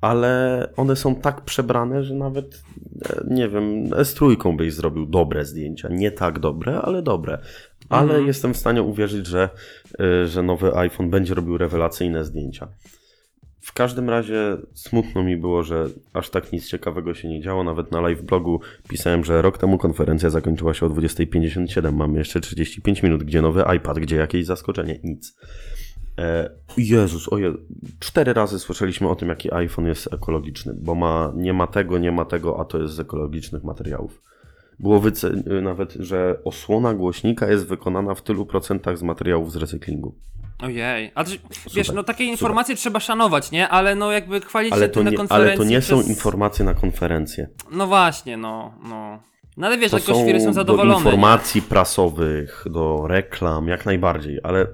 Ale 0.01 0.67
one 0.77 0.97
są 0.97 1.15
tak 1.15 1.41
przebrane, 1.45 2.05
że 2.05 2.15
nawet, 2.15 2.63
e, 3.11 3.25
nie 3.31 3.49
wiem, 3.49 3.89
S3 3.89 4.57
byś 4.57 4.75
zrobił 4.75 5.07
dobre 5.07 5.45
zdjęcia. 5.45 5.89
Nie 5.89 6.11
tak 6.11 6.39
dobre, 6.39 6.81
ale 6.81 7.03
dobre. 7.03 7.39
Ale 7.89 8.03
Mhm. 8.11 8.27
jestem 8.27 8.55
w 8.55 8.57
stanie 8.57 8.83
uwierzyć, 8.83 9.27
że, 9.27 9.49
e, 10.01 10.27
że 10.27 10.43
nowy 10.43 10.77
iPhone 10.77 11.11
będzie 11.11 11.35
robił 11.35 11.59
rewelacyjne 11.59 12.25
zdjęcia. 12.25 12.69
W 13.61 13.73
każdym 13.73 14.11
razie 14.11 14.57
smutno 14.75 15.23
mi 15.23 15.37
było, 15.37 15.63
że 15.63 15.87
aż 16.13 16.31
tak 16.31 16.53
nic 16.53 16.69
ciekawego 16.69 17.15
się 17.15 17.29
nie 17.29 17.41
działo. 17.41 17.65
Nawet 17.65 17.93
na 17.93 18.01
live 18.01 18.23
blogu 18.23 18.61
pisałem, 18.89 19.25
że 19.25 19.43
rok 19.43 19.59
temu 19.59 19.79
konferencja 19.79 20.31
zakończyła 20.31 20.75
się 20.75 20.87
o 20.87 20.89
20.57. 20.89 21.93
Mamy 21.93 22.19
jeszcze 22.19 22.41
35 22.41 23.03
minut, 23.03 23.23
gdzie 23.25 23.43
nowy 23.43 23.65
iPad, 23.77 23.99
gdzie 23.99 24.17
jakieś 24.17 24.47
zaskoczenie. 24.47 24.99
Nic. 25.05 25.37
E, 26.19 26.51
Jezus, 26.77 27.33
oje, 27.33 27.53
cztery 28.01 28.33
razy 28.33 28.59
słyszeliśmy 28.59 29.09
o 29.09 29.15
tym, 29.17 29.29
jaki 29.29 29.55
iPhone 29.55 29.87
jest 29.87 30.13
ekologiczny, 30.15 30.75
bo 30.81 30.95
ma, 30.95 31.33
nie 31.37 31.53
ma 31.53 31.67
tego, 31.67 31.99
nie 31.99 32.13
ma 32.13 32.25
tego, 32.25 32.61
a 32.61 32.65
to 32.65 32.79
jest 32.83 32.95
z 32.95 33.01
ekologicznych 33.01 33.65
materiałów. 33.65 34.23
Było 34.79 35.01
wyce- 35.01 35.63
nawet, 35.63 35.93
że 35.93 36.39
osłona 36.45 36.95
głośnika 36.95 37.51
jest 37.51 37.67
wykonana 37.67 38.15
w 38.15 38.23
tylu 38.23 38.47
procentach 38.47 38.99
z 38.99 39.03
materiałów 39.03 39.53
z 39.53 39.57
recyklingu. 39.57 40.15
Ojej, 40.63 41.13
ale 41.15 41.27
wiesz, 41.29 41.87
Super, 41.87 41.95
no 41.95 42.03
takie 42.03 42.25
informacje 42.25 42.77
trzeba 42.77 43.01
szanować, 43.01 43.51
nie? 43.51 43.69
Ale 43.69 43.95
no 43.95 44.13
jakby 44.13 44.41
chwalić 44.41 44.73
Ale 44.73 44.83
się 44.83 44.89
to 44.89 44.95
tym 44.95 45.05
na 45.05 45.13
konferencji 45.13 45.49
ale 45.49 45.57
to 45.57 45.65
nie 45.65 45.83
są 45.83 45.97
przez... 45.99 46.09
informacje 46.09 46.65
na 46.65 46.75
konferencję. 46.75 47.49
No 47.73 47.87
właśnie, 47.87 48.37
no, 48.37 48.75
no. 48.89 49.19
No 49.57 49.67
ale 49.67 49.79
wiesz, 49.79 49.91
To 49.91 49.97
jakoś 49.99 50.17
są 50.17 50.25
firmy 50.25 50.41
są 50.41 50.47
do 50.47 50.53
zadowolone. 50.53 50.93
nie? 50.93 50.99
informacji 50.99 51.63
prasowych, 51.63 52.65
do 52.71 53.07
reklam, 53.07 53.69
jak 53.69 53.87
najbardziej, 53.87 54.39
ale 54.43 54.67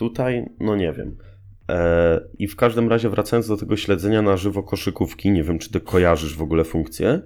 tutaj, 0.00 0.50
no 0.60 0.76
nie 0.76 0.92
wiem. 0.92 1.16
E, 1.68 2.20
I 2.38 2.48
w 2.48 2.56
każdym 2.56 2.88
razie 2.88 3.10
wracając 3.10 3.48
do 3.48 3.56
tego 3.56 3.76
śledzenia 3.76 4.22
na 4.22 4.36
żywo 4.36 4.62
koszykówki, 4.62 5.30
nie 5.30 5.44
wiem, 5.44 5.58
czy 5.58 5.70
ty 5.70 5.80
kojarzysz 5.80 6.36
w 6.36 6.42
ogóle 6.42 6.64
funkcję. 6.64 7.22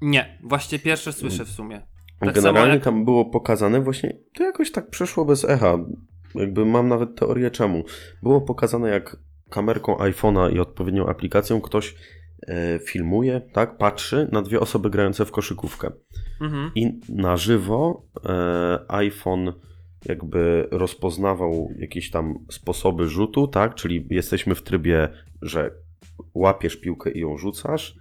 Nie, 0.00 0.38
właśnie 0.42 0.78
pierwsze 0.78 1.12
słyszę 1.12 1.44
w 1.44 1.48
sumie. 1.48 1.82
Tak 2.20 2.34
Generalnie 2.34 2.74
jak... 2.74 2.84
tam 2.84 3.04
było 3.04 3.24
pokazane 3.24 3.80
właśnie, 3.80 4.16
to 4.34 4.44
jakoś 4.44 4.72
tak 4.72 4.90
przeszło 4.90 5.24
bez 5.24 5.44
echa. 5.44 5.78
Jakby 6.34 6.66
mam 6.66 6.88
nawet 6.88 7.16
teorię 7.16 7.50
czemu. 7.50 7.84
Było 8.22 8.40
pokazane 8.40 8.88
jak 8.88 9.16
kamerką 9.50 9.96
iPhone'a 9.96 10.54
i 10.54 10.60
odpowiednią 10.60 11.06
aplikacją 11.06 11.60
ktoś 11.60 11.94
e, 12.48 12.78
filmuje, 12.78 13.40
tak, 13.52 13.78
patrzy 13.78 14.28
na 14.32 14.42
dwie 14.42 14.60
osoby 14.60 14.90
grające 14.90 15.24
w 15.24 15.30
koszykówkę. 15.30 15.90
Mhm. 16.40 16.70
I 16.74 17.00
na 17.08 17.36
żywo 17.36 18.02
e, 18.24 18.78
iPhone 18.88 19.52
jakby 20.04 20.68
rozpoznawał 20.70 21.72
jakieś 21.78 22.10
tam 22.10 22.34
sposoby 22.50 23.08
rzutu, 23.08 23.48
tak? 23.48 23.74
Czyli 23.74 24.06
jesteśmy 24.10 24.54
w 24.54 24.62
trybie, 24.62 25.08
że 25.42 25.70
łapiesz 26.34 26.76
piłkę 26.76 27.10
i 27.10 27.20
ją 27.20 27.36
rzucasz 27.36 27.96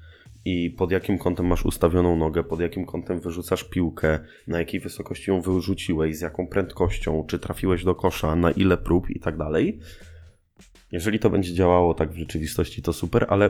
i 0.45 0.69
pod 0.69 0.91
jakim 0.91 1.17
kątem 1.17 1.45
masz 1.45 1.65
ustawioną 1.65 2.15
nogę, 2.15 2.43
pod 2.43 2.59
jakim 2.59 2.85
kątem 2.85 3.19
wyrzucasz 3.19 3.63
piłkę, 3.63 4.19
na 4.47 4.59
jakiej 4.59 4.79
wysokości 4.79 5.31
ją 5.31 5.41
wyrzuciłeś, 5.41 6.17
z 6.17 6.21
jaką 6.21 6.47
prędkością, 6.47 7.25
czy 7.27 7.39
trafiłeś 7.39 7.83
do 7.83 7.95
kosza, 7.95 8.35
na 8.35 8.51
ile 8.51 8.77
prób 8.77 9.09
i 9.09 9.19
tak 9.19 9.37
dalej. 9.37 9.79
Jeżeli 10.91 11.19
to 11.19 11.29
będzie 11.29 11.53
działało 11.53 11.93
tak 11.93 12.11
w 12.11 12.17
rzeczywistości, 12.17 12.81
to 12.81 12.93
super, 12.93 13.25
ale 13.29 13.49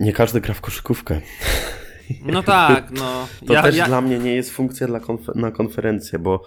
nie 0.00 0.12
każdy 0.12 0.40
gra 0.40 0.54
w 0.54 0.60
koszykówkę. 0.60 1.20
No 2.24 2.42
tak, 2.66 2.90
no. 2.90 3.28
To 3.46 3.52
ja, 3.52 3.62
też 3.62 3.76
ja... 3.76 3.86
dla 3.86 4.00
mnie 4.00 4.18
nie 4.18 4.34
jest 4.34 4.50
funkcja 4.50 4.86
dla 4.86 5.00
konfer- 5.00 5.36
na 5.36 5.50
konferencję, 5.50 6.18
bo 6.18 6.44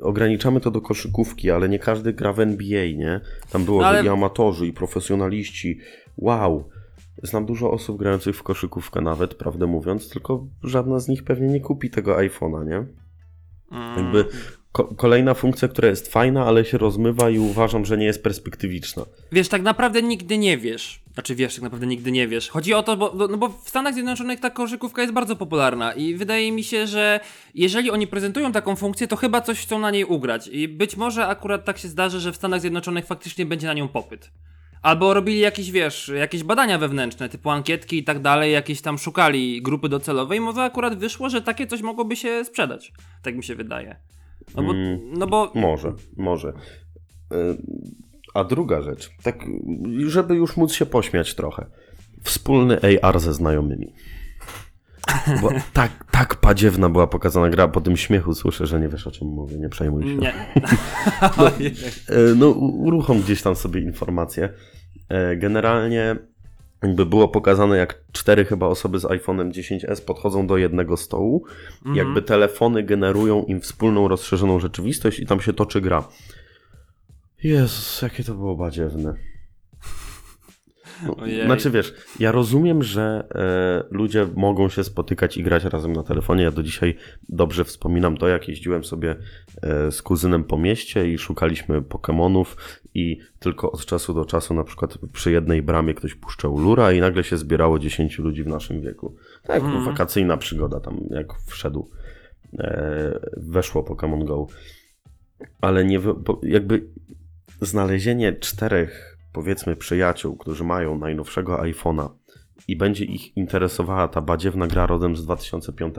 ograniczamy 0.00 0.60
to 0.60 0.70
do 0.70 0.80
koszykówki, 0.80 1.50
ale 1.50 1.68
nie 1.68 1.78
każdy 1.78 2.12
gra 2.12 2.32
w 2.32 2.40
NBA, 2.40 2.84
nie? 2.96 3.20
Tam 3.50 3.64
było, 3.64 3.80
No 3.80 3.86
ale- 3.86 4.04
i 4.04 4.08
amatorzy, 4.08 4.66
i 4.66 4.72
profesjonaliści. 4.72 5.78
Wow! 6.16 6.68
Znam 7.22 7.46
dużo 7.46 7.70
osób 7.70 7.98
grających 7.98 8.36
w 8.36 8.42
koszykówkę 8.42 9.00
nawet, 9.00 9.34
prawdę 9.34 9.66
mówiąc, 9.66 10.08
tylko 10.08 10.46
żadna 10.62 10.98
z 10.98 11.08
nich 11.08 11.24
pewnie 11.24 11.48
nie 11.48 11.60
kupi 11.60 11.90
tego 11.90 12.16
iPhone'a, 12.16 12.66
nie? 12.66 12.86
Mm. 13.72 13.96
Jakby 13.96 14.24
kolejna 14.84 15.34
funkcja, 15.34 15.68
która 15.68 15.88
jest 15.88 16.12
fajna, 16.12 16.46
ale 16.46 16.64
się 16.64 16.78
rozmywa 16.78 17.30
i 17.30 17.38
uważam, 17.38 17.84
że 17.84 17.96
nie 17.96 18.06
jest 18.06 18.22
perspektywiczna. 18.22 19.02
Wiesz, 19.32 19.48
tak 19.48 19.62
naprawdę 19.62 20.02
nigdy 20.02 20.38
nie 20.38 20.58
wiesz. 20.58 21.00
Znaczy 21.14 21.34
wiesz, 21.34 21.54
tak 21.54 21.62
naprawdę 21.62 21.86
nigdy 21.86 22.12
nie 22.12 22.28
wiesz. 22.28 22.48
Chodzi 22.48 22.74
o 22.74 22.82
to, 22.82 22.96
bo, 22.96 23.28
no 23.30 23.36
bo 23.36 23.48
w 23.48 23.68
Stanach 23.68 23.94
Zjednoczonych 23.94 24.40
ta 24.40 24.50
koszykówka 24.50 25.02
jest 25.02 25.14
bardzo 25.14 25.36
popularna 25.36 25.92
i 25.92 26.14
wydaje 26.14 26.52
mi 26.52 26.64
się, 26.64 26.86
że 26.86 27.20
jeżeli 27.54 27.90
oni 27.90 28.06
prezentują 28.06 28.52
taką 28.52 28.76
funkcję, 28.76 29.08
to 29.08 29.16
chyba 29.16 29.40
coś 29.40 29.60
chcą 29.60 29.78
na 29.78 29.90
niej 29.90 30.04
ugrać. 30.04 30.48
I 30.48 30.68
być 30.68 30.96
może 30.96 31.26
akurat 31.26 31.64
tak 31.64 31.78
się 31.78 31.88
zdarzy, 31.88 32.20
że 32.20 32.32
w 32.32 32.36
Stanach 32.36 32.60
Zjednoczonych 32.60 33.06
faktycznie 33.06 33.46
będzie 33.46 33.66
na 33.66 33.74
nią 33.74 33.88
popyt. 33.88 34.30
Albo 34.82 35.14
robili 35.14 35.38
jakieś, 35.38 35.70
wiesz, 35.70 36.08
jakieś 36.08 36.42
badania 36.42 36.78
wewnętrzne, 36.78 37.28
typu 37.28 37.50
ankietki 37.50 37.98
i 37.98 38.04
tak 38.04 38.18
dalej, 38.18 38.52
jakieś 38.52 38.80
tam 38.80 38.98
szukali 38.98 39.62
grupy 39.62 39.88
docelowej, 39.88 40.40
może 40.40 40.62
akurat 40.62 40.98
wyszło, 40.98 41.28
że 41.28 41.42
takie 41.42 41.66
coś 41.66 41.82
mogłoby 41.82 42.16
się 42.16 42.44
sprzedać. 42.44 42.92
Tak 43.22 43.36
mi 43.36 43.44
się 43.44 43.54
wydaje. 43.54 43.96
No 44.54 44.62
bo, 44.62 44.70
Mm. 44.72 44.98
no 45.18 45.26
bo 45.26 45.52
Może, 45.54 45.92
może. 46.16 46.48
Y, 46.48 46.54
A 48.34 48.44
druga 48.44 48.82
rzecz, 48.82 49.10
tak, 49.22 49.44
żeby 50.06 50.34
już 50.34 50.56
móc 50.56 50.72
się 50.72 50.86
pośmiać 50.86 51.34
trochę. 51.34 51.66
Wspólny 52.22 52.78
AR 53.02 53.20
ze 53.20 53.34
znajomymi. 53.34 53.94
Bo 55.42 55.48
tak, 55.72 56.04
tak 56.10 56.34
padziewna 56.34 56.88
była 56.90 57.06
pokazana 57.06 57.48
gra, 57.50 57.68
po 57.68 57.80
tym 57.80 57.96
śmiechu 57.96 58.34
słyszę, 58.34 58.66
że 58.66 58.80
nie 58.80 58.88
wiesz 58.88 59.06
o 59.06 59.10
czym 59.10 59.28
mówię, 59.28 59.58
nie 59.58 59.68
przejmuj 59.68 60.02
się. 60.04 60.16
nie. 60.16 60.34
E, 62.08 62.34
No, 62.36 62.50
uruchom 62.50 63.20
gdzieś 63.20 63.42
tam 63.42 63.56
sobie 63.56 63.80
informacje. 63.80 64.48
E, 65.08 65.36
Generalnie 65.36 66.16
jakby 66.82 67.06
było 67.06 67.28
pokazane, 67.28 67.76
jak 67.76 68.00
cztery 68.12 68.44
chyba 68.44 68.66
osoby 68.66 68.98
z 68.98 69.04
iPhone'em 69.04 69.50
10s 69.50 70.04
podchodzą 70.04 70.46
do 70.46 70.56
jednego 70.56 70.96
stołu, 70.96 71.44
Mhm. 71.78 71.96
jakby 71.96 72.22
telefony 72.22 72.82
generują 72.82 73.44
im 73.44 73.60
wspólną, 73.60 74.08
rozszerzoną 74.08 74.60
rzeczywistość 74.60 75.18
i 75.18 75.26
tam 75.26 75.40
się 75.40 75.52
toczy 75.52 75.80
gra. 75.80 76.08
Jezus, 77.42 78.02
jakie 78.02 78.24
to 78.24 78.34
było 78.34 78.56
badziewne. 78.56 79.14
Ojej. 81.18 81.46
znaczy 81.46 81.70
wiesz, 81.70 81.94
ja 82.20 82.32
rozumiem, 82.32 82.82
że 82.82 83.28
e, 83.34 83.94
ludzie 83.94 84.26
mogą 84.36 84.68
się 84.68 84.84
spotykać 84.84 85.36
i 85.36 85.42
grać 85.42 85.64
razem 85.64 85.92
na 85.92 86.02
telefonie. 86.02 86.42
Ja 86.44 86.50
do 86.50 86.62
dzisiaj 86.62 86.96
dobrze 87.28 87.64
wspominam 87.64 88.16
to, 88.16 88.28
jak 88.28 88.48
jeździłem 88.48 88.84
sobie 88.84 89.16
e, 89.62 89.92
z 89.92 90.02
kuzynem 90.02 90.44
po 90.44 90.58
mieście 90.58 91.12
i 91.12 91.18
szukaliśmy 91.18 91.82
Pokemonów 91.82 92.56
i 92.94 93.18
tylko 93.38 93.72
od 93.72 93.86
czasu 93.86 94.14
do 94.14 94.24
czasu 94.24 94.54
na 94.54 94.64
przykład 94.64 94.98
przy 95.12 95.32
jednej 95.32 95.62
bramie 95.62 95.94
ktoś 95.94 96.14
puszczał 96.14 96.58
lura 96.58 96.92
i 96.92 97.00
nagle 97.00 97.24
się 97.24 97.36
zbierało 97.36 97.78
10 97.78 98.18
ludzi 98.18 98.42
w 98.44 98.46
naszym 98.46 98.80
wieku. 98.80 99.16
Tak, 99.42 99.62
Mhm. 99.62 99.84
wakacyjna 99.84 100.36
przygoda 100.36 100.80
tam 100.80 101.00
jak 101.10 101.26
wszedł, 101.46 101.90
e, 102.58 103.20
weszło 103.36 103.82
Pokémon 103.82 104.24
Go. 104.24 104.46
Ale 105.60 105.84
nie, 105.84 106.00
jakby 106.42 106.86
znalezienie 107.60 108.32
czterech 108.32 109.15
powiedzmy 109.36 109.76
przyjaciół, 109.76 110.36
którzy 110.36 110.64
mają 110.64 110.98
najnowszego 110.98 111.56
iPhone'a 111.56 112.08
i 112.68 112.76
będzie 112.76 113.04
ich 113.04 113.36
interesowała 113.36 114.08
ta 114.08 114.20
badziewna 114.20 114.66
gra 114.66 114.86
rodem 114.86 115.16
z 115.16 115.24
2005, 115.24 115.94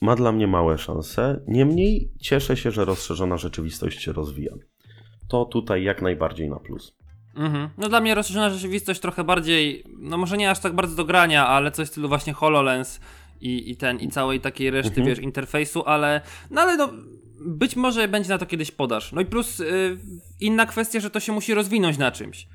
ma 0.00 0.16
dla 0.16 0.32
mnie 0.32 0.46
małe 0.46 0.78
szanse. 0.78 1.40
Niemniej 1.46 2.10
cieszę 2.20 2.56
się, 2.56 2.70
że 2.70 2.84
rozszerzona 2.84 3.36
rzeczywistość 3.36 4.02
się 4.02 4.12
rozwija. 4.12 4.52
To 5.28 5.44
tutaj 5.44 5.82
jak 5.82 6.02
najbardziej 6.02 6.48
na 6.50 6.56
plus. 6.56 6.96
Mhm. 7.36 7.68
No 7.78 7.88
dla 7.88 8.00
mnie 8.00 8.14
rozszerzona 8.14 8.50
rzeczywistość 8.50 9.00
trochę 9.00 9.24
bardziej, 9.24 9.84
no 9.98 10.18
może 10.18 10.36
nie 10.36 10.50
aż 10.50 10.58
tak 10.58 10.74
bardzo 10.74 10.96
do 10.96 11.04
grania, 11.04 11.46
ale 11.46 11.70
coś 11.70 11.88
w 11.88 11.90
stylu 11.90 12.08
właśnie 12.08 12.32
HoloLens 12.32 13.00
i, 13.40 13.70
i 13.70 13.76
ten, 13.76 13.98
i 14.00 14.08
całej 14.08 14.40
takiej 14.40 14.70
reszty, 14.70 15.00
Mhm. 15.00 15.06
wiesz, 15.06 15.18
interfejsu, 15.18 15.82
ale, 15.86 16.20
no 16.50 16.60
ale 16.60 16.76
no, 16.76 16.88
być 17.46 17.76
może 17.76 18.08
będzie 18.08 18.28
na 18.28 18.38
to 18.38 18.46
kiedyś 18.46 18.70
podaż. 18.70 19.12
No 19.12 19.20
i 19.20 19.26
plus 19.26 19.60
y, 19.60 19.98
inna 20.40 20.66
kwestia, 20.66 21.00
że 21.00 21.10
to 21.10 21.20
się 21.20 21.32
musi 21.32 21.54
rozwinąć 21.54 21.98
na 21.98 22.10
czymś. 22.10 22.48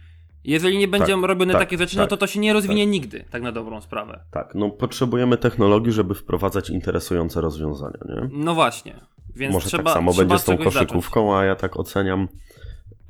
Jeżeli 0.43 0.77
nie 0.77 0.87
będą 0.87 1.21
Tak, 1.21 1.29
robione 1.29 1.53
tak, 1.53 1.61
takie 1.61 1.77
rzeczy, 1.77 1.95
tak, 1.95 2.03
no 2.03 2.07
to 2.07 2.17
to 2.17 2.27
się 2.27 2.39
nie 2.39 2.53
rozwinie 2.53 2.85
nigdy, 2.85 3.25
tak 3.29 3.41
na 3.43 3.51
dobrą 3.51 3.81
sprawę. 3.81 4.19
Tak, 4.31 4.55
no 4.55 4.69
potrzebujemy 4.69 5.37
technologii, 5.37 5.91
żeby 5.91 6.15
wprowadzać 6.15 6.69
interesujące 6.69 7.41
rozwiązania, 7.41 7.99
nie? 8.09 8.29
No 8.31 8.53
właśnie. 8.55 8.99
Więc 9.35 9.53
Może 9.53 9.67
trzeba, 9.67 9.83
tak 9.83 9.93
samo 9.93 10.11
trzeba 10.11 10.27
będzie 10.27 10.41
z 10.41 10.45
tą 10.45 10.51
czegoś 10.51 10.73
zacząć. 10.73 10.89
koszykówką, 10.89 11.37
a 11.37 11.43
ja 11.45 11.55
tak 11.55 11.77
oceniam. 11.79 12.27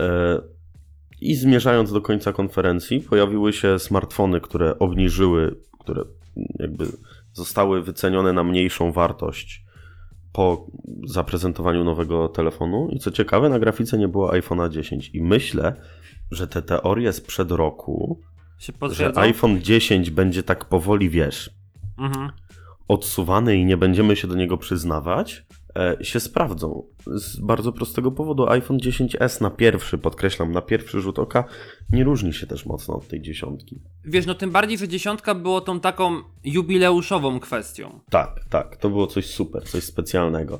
E, 0.02 0.40
I 1.22 1.36
zmierzając 1.36 1.92
do 1.92 2.02
końca 2.02 2.34
konferencji, 2.34 3.00
pojawiły 3.00 3.54
się 3.54 3.80
smartfony, 3.80 4.42
które 4.42 4.80
obniżyły, 4.80 5.56
które 5.80 6.04
jakby 6.60 6.86
zostały 7.34 7.82
wycenione 7.84 8.34
na 8.34 8.44
mniejszą 8.44 8.92
wartość 8.92 9.63
po 10.34 10.68
zaprezentowaniu 11.08 11.84
nowego 11.84 12.28
telefonu. 12.28 12.90
I 12.92 13.00
co 13.00 13.12
ciekawe, 13.12 13.50
na 13.50 13.60
grafice 13.60 13.98
nie 13.98 14.08
było 14.08 14.32
iPhone'a 14.32 14.70
10. 14.70 15.10
I 15.14 15.22
myślę, 15.22 15.74
że 16.32 16.48
te 16.48 16.62
teorie 16.62 17.14
sprzed 17.14 17.52
roku, 17.52 18.20
że 18.96 19.04
iPhone 19.22 19.62
10 19.62 20.10
będzie 20.12 20.44
tak 20.44 20.66
powoli, 20.66 21.10
wiesz, 21.10 21.50
Mhm. 21.98 22.30
odsuwany 22.88 23.58
i 23.58 23.66
nie 23.66 23.78
będziemy 23.78 24.16
się 24.16 24.28
do 24.28 24.36
niego 24.36 24.58
przyznawać, 24.58 25.46
się 26.02 26.20
sprawdzą. 26.20 26.84
Z 27.06 27.40
bardzo 27.40 27.72
prostego 27.72 28.12
powodu 28.12 28.50
iPhone 28.50 28.78
10s 28.78 29.42
na 29.42 29.50
pierwszy, 29.50 29.98
podkreślam, 29.98 30.52
na 30.52 30.62
pierwszy 30.62 31.02
rzut 31.02 31.20
oka 31.20 31.44
nie 31.92 32.04
różni 32.04 32.34
się 32.34 32.48
też 32.48 32.66
mocno 32.66 32.96
od 32.96 33.08
tej 33.08 33.22
dziesiątki. 33.22 33.82
Wiesz, 34.06 34.26
no 34.26 34.36
tym 34.36 34.52
bardziej, 34.52 34.78
że 34.78 34.88
dziesiątka 34.88 35.36
było 35.36 35.62
tą 35.62 35.80
taką 35.80 36.22
jubileuszową 36.44 37.40
kwestią. 37.40 38.00
Tak, 38.10 38.40
tak, 38.50 38.78
to 38.78 38.90
było 38.90 39.08
coś 39.08 39.26
super, 39.26 39.64
coś 39.64 39.84
specjalnego. 39.84 40.60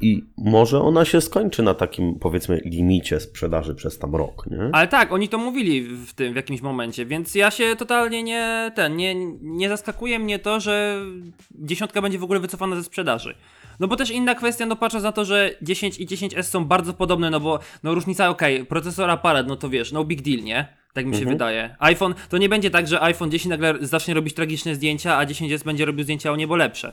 I 0.00 0.24
może 0.36 0.80
ona 0.80 1.04
się 1.04 1.20
skończy 1.20 1.62
na 1.62 1.74
takim, 1.74 2.18
powiedzmy, 2.18 2.60
limicie 2.64 3.20
sprzedaży 3.20 3.74
przez 3.74 3.98
tam 3.98 4.16
rok, 4.16 4.46
nie? 4.50 4.70
Ale 4.72 4.88
tak, 4.88 5.12
oni 5.12 5.28
to 5.28 5.38
mówili 5.38 5.82
w 5.82 6.12
tym 6.12 6.32
w 6.32 6.36
jakimś 6.36 6.60
momencie, 6.60 7.06
więc 7.06 7.34
ja 7.34 7.50
się 7.50 7.76
totalnie 7.78 8.22
nie 8.22 8.72
ten, 8.74 8.96
nie, 8.96 9.14
nie 9.40 9.68
zaskakuje 9.68 10.18
mnie 10.18 10.38
to, 10.38 10.60
że 10.60 11.02
dziesiątka 11.50 12.02
będzie 12.02 12.18
w 12.18 12.24
ogóle 12.24 12.40
wycofana 12.40 12.76
ze 12.76 12.84
sprzedaży. 12.84 13.34
No 13.80 13.88
bo 13.88 13.96
też 13.96 14.10
inna 14.10 14.34
kwestia, 14.34 14.66
no 14.66 14.76
patrząc 14.76 15.04
na 15.04 15.12
to, 15.12 15.24
że 15.24 15.50
10 15.62 15.98
i 16.00 16.06
10S 16.06 16.42
są 16.42 16.64
bardzo 16.64 16.92
podobne, 16.94 17.30
no 17.30 17.40
bo 17.40 17.58
no 17.82 17.94
różnica, 17.94 18.28
okej, 18.28 18.64
procesor 18.66 19.10
aparat, 19.10 19.46
no 19.48 19.56
to 19.56 19.68
wiesz, 19.68 19.92
no 19.92 20.04
big 20.04 20.22
deal, 20.22 20.42
nie? 20.44 20.76
Tak 20.92 21.06
mi 21.06 21.16
się 21.16 21.24
wydaje. 21.24 21.76
iPhone, 21.78 22.14
to 22.28 22.38
nie 22.38 22.48
będzie 22.48 22.70
tak, 22.70 22.88
że 22.88 23.02
iPhone 23.02 23.30
10 23.30 23.50
nagle 23.50 23.74
zacznie 23.80 24.14
robić 24.14 24.34
tragiczne 24.34 24.74
zdjęcia, 24.74 25.16
a 25.16 25.24
10S 25.26 25.64
będzie 25.64 25.84
robił 25.84 26.04
zdjęcia 26.04 26.32
o 26.32 26.36
niebo 26.36 26.56
lepsze. 26.56 26.92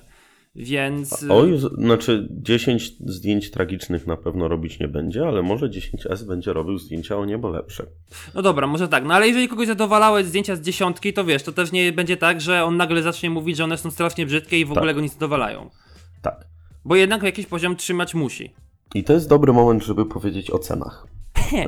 Więc... 0.55 1.25
Oj, 1.30 1.57
z- 1.57 1.73
znaczy 1.84 2.27
10 2.32 2.91
zdjęć 3.05 3.51
tragicznych 3.51 4.07
na 4.07 4.17
pewno 4.17 4.47
robić 4.47 4.80
nie 4.80 4.88
będzie, 4.88 5.27
ale 5.27 5.41
może 5.41 5.69
10S 5.69 6.23
będzie 6.27 6.53
robił 6.53 6.77
zdjęcia 6.77 7.17
o 7.17 7.25
niebo 7.25 7.49
lepsze. 7.49 7.86
No 8.36 8.41
dobra, 8.41 8.67
może 8.67 8.88
tak, 8.88 9.05
no 9.05 9.13
ale 9.13 9.27
jeżeli 9.27 9.47
kogoś 9.47 9.67
zadowalały 9.67 10.23
zdjęcia 10.23 10.55
z 10.55 10.61
dziesiątki, 10.61 11.13
to 11.13 11.23
wiesz, 11.25 11.43
to 11.43 11.51
też 11.51 11.71
nie 11.71 11.91
będzie 11.91 12.17
tak, 12.17 12.41
że 12.41 12.63
on 12.63 12.77
nagle 12.77 13.03
zacznie 13.03 13.30
mówić, 13.30 13.57
że 13.57 13.63
one 13.63 13.77
są 13.77 13.91
strasznie 13.91 14.25
brzydkie 14.25 14.59
i 14.59 14.65
w 14.65 14.71
ogóle 14.71 14.86
Tak. 14.88 14.95
go 14.95 15.01
nie 15.01 15.09
zadowalają. 15.09 15.69
Tak. 16.21 16.49
Bo 16.86 16.95
jednak 16.95 17.23
jakiś 17.23 17.45
poziom 17.45 17.75
trzymać 17.75 18.15
musi. 18.15 18.53
I 18.95 19.03
to 19.03 19.13
jest 19.13 19.30
dobry 19.30 19.53
moment, 19.53 19.84
żeby 19.84 20.05
powiedzieć 20.05 20.51
o 20.51 20.59
cenach. 20.59 21.07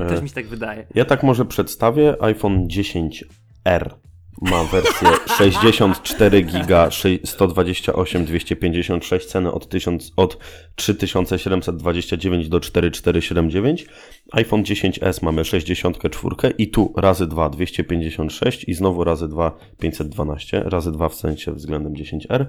też 0.08 0.22
mi 0.22 0.28
się 0.28 0.34
tak 0.34 0.46
wydaje. 0.46 0.86
Ja 0.94 1.04
tak 1.04 1.22
może 1.22 1.44
przedstawię. 1.44 2.22
iPhone 2.22 2.66
10R 2.68 3.90
ma 4.42 4.64
wersję 4.64 5.08
64 5.38 6.42
giga, 6.42 6.90
sze- 6.90 7.08
128, 7.24 8.24
256, 8.24 9.26
ceny 9.26 9.52
od, 9.52 9.68
1000, 9.68 10.12
od 10.16 10.38
3729 10.76 12.48
do 12.48 12.60
4479. 12.60 13.86
iPhone 14.32 14.62
10s 14.62 15.22
mamy 15.22 15.44
64 15.44 16.54
i 16.58 16.70
tu 16.70 16.92
razy 16.96 17.26
2 17.26 17.50
256 17.50 18.64
i 18.68 18.74
znowu 18.74 19.04
razy 19.04 19.28
2 19.28 19.58
512, 19.80 20.62
razy 20.66 20.92
2 20.92 21.08
w 21.08 21.14
sensie 21.14 21.52
względem 21.52 21.92
10R. 21.94 22.46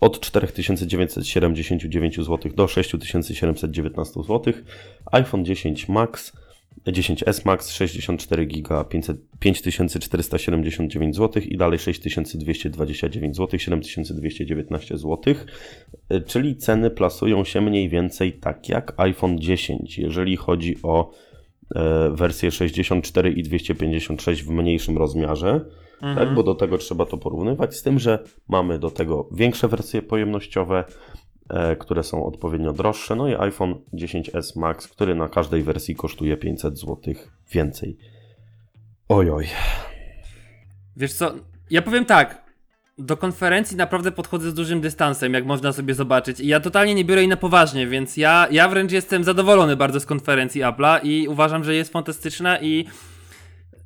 Od 0.00 0.20
4979 0.20 2.16
zł 2.16 2.52
do 2.54 2.68
6719 2.68 4.22
zł. 4.22 4.54
iPhone 5.12 5.44
10 5.44 5.88
Max 5.88 6.32
10S 6.86 7.46
Max 7.46 7.70
64 7.70 8.46
GB 8.46 8.84
500 8.84 9.16
5479 9.40 11.16
zł 11.16 11.42
i 11.42 11.56
dalej 11.56 11.78
6229 11.78 13.36
zł, 13.36 13.58
7219 13.58 14.98
zł, 14.98 15.34
czyli 16.26 16.56
ceny 16.56 16.90
plasują 16.90 17.44
się 17.44 17.60
mniej 17.60 17.88
więcej 17.88 18.32
tak 18.32 18.68
jak 18.68 18.94
iPhone 18.96 19.38
10, 19.38 19.98
jeżeli 19.98 20.36
chodzi 20.36 20.76
o 20.82 21.10
e, 21.74 22.10
wersję 22.14 22.50
64 22.50 23.32
i 23.32 23.42
256 23.42 24.42
w 24.42 24.50
mniejszym 24.50 24.98
rozmiarze, 24.98 25.60
tak, 26.00 26.34
bo 26.34 26.42
do 26.42 26.54
tego 26.54 26.78
trzeba 26.78 27.06
to 27.06 27.16
porównywać, 27.16 27.76
z 27.76 27.82
tym, 27.82 27.98
że 27.98 28.24
mamy 28.48 28.78
do 28.78 28.90
tego 28.90 29.28
większe 29.32 29.68
wersje 29.68 30.02
pojemnościowe, 30.02 30.84
e, 31.48 31.76
które 31.76 32.02
są 32.02 32.26
odpowiednio 32.26 32.72
droższe, 32.72 33.16
no 33.16 33.28
i 33.28 33.34
iPhone 33.34 33.74
10s 33.94 34.56
Max, 34.56 34.88
który 34.88 35.14
na 35.14 35.28
każdej 35.28 35.62
wersji 35.62 35.96
kosztuje 35.96 36.36
500 36.36 36.78
zł 36.78 37.14
więcej. 37.52 37.96
Ojoj. 39.08 39.46
Wiesz 40.96 41.12
co, 41.12 41.32
ja 41.70 41.82
powiem 41.82 42.04
tak. 42.04 42.48
Do 42.98 43.16
konferencji 43.16 43.76
naprawdę 43.76 44.12
podchodzę 44.12 44.50
z 44.50 44.54
dużym 44.54 44.80
dystansem, 44.80 45.34
jak 45.34 45.46
można 45.46 45.72
sobie 45.72 45.94
zobaczyć. 45.94 46.40
I 46.40 46.46
ja 46.46 46.60
totalnie 46.60 46.94
nie 46.94 47.04
biorę 47.04 47.20
jej 47.20 47.28
na 47.28 47.36
poważnie, 47.36 47.86
więc 47.86 48.16
ja, 48.16 48.48
ja 48.50 48.68
wręcz 48.68 48.92
jestem 48.92 49.24
zadowolony 49.24 49.76
bardzo 49.76 50.00
z 50.00 50.06
konferencji 50.06 50.62
Apple'a 50.62 51.00
i 51.02 51.28
uważam, 51.28 51.64
że 51.64 51.74
jest 51.74 51.92
fantastyczna 51.92 52.58
i. 52.60 52.84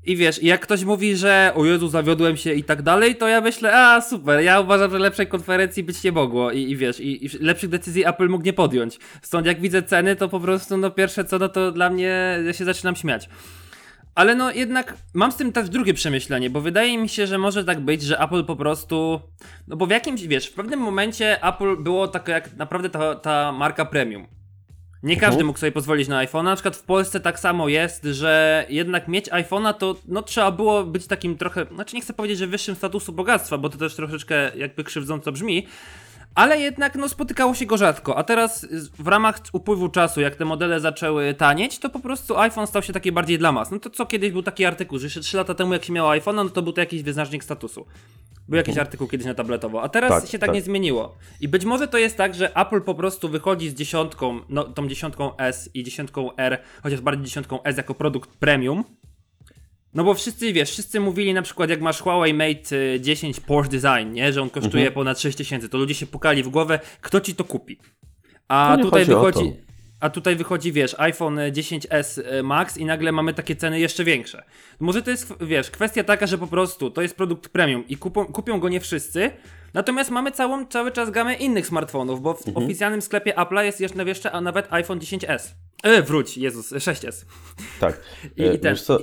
I 0.05 0.17
wiesz, 0.17 0.43
jak 0.43 0.61
ktoś 0.61 0.85
mówi, 0.85 1.17
że 1.17 1.53
o 1.55 1.65
Jezu, 1.65 1.89
zawiodłem 1.89 2.37
się 2.37 2.53
i 2.53 2.65
tak 2.65 2.83
dalej, 2.83 3.17
to 3.17 3.29
ja 3.29 3.41
myślę, 3.41 3.77
a 3.77 4.01
super, 4.01 4.41
ja 4.41 4.61
uważam, 4.61 4.91
że 4.91 4.99
lepszej 4.99 5.27
konferencji 5.27 5.83
być 5.83 6.05
nie 6.05 6.13
mogło 6.13 6.53
i, 6.53 6.71
i 6.71 6.77
wiesz, 6.77 7.01
i, 7.01 7.27
i 7.27 7.29
lepszych 7.41 7.71
decyzji 7.71 8.07
Apple 8.07 8.29
mógł 8.29 8.45
nie 8.45 8.53
podjąć. 8.53 8.99
Stąd 9.23 9.47
jak 9.47 9.61
widzę 9.61 9.83
ceny, 9.83 10.17
to 10.17 10.29
po 10.29 10.41
prostu, 10.41 10.77
no 10.77 10.91
pierwsze 10.91 11.25
co, 11.25 11.39
no 11.39 11.49
to 11.49 11.73
dla 11.73 11.91
mnie, 11.91 12.39
ja 12.47 12.53
się 12.53 12.65
zaczynam 12.65 12.97
śmiać. 12.97 13.29
Ale 14.15 14.35
no 14.35 14.51
jednak 14.51 14.97
mam 15.15 15.33
z 15.33 15.37
tym 15.37 15.53
też 15.53 15.69
drugie 15.69 15.95
przemyślenie, 15.95 16.51
bo 16.51 16.61
wydaje 16.61 16.99
mi 16.99 17.09
się, 17.09 17.27
że 17.27 17.39
może 17.39 17.65
tak 17.65 17.81
być, 17.81 18.03
że 18.03 18.19
Apple 18.19 18.45
po 18.45 18.57
prostu. 18.57 19.21
No 19.69 19.77
bo 19.77 19.87
w 19.87 19.91
jakimś, 19.91 20.23
wiesz, 20.23 20.47
w 20.47 20.55
pewnym 20.55 20.81
momencie 20.81 21.43
Apple 21.43 21.77
było 21.77 22.09
taka 22.09 22.33
jak 22.33 22.57
naprawdę 22.57 22.91
ta, 22.91 23.15
ta 23.15 23.53
marka 23.53 23.85
premium. 23.85 24.27
Nie 25.03 25.15
Mhm. 25.15 25.31
każdy 25.31 25.45
mógł 25.45 25.59
sobie 25.59 25.73
pozwolić 25.73 26.09
na 26.09 26.27
iPhone'a. 26.27 26.45
Na 26.45 26.55
przykład 26.55 26.77
w 26.77 26.83
Polsce 26.83 27.21
tak 27.21 27.41
samo 27.41 27.69
jest, 27.69 28.05
że 28.05 28.67
jednak 28.69 29.09
mieć 29.09 29.31
iPhone'a 29.31 29.75
to 29.75 29.97
no, 30.09 30.23
trzeba 30.23 30.51
było 30.51 30.85
być 30.85 31.07
takim 31.07 31.37
trochę, 31.39 31.67
znaczy 31.75 31.97
nie 31.97 32.03
chcę 32.03 32.13
powiedzieć, 32.13 32.39
że 32.39 32.47
wyższym 32.47 32.75
statusu 32.75 33.13
bogactwa, 33.13 33.59
bo 33.59 33.69
to 33.69 33.79
też 33.79 33.95
troszeczkę 33.95 34.57
jakby 34.57 34.85
krzywdząco 34.85 35.33
brzmi, 35.33 35.67
ale 36.35 36.61
jednak 36.61 36.95
no, 36.95 37.09
spotykało 37.09 37.55
się 37.55 37.67
go 37.67 37.77
rzadko. 37.77 38.19
A 38.19 38.25
teraz 38.25 38.67
w 38.99 39.09
ramach 39.09 39.41
upływu 39.53 39.89
czasu, 39.89 40.21
jak 40.21 40.37
te 40.37 40.45
modele 40.45 40.81
zaczęły 40.81 41.35
tanieć, 41.35 41.79
to 41.79 41.91
po 41.91 42.01
prostu 42.01 42.39
iPhone 42.39 42.67
stał 42.67 42.83
się 42.83 42.93
taki 42.93 43.13
bardziej 43.13 43.39
dla 43.39 43.53
mas. 43.53 43.71
No 43.71 43.79
to 43.79 43.91
co 43.91 44.07
kiedyś 44.07 44.33
był 44.33 44.43
taki 44.43 44.65
artykuł, 44.65 44.99
że 44.99 45.07
jeszcze 45.07 45.21
3 45.21 45.37
lata 45.37 45.55
temu 45.55 45.73
jak 45.73 45.85
się 45.85 45.93
miało 45.93 46.11
iPhone'a, 46.11 46.35
no 46.45 46.49
to 46.49 46.63
był 46.63 46.73
to 46.73 46.81
jakiś 46.81 47.03
wyznacznik 47.03 47.45
statusu. 47.45 47.87
Był 48.49 48.57
jakiś 48.57 48.79
artykuł 48.79 49.09
kiedyś 49.09 49.27
na 49.27 49.35
tabletowo, 49.35 49.83
a 49.83 49.89
teraz 49.89 50.11
Tak, 50.11 50.31
się 50.31 50.39
tak, 50.39 50.49
tak. 50.49 50.55
nie 50.55 50.63
zmieniło. 50.63 51.17
I 51.41 51.49
być 51.49 51.65
może 51.65 51.89
to 51.89 51.99
jest 51.99 52.17
tak, 52.17 52.35
że 52.35 52.57
Apple 52.57 52.81
po 52.81 52.95
prostu 52.95 53.29
wychodzi 53.29 53.71
z 53.71 53.75
dziesiątką, 53.75 54.41
no 54.49 54.65
tą 54.65 54.89
dziesiątką 54.89 55.37
S 55.37 55.71
i 55.75 55.85
dziesiątką 55.85 56.37
R, 56.37 56.59
chociaż 56.83 57.01
bardziej 57.01 57.25
dziesiątką 57.25 57.63
S 57.63 57.77
jako 57.77 57.95
produkt 57.95 58.31
premium. 58.31 58.85
No 59.95 60.05
bo 60.05 60.15
wszyscy, 60.15 60.53
wiesz, 60.53 60.71
wszyscy 60.71 61.01
mówili 61.01 61.35
na 61.35 61.43
przykład 61.43 61.71
jak 61.71 61.81
masz 61.81 62.01
Huawei 62.01 62.35
Mate 62.35 62.77
y, 62.77 63.01
10 63.01 63.41
Porsche 63.41 63.71
Design, 63.71 64.13
nie, 64.13 64.33
że 64.33 64.43
on 64.43 64.51
kosztuje 64.51 64.83
Mhm. 64.83 64.95
ponad 64.95 65.21
6000, 65.21 65.69
to 65.69 65.79
ludzie 65.79 65.95
się 65.95 66.07
pukali 66.07 66.43
w 66.43 66.49
głowę, 66.49 66.81
kto 67.01 67.21
ci 67.21 67.35
to 67.35 67.45
kupi. 67.45 67.79
A 68.49 68.75
nie 68.77 68.83
tutaj 68.83 69.05
wychodzi... 69.05 69.39
to. 69.53 69.73
A 70.01 70.11
tutaj 70.11 70.37
wychodzi, 70.37 70.73
wiesz, 70.73 70.95
iPhone 70.99 71.37
10s 71.37 72.23
Max 72.43 72.77
i 72.79 72.85
nagle 72.85 73.13
mamy 73.13 73.35
takie 73.35 73.57
ceny 73.57 73.81
jeszcze 73.81 74.05
większe. 74.05 74.43
Może 74.81 75.03
to 75.03 75.11
jest, 75.11 75.35
wiesz, 75.41 75.71
kwestia 75.71 76.05
taka, 76.05 76.27
że 76.27 76.39
po 76.39 76.47
prostu 76.47 76.91
to 76.91 77.03
jest 77.03 77.17
produkt 77.17 77.49
premium 77.49 77.89
i 77.89 77.97
kupią, 77.97 78.25
kupią 78.27 78.61
go 78.61 78.69
nie 78.69 78.81
wszyscy, 78.81 79.31
natomiast 79.75 80.11
mamy 80.11 80.33
całą, 80.33 80.67
cały 80.67 80.91
czas 80.93 81.11
gamę 81.11 81.35
innych 81.35 81.67
smartfonów, 81.67 82.23
bo 82.23 82.35
w 82.35 82.49
Mhm. 82.49 82.67
oficjalnym 82.67 83.03
sklepie 83.03 83.33
Apple'a 83.35 83.61
jest 83.63 83.81
jeszcze, 83.81 84.05
jeszcze 84.05 84.33
a 84.33 84.41
nawet 84.41 84.67
iPhone 84.73 84.99
10s. 84.99 85.55
E, 85.83 86.03
wróć, 86.03 86.39
Jezus, 86.39 86.73
6s. 86.73 87.25
Tak. 87.81 88.01
I- 88.37 88.43
E, 88.43 88.55
i 88.55 88.59
ten- 88.59 88.73
Wiesz 88.73 88.83
co, 88.83 88.99
e, 89.01 89.03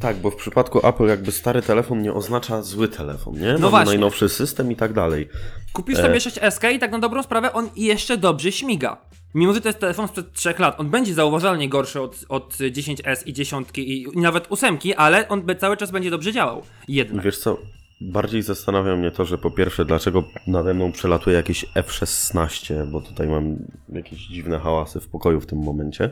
tak, 0.00 0.16
bo 0.16 0.30
w 0.30 0.36
przypadku 0.36 0.86
Apple 0.86 1.06
jakby 1.06 1.32
stary 1.32 1.62
telefon 1.62 2.02
nie 2.02 2.12
oznacza 2.12 2.62
zły 2.62 2.88
telefon, 2.88 3.34
nie? 3.34 3.46
Mamy 3.46 3.58
No 3.58 3.70
właśnie. 3.70 3.86
najnowszy 3.86 4.28
system 4.28 4.72
i 4.72 4.76
tak 4.76 4.92
dalej. 4.92 5.28
Kupisz 5.72 5.96
sobie 5.96 6.18
6S 6.18 6.72
i 6.72 6.78
tak 6.78 6.92
na 6.92 6.98
dobrą 6.98 7.22
sprawę 7.22 7.52
on 7.52 7.70
jeszcze 7.76 8.16
dobrze 8.16 8.52
śmiga. 8.52 8.96
Mimo, 9.34 9.54
że 9.54 9.60
to 9.60 9.68
jest 9.68 9.78
telefon 9.78 10.08
sprzed 10.08 10.32
3 10.32 10.54
lat, 10.58 10.80
on 10.80 10.90
będzie 10.90 11.14
zauważalnie 11.14 11.68
gorszy 11.68 12.00
od, 12.00 12.16
od 12.28 12.54
10S 12.54 13.22
i 13.26 13.32
10 13.32 13.68
i, 13.76 14.02
i 14.02 14.18
nawet 14.20 14.46
8, 14.50 14.78
ale 14.96 15.28
on 15.28 15.42
cały 15.60 15.76
czas 15.76 15.90
będzie 15.90 16.10
dobrze 16.10 16.32
działał. 16.32 16.62
Jednak. 16.88 17.24
Wiesz 17.24 17.38
co, 17.38 17.58
bardziej 18.00 18.42
zastanawia 18.42 18.96
mnie 18.96 19.10
to, 19.10 19.24
że 19.24 19.38
po 19.38 19.50
pierwsze, 19.50 19.84
dlaczego 19.84 20.24
nade 20.46 20.74
mną 20.74 20.92
przelatuje 20.92 21.36
jakieś 21.36 21.66
F-16, 21.74 22.90
bo 22.90 23.00
tutaj 23.00 23.28
mam 23.28 23.56
jakieś 23.88 24.26
dziwne 24.26 24.58
hałasy 24.58 25.00
w 25.00 25.08
pokoju 25.08 25.40
w 25.40 25.46
tym 25.46 25.58
momencie, 25.58 26.10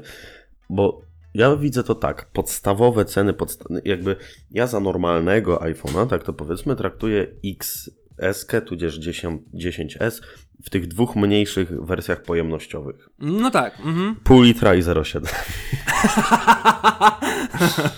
bo 0.70 1.03
Ja 1.34 1.57
widzę 1.57 1.84
to 1.84 1.95
tak, 1.95 2.30
podstawowe 2.32 3.05
ceny, 3.05 3.32
podsta 3.32 3.64
jakby 3.84 4.16
ja 4.51 4.66
za 4.66 4.80
normalnego 4.80 5.57
iPhone'a, 5.57 6.07
tak 6.07 6.22
to 6.22 6.32
powiedzmy, 6.32 6.76
traktuję 6.76 7.26
XS, 7.45 8.47
tudzież 8.66 8.99
10, 8.99 9.43
10S 9.55 10.22
w 10.64 10.70
tych 10.70 10.89
dwóch 10.89 11.16
mniejszych 11.16 11.84
wersjach 11.84 12.22
pojemnościowych. 12.22 13.09
No 13.18 13.51
tak, 13.51 13.80
mhm. 13.80 14.16
Pół 14.24 14.43
litra 14.43 14.74
i 14.74 14.82
0,7. 14.82 15.28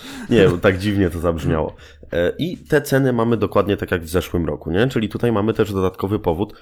nie, 0.31 0.57
tak 0.61 0.77
dziwnie 0.77 1.09
to 1.09 1.19
zabrzmiało. 1.19 1.75
E, 2.13 2.33
I 2.37 2.57
te 2.57 2.81
ceny 2.81 3.13
mamy 3.13 3.37
dokładnie 3.37 3.77
tak 3.77 3.91
jak 3.91 4.03
w 4.03 4.09
zeszłym 4.09 4.45
roku, 4.45 4.71
nie? 4.71 4.87
Czyli 4.87 5.09
tutaj 5.09 5.31
mamy 5.31 5.53
też 5.53 5.73
dodatkowy 5.73 6.19
powód, 6.19 6.53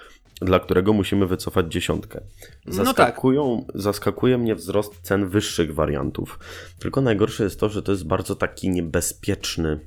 dla 0.41 0.59
którego 0.59 0.93
musimy 0.93 1.28
wycofać 1.28 1.72
dziesiątkę. 1.72 2.22
No 2.65 2.76
tak. 2.76 2.86
Zaskakują, 2.86 3.65
Zaskakuje 3.76 4.38
mnie 4.38 4.55
wzrost 4.55 5.01
cen 5.01 5.30
wyższych 5.30 5.74
wariantów. 5.74 6.39
Tylko 6.80 7.01
najgorsze 7.01 7.43
jest 7.43 7.59
to, 7.59 7.70
że 7.70 7.84
to 7.84 7.91
jest 7.91 8.07
bardzo 8.07 8.36
taki 8.36 8.70
niebezpieczny 8.70 9.80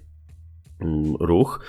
mm, 0.81 1.15
ruch, 1.21 1.61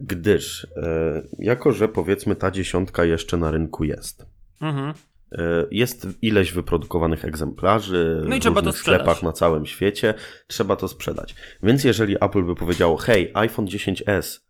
gdyż 0.00 0.64
e, 0.76 1.22
jako, 1.38 1.72
że 1.72 1.88
powiedzmy 1.88 2.36
ta 2.36 2.50
dziesiątka 2.50 3.04
jeszcze 3.04 3.36
na 3.36 3.50
rynku 3.50 3.84
jest, 3.84 4.26
Mhm. 4.60 4.94
E, 5.32 5.66
Jest 5.70 6.06
ileś 6.22 6.52
wyprodukowanych 6.52 7.24
egzemplarzy 7.24 8.22
No 8.28 8.34
i 8.36 8.38
w 8.38 8.42
trzeba 8.42 8.62
to 8.62 8.72
sprzedać. 8.72 9.00
sklepach 9.00 9.22
na 9.22 9.32
całym 9.32 9.66
świecie. 9.66 10.14
Trzeba 10.46 10.76
to 10.76 10.88
sprzedać. 10.88 11.34
Więc 11.62 11.84
jeżeli 11.84 12.16
Apple 12.24 12.42
by 12.44 12.54
powiedziało, 12.54 12.96
hej, 12.96 13.30
iPhone 13.34 13.66
10s 13.66 14.40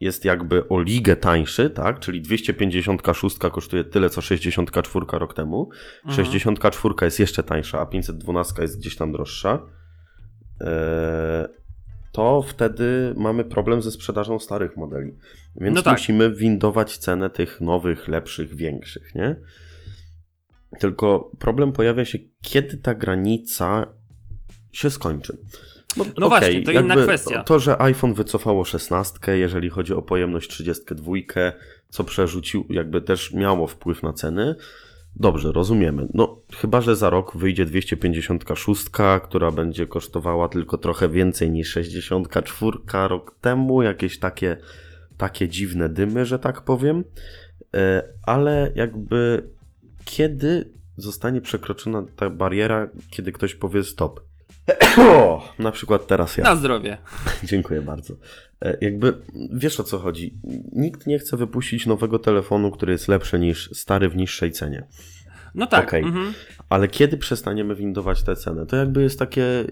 jest 0.00 0.24
jakby 0.24 0.68
o 0.68 0.80
ligę 0.82 1.16
tańszy, 1.16 1.70
tak? 1.70 2.00
Czyli 2.00 2.20
256 2.22 3.38
kosztuje 3.38 3.84
tyle, 3.84 4.10
co 4.10 4.20
64 4.20 5.06
rok 5.12 5.34
temu. 5.34 5.70
Mhm. 6.04 6.16
64 6.26 6.94
jest 7.02 7.20
jeszcze 7.20 7.42
tańsza, 7.42 7.80
a 7.80 7.86
512 7.86 8.62
jest 8.62 8.78
gdzieś 8.78 8.96
tam 8.96 9.12
droższa. 9.12 9.58
e, 10.60 11.48
To 12.12 12.42
wtedy 12.42 13.14
mamy 13.16 13.44
problem 13.44 13.82
ze 13.82 13.90
sprzedażą 13.90 14.38
starych 14.38 14.76
modeli. 14.76 15.12
Więc 15.56 15.76
No 15.76 15.82
tak. 15.82 15.92
musimy 15.98 16.30
windować 16.34 16.98
cenę 16.98 17.30
tych 17.30 17.60
nowych, 17.60 18.08
lepszych, 18.08 18.54
większych, 18.54 19.14
nie? 19.14 19.36
Tylko 20.78 21.30
problem 21.38 21.72
pojawia 21.72 22.04
się, 22.04 22.18
kiedy 22.42 22.76
ta 22.76 22.94
granica 22.94 23.86
się 24.72 24.90
skończy. 24.90 25.38
Bo, 25.96 26.04
No 26.18 26.26
okej, 26.26 26.28
właśnie, 26.28 26.62
to 26.62 26.72
inna 26.72 26.96
kwestia. 26.96 27.44
To, 27.44 27.58
że 27.58 27.82
iPhone 27.82 28.14
wycofało 28.14 28.64
16, 28.64 29.38
jeżeli 29.38 29.70
chodzi 29.70 29.94
o 29.94 30.02
pojemność 30.02 30.50
32, 30.50 31.12
co 31.88 32.04
przerzucił, 32.04 32.66
jakby 32.70 33.00
też 33.00 33.32
miało 33.32 33.66
wpływ 33.66 34.02
na 34.02 34.12
ceny. 34.12 34.54
Dobrze, 35.16 35.52
rozumiemy. 35.52 36.08
No, 36.14 36.40
chyba, 36.56 36.80
że 36.80 36.96
za 36.96 37.10
rok 37.10 37.36
wyjdzie 37.36 37.64
256, 37.64 38.84
która 39.22 39.50
będzie 39.50 39.86
kosztowała 39.86 40.48
tylko 40.48 40.78
trochę 40.78 41.08
więcej 41.08 41.50
niż 41.50 41.70
64 41.70 42.78
rok 42.92 43.36
temu. 43.40 43.82
Jakieś 43.82 44.18
takie, 44.18 44.56
takie 45.16 45.48
dziwne 45.48 45.88
dymy, 45.88 46.26
że 46.26 46.38
tak 46.38 46.60
powiem. 46.60 47.04
E, 47.74 48.02
Ale 48.22 48.72
jakby 48.74 49.50
kiedy 50.04 50.72
zostanie 50.96 51.40
przekroczona 51.40 52.04
ta 52.16 52.30
bariera, 52.30 52.88
kiedy 53.10 53.32
ktoś 53.32 53.54
powie 53.54 53.84
stop? 53.84 54.20
O, 54.98 55.48
na 55.58 55.72
przykład 55.72 56.06
teraz 56.06 56.36
ja. 56.36 56.44
Na 56.44 56.56
zdrowie. 56.56 56.98
Dziękuję 57.44 57.82
bardzo. 57.82 58.14
E, 58.62 58.76
Jakby 58.80 59.14
wiesz 59.52 59.80
o 59.80 59.84
co 59.84 59.98
chodzi. 59.98 60.34
Nikt 60.72 61.06
nie 61.06 61.18
chce 61.18 61.36
wypuścić 61.36 61.86
nowego 61.86 62.18
telefonu, 62.18 62.70
który 62.70 62.92
jest 62.92 63.08
lepszy 63.08 63.38
niż 63.38 63.70
stary 63.72 64.08
w 64.08 64.16
niższej 64.16 64.52
cenie. 64.52 64.86
No 65.54 65.66
tak. 65.66 65.84
Okej. 65.88 66.02
Mhm. 66.04 66.32
Ale 66.68 66.88
kiedy 66.88 67.16
przestaniemy 67.16 67.74
windować 67.74 68.22
tę 68.22 68.36
cenę? 68.36 68.66
To 68.66 68.76
jakby 68.76 69.02
jest 69.02 69.18
takie 69.18 69.64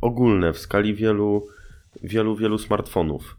ogólne 0.00 0.52
w 0.52 0.58
skali 0.58 0.94
wielu, 0.94 1.46
wielu, 2.02 2.36
wielu 2.36 2.58
smartfonów. 2.58 3.36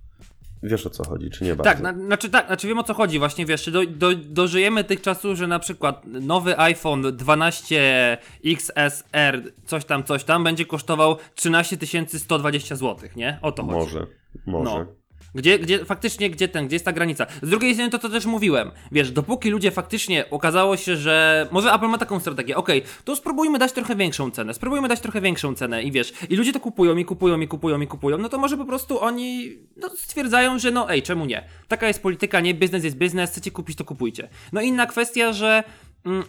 Wiesz 0.63 0.85
o 0.85 0.89
co 0.89 1.03
chodzi, 1.09 1.29
czy 1.29 1.43
nie 1.43 1.55
bardzo? 1.55 1.63
Tak, 1.63 1.79
na, 1.79 2.05
znaczy 2.05 2.29
tak, 2.29 2.47
znaczy 2.47 2.67
wiem 2.67 2.79
o 2.79 2.83
co 2.83 2.93
chodzi 2.93 3.19
właśnie, 3.19 3.45
wiesz, 3.45 3.63
czy 3.63 3.71
do, 3.71 3.85
do, 3.85 4.15
dożyjemy 4.15 4.83
tych 4.83 5.01
czasów, 5.01 5.37
że 5.37 5.47
na 5.47 5.59
przykład 5.59 6.05
nowy 6.05 6.59
iPhone 6.59 7.17
12 7.17 8.17
XSR 8.45 9.53
coś 9.65 9.85
tam, 9.85 10.03
coś 10.03 10.23
tam 10.23 10.43
będzie 10.43 10.65
kosztował 10.65 11.17
13 11.35 11.77
120 12.07 12.75
zł, 12.75 13.09
nie? 13.15 13.39
O 13.41 13.51
to 13.51 13.63
chodzi. 13.63 13.77
Może, 13.77 14.07
może. 14.45 14.79
No. 14.79 15.02
Gdzie, 15.35 15.59
gdzie 15.59 15.85
faktycznie, 15.85 16.29
gdzie 16.29 16.47
ten, 16.47 16.67
gdzie 16.67 16.75
jest 16.75 16.85
ta 16.85 16.91
granica? 16.91 17.25
Z 17.41 17.49
drugiej 17.49 17.73
strony 17.73 17.91
to, 17.91 17.99
co 17.99 18.09
też 18.09 18.25
mówiłem, 18.25 18.71
wiesz, 18.91 19.11
dopóki 19.11 19.49
ludzie 19.49 19.71
faktycznie 19.71 20.29
okazało 20.29 20.77
się, 20.77 20.97
że 20.97 21.47
może 21.51 21.73
Apple 21.73 21.87
ma 21.87 21.97
taką 21.97 22.19
strategię, 22.19 22.55
okej, 22.55 22.83
to 23.05 23.15
spróbujmy 23.15 23.59
dać 23.59 23.71
trochę 23.71 23.95
większą 23.95 24.31
cenę, 24.31 24.53
spróbujmy 24.53 24.87
dać 24.87 24.99
trochę 24.99 25.21
większą 25.21 25.55
cenę 25.55 25.83
i 25.83 25.91
wiesz, 25.91 26.13
i 26.29 26.35
ludzie 26.35 26.53
to 26.53 26.59
kupują, 26.59 26.97
i 26.97 27.05
kupują, 27.05 27.39
i 27.39 27.47
kupują, 27.47 27.81
i 27.81 27.87
kupują, 27.87 28.17
no 28.17 28.29
to 28.29 28.37
może 28.37 28.57
po 28.57 28.65
prostu 28.65 29.01
oni 29.01 29.57
no, 29.77 29.89
stwierdzają, 29.89 30.59
że 30.59 30.71
no 30.71 30.91
ej, 30.91 31.01
czemu 31.01 31.25
nie? 31.25 31.43
Taka 31.67 31.87
jest 31.87 32.01
polityka, 32.01 32.39
nie, 32.39 32.53
biznes 32.53 32.83
jest 32.83 32.97
biznes, 32.97 33.31
chcecie 33.31 33.51
kupić, 33.51 33.77
to 33.77 33.85
kupujcie. 33.85 34.29
No 34.53 34.61
inna 34.61 34.85
kwestia, 34.85 35.33
że 35.33 35.63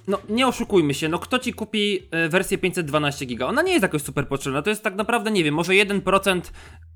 No, 0.09 0.18
nie 0.29 0.47
oszukujmy 0.47 0.95
się, 0.95 1.09
no 1.09 1.18
kto 1.18 1.39
ci 1.39 1.53
kupi 1.53 2.09
y, 2.27 2.29
wersję 2.29 2.59
512 2.59 3.27
giga? 3.27 3.47
Ona 3.47 3.62
nie 3.62 3.72
jest 3.72 3.83
jakoś 3.83 4.03
super 4.03 4.29
potrzebna, 4.29 4.62
to 4.62 4.70
jest 4.70 4.83
tak 4.83 4.95
naprawdę, 4.95 5.31
nie 5.31 5.45
wiem, 5.45 5.55
może 5.55 5.72
1% 5.72 6.41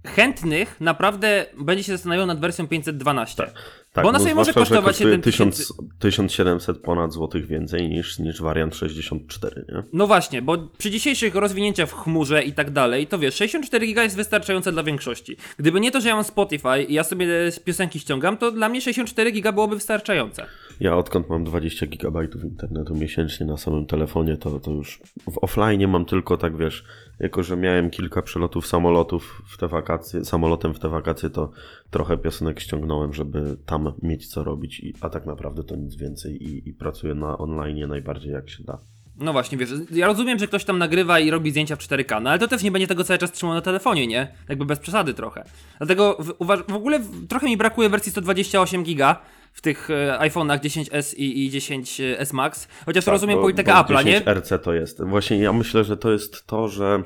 chętnych 0.06 0.80
naprawdę 0.80 1.46
będzie 1.58 1.84
się 1.84 1.92
zastanawiał 1.92 2.26
nad 2.26 2.40
wersją 2.40 2.68
512. 2.68 3.36
Tak, 3.36 3.77
Bo 3.94 4.08
ona 4.08 4.12
no 4.12 4.18
sobie 4.18 4.34
może 4.34 4.52
kosztować 4.52 4.96
kosztuje 4.96 5.14
7000 5.14 5.64
1000 5.64 5.72
1700 5.98 6.78
ponad 6.78 7.12
złotych 7.12 7.46
więcej 7.46 7.88
niż, 7.88 8.18
niż 8.18 8.42
wariant 8.42 8.76
64, 8.76 9.64
nie? 9.68 9.82
No 9.92 10.06
właśnie, 10.06 10.42
bo 10.42 10.58
przy 10.78 10.90
dzisiejszych 10.90 11.34
rozwinięciach 11.34 11.88
w 11.88 11.92
chmurze 11.92 12.42
i 12.42 12.52
tak 12.52 12.70
dalej, 12.70 13.06
to 13.06 13.18
wiesz, 13.18 13.34
64 13.34 13.86
giga 13.86 14.02
jest 14.02 14.16
wystarczające 14.16 14.72
dla 14.72 14.82
większości. 14.82 15.36
Gdyby 15.58 15.80
nie 15.80 15.90
to, 15.90 16.00
że 16.00 16.08
ja 16.08 16.14
mam 16.14 16.24
Spotify 16.24 16.82
i 16.88 16.94
ja 16.94 17.04
sobie 17.04 17.52
z 17.52 17.58
piosenki 17.60 18.00
ściągam, 18.00 18.36
to 18.36 18.52
dla 18.52 18.68
mnie 18.68 18.80
64 18.80 19.32
giga 19.32 19.52
byłoby 19.52 19.74
wystarczające. 19.74 20.46
Ja 20.80 20.96
odkąd 20.96 21.28
mam 21.28 21.44
20 21.44 21.86
GB 21.86 22.24
internetu 22.44 22.94
miesięcznie 22.94 23.46
na 23.46 23.56
samym 23.56 23.86
telefonie, 23.86 24.36
to, 24.36 24.60
to 24.60 24.70
już 24.70 25.00
w 25.30 25.38
offline 25.44 25.88
mam 25.88 26.04
tylko 26.04 26.36
tak, 26.36 26.56
wiesz, 26.56 26.84
jako 27.20 27.42
że 27.42 27.56
miałem 27.56 27.90
kilka 27.90 28.22
przelotów 28.22 28.66
samolotów 28.66 29.42
w 29.46 29.58
te 29.58 29.68
wakacje, 29.68 30.24
samolotem 30.24 30.74
w 30.74 30.78
te 30.78 30.88
wakacje, 30.88 31.30
to 31.30 31.50
trochę 31.90 32.18
piosenek 32.18 32.60
ściągnąłem, 32.60 33.14
żeby 33.14 33.56
tam 33.66 33.92
mieć 34.02 34.28
co 34.28 34.44
robić, 34.44 34.80
i, 34.80 34.94
a 35.00 35.08
tak 35.08 35.26
naprawdę 35.26 35.64
to 35.64 35.76
nic 35.76 35.96
więcej 35.96 36.42
i, 36.42 36.68
i 36.68 36.72
pracuję 36.72 37.14
na 37.14 37.38
online 37.38 37.88
najbardziej 37.88 38.32
jak 38.32 38.50
się 38.50 38.64
da. 38.64 38.78
No 39.20 39.32
właśnie, 39.32 39.58
wiesz, 39.58 39.70
ja 39.90 40.06
rozumiem, 40.06 40.38
że 40.38 40.46
ktoś 40.46 40.64
tam 40.64 40.78
nagrywa 40.78 41.20
i 41.20 41.30
robi 41.30 41.50
zdjęcia 41.50 41.76
w 41.76 41.78
4K, 41.78 42.22
no 42.22 42.30
ale 42.30 42.38
to 42.38 42.48
też 42.48 42.62
nie 42.62 42.70
będzie 42.70 42.86
tego 42.86 43.04
cały 43.04 43.18
czas 43.18 43.32
trzymał 43.32 43.54
na 43.54 43.60
telefonie, 43.60 44.06
nie? 44.06 44.34
Jakby 44.48 44.64
bez 44.64 44.78
przesady 44.78 45.14
trochę. 45.14 45.44
Dlatego 45.78 46.16
w, 46.20 46.34
uważ, 46.38 46.60
w 46.68 46.74
ogóle 46.74 46.98
w, 46.98 47.26
trochę 47.26 47.46
mi 47.46 47.56
brakuje 47.56 47.88
wersji 47.88 48.12
128 48.12 48.82
giga 48.82 49.20
w 49.52 49.60
tych 49.62 49.90
e, 49.90 50.18
iPhone'ach 50.20 50.58
10s 50.58 51.14
i, 51.16 51.46
i 51.46 51.50
10s 51.50 52.34
Max, 52.34 52.68
chociaż 52.86 53.04
Tak, 53.04 53.12
rozumiem 53.12 53.36
bo- 53.36 53.42
politykę 53.42 53.72
Apple'a, 53.72 54.04
nie? 54.04 54.20
10RC 54.20 54.58
to 54.58 54.74
jest. 54.74 55.02
Właśnie 55.04 55.38
ja 55.38 55.52
myślę, 55.52 55.84
że 55.84 55.96
to 55.96 56.12
jest 56.12 56.46
to, 56.46 56.68
że 56.68 57.02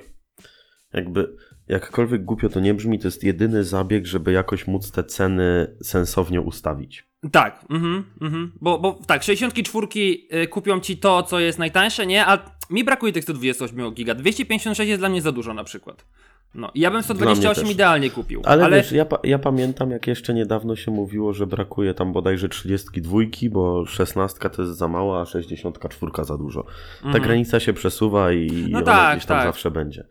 jakby 0.92 1.36
jakkolwiek 1.68 2.24
głupio 2.24 2.48
to 2.48 2.60
nie 2.60 2.74
brzmi, 2.74 2.98
to 2.98 3.08
jest 3.08 3.24
jedyny 3.24 3.64
zabieg, 3.64 4.06
żeby 4.06 4.32
jakoś 4.32 4.66
móc 4.66 4.90
te 4.90 5.04
ceny 5.04 5.76
sensownie 5.82 6.40
ustawić. 6.40 7.04
Tak, 7.32 7.64
mhm, 7.70 8.04
mhm. 8.20 8.52
Bo, 8.60 8.78
bo 8.78 8.98
tak, 9.06 9.22
64 9.22 9.86
y, 10.32 10.46
kupią 10.46 10.80
ci 10.80 10.96
to, 10.96 11.22
co 11.22 11.40
jest 11.40 11.58
najtańsze, 11.58 12.06
nie? 12.06 12.26
A 12.26 12.56
mi 12.70 12.84
brakuje 12.84 13.12
tych 13.12 13.24
128 13.24 13.94
giga. 13.94 14.14
256 14.14 14.88
jest 14.88 15.00
dla 15.00 15.08
mnie 15.08 15.22
za 15.22 15.32
dużo 15.32 15.54
na 15.54 15.64
przykład. 15.64 16.06
No, 16.54 16.70
ja 16.74 16.90
bym 16.90 17.02
128 17.02 17.64
też. 17.64 17.72
idealnie 17.74 18.10
kupił. 18.10 18.42
Ale, 18.44 18.64
ale 18.64 18.76
wiesz, 18.76 18.92
ja, 18.92 19.06
ja 19.24 19.38
pamiętam, 19.38 19.90
jak 19.90 20.06
jeszcze 20.06 20.34
niedawno 20.34 20.76
się 20.76 20.90
mówiło, 20.90 21.32
że 21.32 21.46
brakuje 21.46 21.94
tam 21.94 22.12
bodajże 22.12 22.48
32, 22.48 23.18
bo 23.50 23.86
16 23.86 24.50
to 24.50 24.62
jest 24.62 24.74
za 24.76 24.88
mało, 24.88 25.20
a 25.20 25.24
64 25.26 26.12
za 26.24 26.38
dużo. 26.38 26.62
Ta 27.00 27.06
Mhm. 27.06 27.24
granica 27.24 27.60
się 27.60 27.72
przesuwa 27.72 28.32
i 28.32 28.66
No 28.70 28.78
ona 28.78 28.86
tak, 28.86 29.16
gdzieś 29.16 29.26
tam 29.26 29.36
tak. 29.38 29.46
zawsze 29.46 29.70
będzie. 29.70 30.04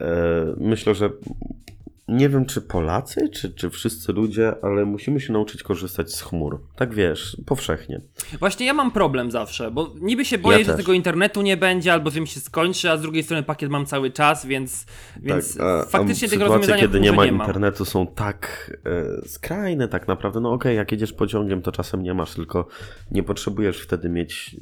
E, 0.00 0.06
myślę, 0.56 0.94
że 0.94 1.10
nie 2.10 2.28
wiem, 2.28 2.46
czy 2.46 2.60
Polacy, 2.60 3.28
czy, 3.28 3.52
czy 3.54 3.70
wszyscy 3.70 4.12
ludzie, 4.12 4.52
ale 4.62 4.84
musimy 4.84 5.20
się 5.20 5.32
nauczyć 5.32 5.62
korzystać 5.62 6.12
z 6.14 6.22
chmur. 6.22 6.60
Tak 6.76 6.94
wiesz, 6.94 7.36
powszechnie. 7.46 8.00
Właśnie 8.38 8.66
ja 8.66 8.74
mam 8.74 8.90
problem 8.90 9.30
zawsze, 9.30 9.70
bo 9.70 9.94
niby 10.00 10.24
się 10.24 10.38
boję, 10.38 10.58
Ja 10.58 10.64
że 10.64 10.74
tego 10.76 10.92
internetu 10.92 11.42
nie 11.42 11.56
będzie, 11.56 11.92
albo 11.92 12.10
że 12.10 12.20
mi 12.20 12.28
się 12.28 12.40
skończy, 12.40 12.90
a 12.90 12.96
z 12.96 13.02
drugiej 13.02 13.22
strony 13.22 13.42
pakiet 13.42 13.70
mam 13.70 13.86
cały 13.86 14.10
czas, 14.10 14.46
więc, 14.46 14.86
więc 15.16 15.56
Tak, 15.56 15.66
a- 15.66 15.80
a 15.80 15.84
faktycznie 15.84 16.28
tego 16.28 16.44
sytuacje, 16.44 16.58
rozwiązania 16.58 16.80
kiedy 16.82 17.00
nie 17.00 17.12
ma 17.12 17.24
nie 17.24 17.32
internetu 17.32 17.84
są 17.84 18.06
tak 18.06 18.70
e, 19.24 19.28
skrajne 19.28 19.88
tak 19.88 20.08
naprawdę. 20.08 20.40
No 20.40 20.52
okej, 20.52 20.76
jak 20.76 20.92
jedziesz 20.92 21.12
pociągiem, 21.12 21.62
to 21.62 21.72
czasem 21.72 22.02
nie 22.02 22.14
masz, 22.14 22.34
tylko 22.34 22.66
nie 23.10 23.22
potrzebujesz 23.22 23.80
wtedy 23.80 24.08
mieć 24.08 24.56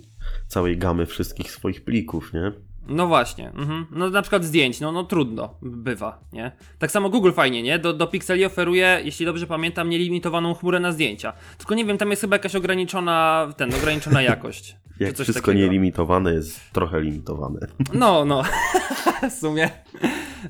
całej 0.46 0.78
gamy 0.78 1.07
wszystkich 1.07 1.51
swoich 1.51 1.84
plików, 1.84 2.32
nie? 2.32 2.53
No 2.89 3.07
właśnie, 3.07 3.51
mhm. 3.51 3.86
no 3.91 4.11
na 4.11 4.22
przykład 4.22 4.45
zdjęć, 4.45 4.80
no, 4.80 4.93
no 4.93 5.05
trudno, 5.05 5.55
bywa, 5.62 6.20
nie? 6.32 6.53
Tak 6.78 6.91
samo 6.91 7.11
Google 7.11 7.32
fajnie, 7.32 7.62
nie? 7.62 7.78
Do, 7.78 7.93
do 7.93 8.07
Pixeli 8.07 8.45
oferuje, 8.45 9.01
jeśli 9.05 9.26
dobrze 9.26 9.47
pamiętam, 9.47 9.91
nielimitowaną 9.91 10.55
chmurę 10.55 10.80
na 10.80 10.93
zdjęcia. 10.93 11.32
Tylko 11.59 11.74
nie 11.74 11.84
wiem, 11.84 11.99
tam 11.99 12.11
jest 12.11 12.22
chyba 12.22 12.36
jakaś 12.36 12.55
ograniczona, 12.55 13.49
ten, 13.57 13.74
ograniczona 13.74 14.22
jakość. 14.22 14.76
Jak 15.01 15.14
wszystko 15.14 15.34
takiego. 15.34 15.59
nielimitowane 15.59 16.34
jest 16.34 16.72
trochę 16.72 17.01
limitowane. 17.01 17.61
No, 17.95 18.24
no, 18.24 18.43
w 19.30 19.32
sumie. 19.32 19.70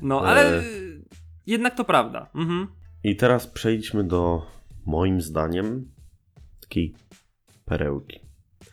No, 0.01 0.21
ale 0.21 0.57
E. 0.59 0.63
jednak 1.47 1.75
to 1.75 1.83
prawda. 1.85 2.29
Mhm. 2.35 2.67
I 3.03 3.15
teraz 3.15 3.47
przejdźmy 3.47 4.03
do, 4.03 4.45
moim 4.85 5.21
zdaniem, 5.21 5.91
takiej 6.61 6.95
perełki. 7.65 8.19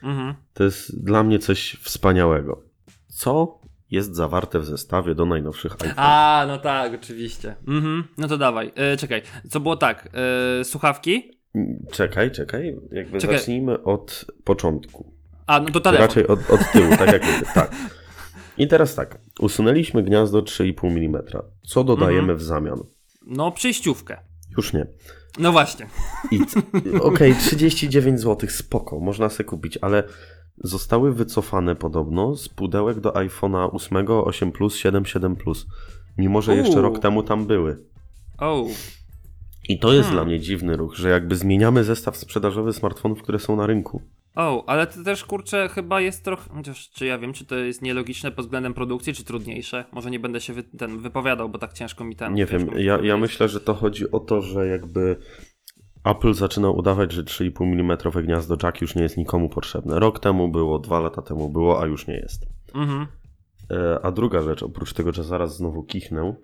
Mhm. 0.03 0.35
To 0.55 0.64
jest 0.64 1.05
dla 1.05 1.23
mnie 1.23 1.39
coś 1.39 1.77
wspaniałego. 1.81 2.66
Co 3.17 3.61
jest 3.91 4.14
zawarte 4.14 4.61
w 4.61 4.64
zestawie 4.64 5.14
do 5.14 5.27
najnowszych 5.27 5.73
iPhone? 5.73 5.93
A, 5.97 6.45
no 6.49 6.59
tak, 6.59 6.95
oczywiście. 6.95 7.57
Mhm. 7.69 8.05
No 8.19 8.29
to 8.29 8.39
dawaj. 8.39 8.73
E, 8.75 8.97
czekaj, 8.97 9.23
co 9.51 9.61
było 9.61 9.77
tak? 9.77 10.09
E, 10.61 10.64
słuchawki? 10.64 11.31
Czekaj, 11.93 12.31
czekaj. 12.31 12.77
Jakby 12.93 13.19
Czekaj. 13.21 13.39
zacznijmy 13.39 13.83
od 13.83 14.25
początku. 14.45 15.12
A, 15.47 15.61
no 15.61 15.71
to 15.71 15.81
telefon. 15.81 16.07
Raczej 16.07 16.27
od, 16.27 16.51
od 16.51 16.61
tyłu, 16.73 16.97
tak 16.99 17.12
jak 17.12 17.23
mówię. 17.23 17.47
Tak. 17.55 17.73
I 18.59 18.69
teraz 18.69 18.95
tak. 18.95 19.19
Usunęliśmy 19.41 20.03
gniazdo 20.03 20.43
3,5 20.43 20.87
mm. 20.87 21.23
Co 21.67 21.85
dodajemy 21.85 22.21
Mhm. 22.21 22.39
w 22.39 22.43
zamian? 22.43 22.79
No, 23.27 23.53
przejściówkę. 23.53 24.19
Już 24.57 24.73
nie. 24.73 24.87
No 25.39 25.53
właśnie. 25.53 25.87
Okej, 27.03 27.35
39 27.35 28.21
zł, 28.21 28.49
spoko, 28.51 29.01
można 29.01 29.29
sobie 29.29 29.45
kupić, 29.45 29.79
ale 29.81 30.03
zostały 30.64 31.14
wycofane 31.14 31.76
podobno 31.76 32.34
z 32.36 32.48
pudełek 32.48 33.00
do 33.00 33.11
iPhone'a 33.11 33.68
8, 33.72 34.07
8 34.09 34.52
Plus, 34.52 34.76
7, 34.76 35.07
7 35.07 35.36
Plus. 35.36 35.66
Mimo, 36.18 36.42
że 36.42 36.57
jeszcze 36.57 36.72
Uuu. 36.72 36.82
rok 36.82 36.98
temu 36.98 37.22
tam 37.22 37.46
były. 37.46 37.84
O, 38.38 38.66
I 39.68 39.78
to 39.78 39.92
jest 39.92 40.09
Hmm. 40.09 40.16
dla 40.16 40.24
mnie 40.24 40.40
dziwny 40.40 40.76
ruch, 40.76 40.94
że 40.96 41.09
jakby 41.11 41.36
zmieniamy 41.36 41.84
zestaw 41.84 42.16
sprzedażowy 42.16 42.72
smartfonów, 42.72 43.22
które 43.22 43.38
są 43.38 43.57
na 43.57 43.66
rynku. 43.66 44.02
o, 44.36 44.64
ale 44.68 44.86
to 44.86 45.04
też 45.04 45.24
kurczę 45.24 45.68
chyba 45.68 46.00
jest 46.00 46.24
trochę. 46.24 46.50
Chociaż 46.54 46.90
czy 46.90 47.07
ja 47.07 47.18
wiem, 47.18 47.32
czy 47.32 47.44
to 47.46 47.54
jest 47.57 47.82
nielogiczne 47.82 48.30
pod 48.32 48.44
względem 48.44 48.74
produkcji, 48.74 49.12
czy 49.14 49.24
trudniejsze? 49.24 49.84
Może 49.92 50.11
nie 50.11 50.20
będę 50.20 50.40
się 50.40 50.52
wy, 50.52 50.62
ten 50.62 50.98
wypowiadał, 50.98 51.48
bo 51.48 51.59
tak 51.59 51.72
ciężko 51.72 52.04
mi 52.04 52.16
ten. 52.16 52.34
Nie 52.34 52.46
wiem, 52.46 52.70
ja, 52.76 52.98
ja 53.02 53.16
myślę, 53.16 53.48
że 53.48 53.61
to 53.61 53.74
chodzi 53.74 54.11
o 54.11 54.20
to, 54.20 54.42
że 54.42 54.66
jakby 54.66 55.16
Apple 56.07 56.34
zaczyna 56.34 56.70
udawać, 56.70 57.12
że 57.12 57.24
3,5 57.24 57.62
mm 57.62 57.98
gniazdo 58.24 58.57
jack 58.62 58.80
już 58.80 58.94
nie 58.94 59.02
jest 59.02 59.16
nikomu 59.16 59.48
potrzebne. 59.48 60.00
Rok 60.00 60.20
temu 60.20 60.48
było, 60.48 60.78
dwa 60.78 61.00
lata 61.00 61.22
temu 61.22 61.48
było, 61.48 61.82
a 61.82 61.86
już 61.86 62.07
nie 62.07 62.14
jest. 62.14 62.46
Mhm. 62.74 63.07
E, 63.70 63.98
A 64.02 64.12
druga 64.12 64.42
rzecz, 64.42 64.62
oprócz 64.62 64.92
tego, 64.92 65.12
że 65.12 65.24
zaraz 65.24 65.57
znowu 65.57 65.82
kichnę, 65.82 66.34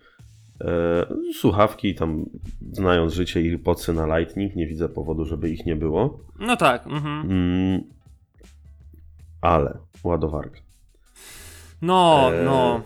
e, 0.61 1.07
słuchawki 1.35 1.95
tam, 1.95 2.25
znając 2.73 3.13
życie 3.13 3.43
i 3.43 3.59
pocy 3.59 3.93
na 3.93 4.19
Lightning, 4.19 4.57
nie 4.57 4.67
widzę 4.67 4.89
powodu, 4.89 5.25
żeby 5.25 5.51
ich 5.51 5.67
nie 5.67 5.77
było. 5.77 6.21
No 6.39 6.57
tak, 6.57 6.87
mhm. 6.87 7.31
Mm, 7.31 7.83
ale 9.41 9.79
ładowarka. 10.05 10.61
No, 11.83 12.31
Eee, 12.33 12.45
no. 12.45 12.81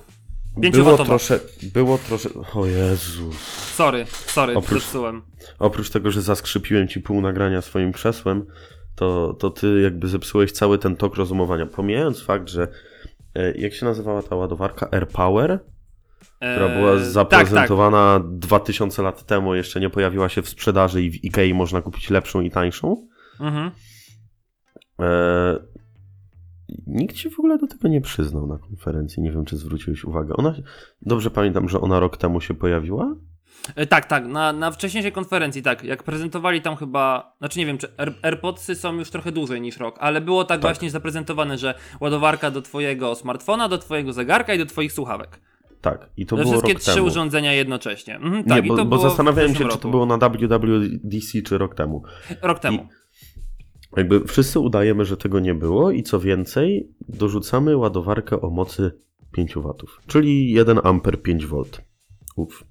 Było 0.56 0.98
trosze, 0.98 1.40
było 1.62 1.98
trosze, 1.98 2.28
o 2.54 2.66
Jezu. 2.66 3.30
Sorry, 3.74 4.06
sorry, 4.26 4.54
Oprócz- 4.54 4.80
zepsułem. 4.82 5.22
Oprócz 5.58 5.90
tego, 5.90 6.10
że 6.10 6.22
zaskrzypiłem 6.22 6.88
ci 6.88 7.00
pół 7.00 7.20
nagrania 7.20 7.62
swoim 7.62 7.92
krzesłem, 7.92 8.46
to, 8.94 9.34
to 9.38 9.50
ty 9.50 9.80
jakby 9.80 10.08
zepsułeś 10.08 10.52
cały 10.52 10.78
ten 10.78 10.96
tok 10.96 11.16
rozumowania. 11.16 11.66
Pomijając 11.66 12.22
fakt, 12.22 12.48
że 12.48 12.68
e, 13.34 13.52
jak 13.52 13.74
się 13.74 13.86
nazywała 13.86 14.22
ta 14.22 14.36
ładowarka? 14.36 14.88
AirPower? 14.90 15.60
która 16.38 16.68
była 16.68 16.92
Eee, 16.92 17.04
zaprezentowana 17.04 18.20
2000 18.24 19.02
lat 19.02 19.26
temu, 19.26 19.54
jeszcze 19.54 19.80
nie 19.80 19.90
pojawiła 19.90 20.28
się 20.28 20.42
w 20.42 20.48
sprzedaży 20.48 21.02
i 21.02 21.10
w 21.10 21.24
Ikei 21.24 21.54
można 21.54 21.82
kupić 21.82 22.10
lepszą 22.10 22.40
i 22.40 22.50
tańszą. 22.50 22.96
Tak, 22.96 23.38
tak. 23.38 23.46
Mhm. 23.46 23.70
E, 25.00 25.75
nikt 26.86 27.16
się 27.16 27.30
w 27.30 27.38
ogóle 27.38 27.58
do 27.58 27.66
tego 27.66 27.88
nie 27.88 28.00
przyznał 28.00 28.46
na 28.46 28.58
konferencji. 28.58 29.22
Nie 29.22 29.32
wiem, 29.32 29.44
czy 29.44 29.56
zwróciłeś 29.56 30.04
uwagę. 30.04 30.34
Ona, 30.36 30.54
dobrze 31.02 31.30
pamiętam, 31.30 31.68
że 31.68 31.80
ona 31.80 32.00
rok 32.00 32.16
temu 32.16 32.40
się 32.40 32.54
pojawiła. 32.54 33.16
E, 33.76 33.86
Tak, 33.86 34.06
tak, 34.06 34.26
na, 34.26 34.52
na 34.52 34.70
wcześniejszej 34.70 35.12
konferencji, 35.12 35.62
tak, 35.62 35.84
jak 35.84 36.02
prezentowali 36.02 36.60
tam 36.62 36.76
chyba, 36.76 37.34
znaczy 37.38 37.58
nie 37.58 37.66
wiem, 37.66 37.78
czy 37.78 37.88
Air, 37.98 38.14
AirPodsy 38.22 38.74
są 38.74 38.94
już 38.94 39.10
trochę 39.10 39.32
dłużej 39.32 39.60
niż 39.60 39.76
rok, 39.78 39.96
ale 40.00 40.20
było 40.20 40.44
tak, 40.44 40.60
właśnie 40.60 40.90
zaprezentowane, 40.90 41.58
że 41.58 41.74
ładowarka 42.00 42.50
do 42.50 42.62
twojego 42.62 43.14
smartfona, 43.14 43.68
do 43.68 43.78
twojego 43.78 44.12
zegarka 44.12 44.54
i 44.54 44.58
do 44.58 44.66
twoich 44.66 44.92
słuchawek. 44.92 45.40
Tak, 45.80 46.10
i 46.16 46.26
to 46.26 46.36
To 46.36 46.42
było 46.42 46.52
wszystkie 46.52 46.72
rok 46.72 46.82
trzy 46.82 46.94
temu. 46.94 47.06
urządzenia 47.06 47.52
jednocześnie. 47.52 48.14
Mhm, 48.16 48.34
Nie, 48.36 48.44
tak, 48.44 48.64
i 48.64 48.68
bo, 48.68 48.76
to 48.76 48.84
bo 48.84 48.98
zastanawiałem 48.98 49.48
się, 49.50 49.52
zeszłym 49.54 49.68
czy 49.70 49.72
to 49.78 49.88
roku. 49.88 49.90
było 49.90 50.06
na 50.06 50.18
WWDC, 50.28 51.42
czy 51.42 51.58
rok 51.58 51.74
temu. 51.74 52.02
Rok 52.42 52.58
temu. 52.58 52.88
Jakby 53.96 54.24
wszyscy 54.24 54.60
udajemy, 54.60 55.04
że 55.04 55.16
tego 55.16 55.40
nie 55.40 55.54
było 55.54 55.90
i 55.90 56.02
co 56.02 56.20
więcej, 56.20 56.88
dorzucamy 57.08 57.76
ładowarkę 57.76 58.40
o 58.40 58.50
mocy 58.50 59.00
5 59.32 59.54
W, 59.54 59.74
czyli 60.06 60.52
1 60.52 60.78
A 60.84 61.00
5 61.22 61.46
V. 61.46 61.62
Uf. 62.36 62.64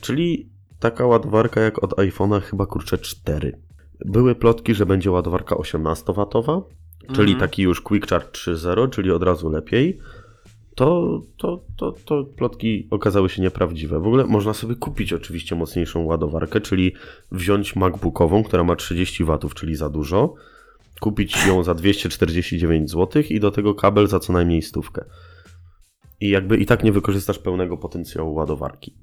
Czyli 0.00 0.50
taka 0.80 1.06
ładowarka 1.06 1.60
jak 1.60 1.84
od 1.84 1.90
iPhone'a 1.90 2.40
chyba 2.40 2.66
kurczę 2.66 2.98
4. 2.98 3.60
Były 4.04 4.34
plotki, 4.34 4.74
że 4.74 4.86
będzie 4.86 5.10
ładowarka 5.10 5.56
18W, 5.56 6.62
czyli 7.06 7.32
Mhm. 7.32 7.38
taki 7.38 7.62
już 7.62 7.80
Quick 7.80 8.08
Charge 8.08 8.30
3.0, 8.30 8.90
czyli 8.90 9.10
od 9.10 9.22
razu 9.22 9.50
lepiej. 9.50 9.98
To, 10.74 11.20
to, 11.36 11.64
to, 11.76 11.92
to 12.04 12.24
plotki 12.24 12.88
okazały 12.90 13.28
się 13.28 13.42
nieprawdziwe. 13.42 14.00
W 14.00 14.06
ogóle 14.06 14.26
można 14.26 14.54
sobie 14.54 14.74
kupić 14.74 15.12
oczywiście 15.12 15.56
mocniejszą 15.56 16.04
ładowarkę, 16.04 16.60
czyli 16.60 16.92
wziąć 17.32 17.76
MacBookową, 17.76 18.42
która 18.42 18.64
ma 18.64 18.76
30 18.76 19.24
W, 19.24 19.38
czyli 19.54 19.74
za 19.74 19.88
dużo, 19.90 20.34
kupić 21.00 21.46
ją 21.46 21.64
za 21.64 21.74
249 21.74 22.90
zł 22.90 23.22
i 23.30 23.40
do 23.40 23.50
tego 23.50 23.74
kabel 23.74 24.06
za 24.06 24.20
co 24.20 24.32
najmniej 24.32 24.62
stówkę. 24.62 25.04
I 26.20 26.28
jakby 26.28 26.56
i 26.56 26.66
tak 26.66 26.84
nie 26.84 26.92
wykorzystasz 26.92 27.38
pełnego 27.38 27.76
potencjału 27.76 28.34
ładowarki. 28.34 28.94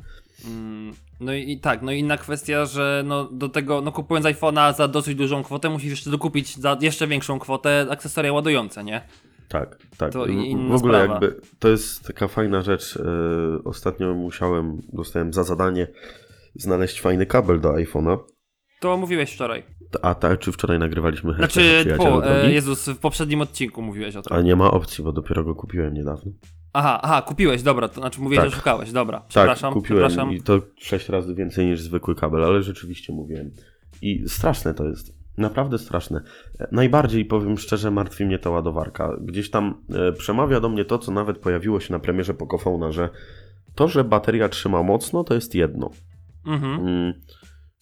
Mm, 0.47 0.93
No 1.19 1.33
i, 1.33 1.59
tak, 1.59 1.81
no 1.81 1.91
i 1.91 1.99
inna 1.99 2.17
kwestia, 2.17 2.65
że 2.65 3.03
no 3.05 3.29
do 3.31 3.49
tego, 3.49 3.81
no 3.81 3.91
kupując 3.91 4.25
iPhone'a 4.25 4.75
za 4.75 4.87
dosyć 4.87 5.15
dużą 5.15 5.43
kwotę, 5.43 5.69
musisz 5.69 5.89
jeszcze 5.89 6.09
dokupić 6.09 6.57
za 6.57 6.77
jeszcze 6.81 7.07
większą 7.07 7.39
kwotę 7.39 7.87
akcesoria 7.89 8.33
ładujące, 8.33 8.83
nie? 8.83 9.01
Tak, 9.49 9.77
tak. 9.97 10.13
To 10.13 10.25
w 10.69 10.75
ogóle 10.75 11.03
sprawa. 11.03 11.13
jakby 11.13 11.41
to 11.59 11.69
jest 11.69 12.03
taka 12.07 12.27
fajna 12.27 12.61
rzecz. 12.61 12.97
e, 12.97 13.63
Ostatnio 13.63 14.13
musiałem, 14.13 14.81
dostałem 14.93 15.33
za 15.33 15.43
zadanie 15.43 15.87
znaleźć 16.55 17.01
fajny 17.01 17.25
kabel 17.25 17.59
do 17.59 17.69
iPhone'a. 17.73 18.17
To 18.79 18.97
mówiłeś 18.97 19.31
wczoraj. 19.31 19.63
A 20.01 20.15
tak, 20.15 20.39
czy 20.39 20.51
wczoraj 20.51 20.79
nagrywaliśmy 20.79 21.33
Znaczy, 21.33 21.95
po, 21.97 22.27
e? 22.27 22.51
Jezus, 22.51 22.89
w 22.89 22.97
poprzednim 22.99 23.41
odcinku 23.41 23.81
mówiłeś 23.81 24.15
o 24.15 24.21
tym. 24.21 24.37
A 24.37 24.41
nie 24.41 24.55
ma 24.55 24.71
opcji, 24.71 25.03
bo 25.03 25.11
dopiero 25.11 25.43
go 25.43 25.55
kupiłem 25.55 25.93
niedawno. 25.93 26.31
Aha, 26.73 26.99
aha, 27.03 27.21
kupiłeś, 27.21 27.63
dobra, 27.63 27.87
to 27.87 28.01
znaczy 28.01 28.21
mówiłeś, 28.21 28.43
Tak. 28.43 28.51
że 28.51 28.57
szukałeś, 28.57 28.91
dobra. 28.91 29.21
Przepraszam, 29.27 29.73
tak, 29.73 29.81
kupiłem 29.81 30.07
przepraszam. 30.07 30.33
i 30.33 30.41
to 30.41 30.59
6 30.77 31.09
razy 31.09 31.35
więcej 31.35 31.65
niż 31.65 31.81
zwykły 31.81 32.15
kabel, 32.15 32.43
ale 32.43 32.63
rzeczywiście 32.63 33.13
mówiłem. 33.13 33.51
I 34.01 34.23
straszne 34.29 34.73
to 34.73 34.85
jest. 34.87 35.25
Naprawdę 35.37 35.77
straszne. 35.77 36.21
E, 36.59 36.67
Najbardziej, 36.71 37.25
powiem 37.25 37.57
szczerze, 37.57 37.91
martwi 37.91 38.25
mnie 38.25 38.39
ta 38.39 38.49
ładowarka. 38.49 39.17
Gdzieś 39.21 39.49
tam 39.49 39.81
e, 39.89 40.11
przemawia 40.11 40.59
do 40.59 40.69
mnie 40.69 40.85
to, 40.85 40.99
co 40.99 41.11
nawet 41.11 41.37
pojawiło 41.37 41.79
się 41.79 41.93
na 41.93 41.99
premierze 41.99 42.33
Pocophona, 42.33 42.91
że 42.91 43.09
to, 43.75 43.87
że 43.87 44.03
bateria 44.03 44.49
trzyma 44.49 44.83
mocno, 44.83 45.23
to 45.23 45.33
jest 45.33 45.55
jedno. 45.55 45.91
Mhm. 46.45 46.87
Mm, 46.87 47.13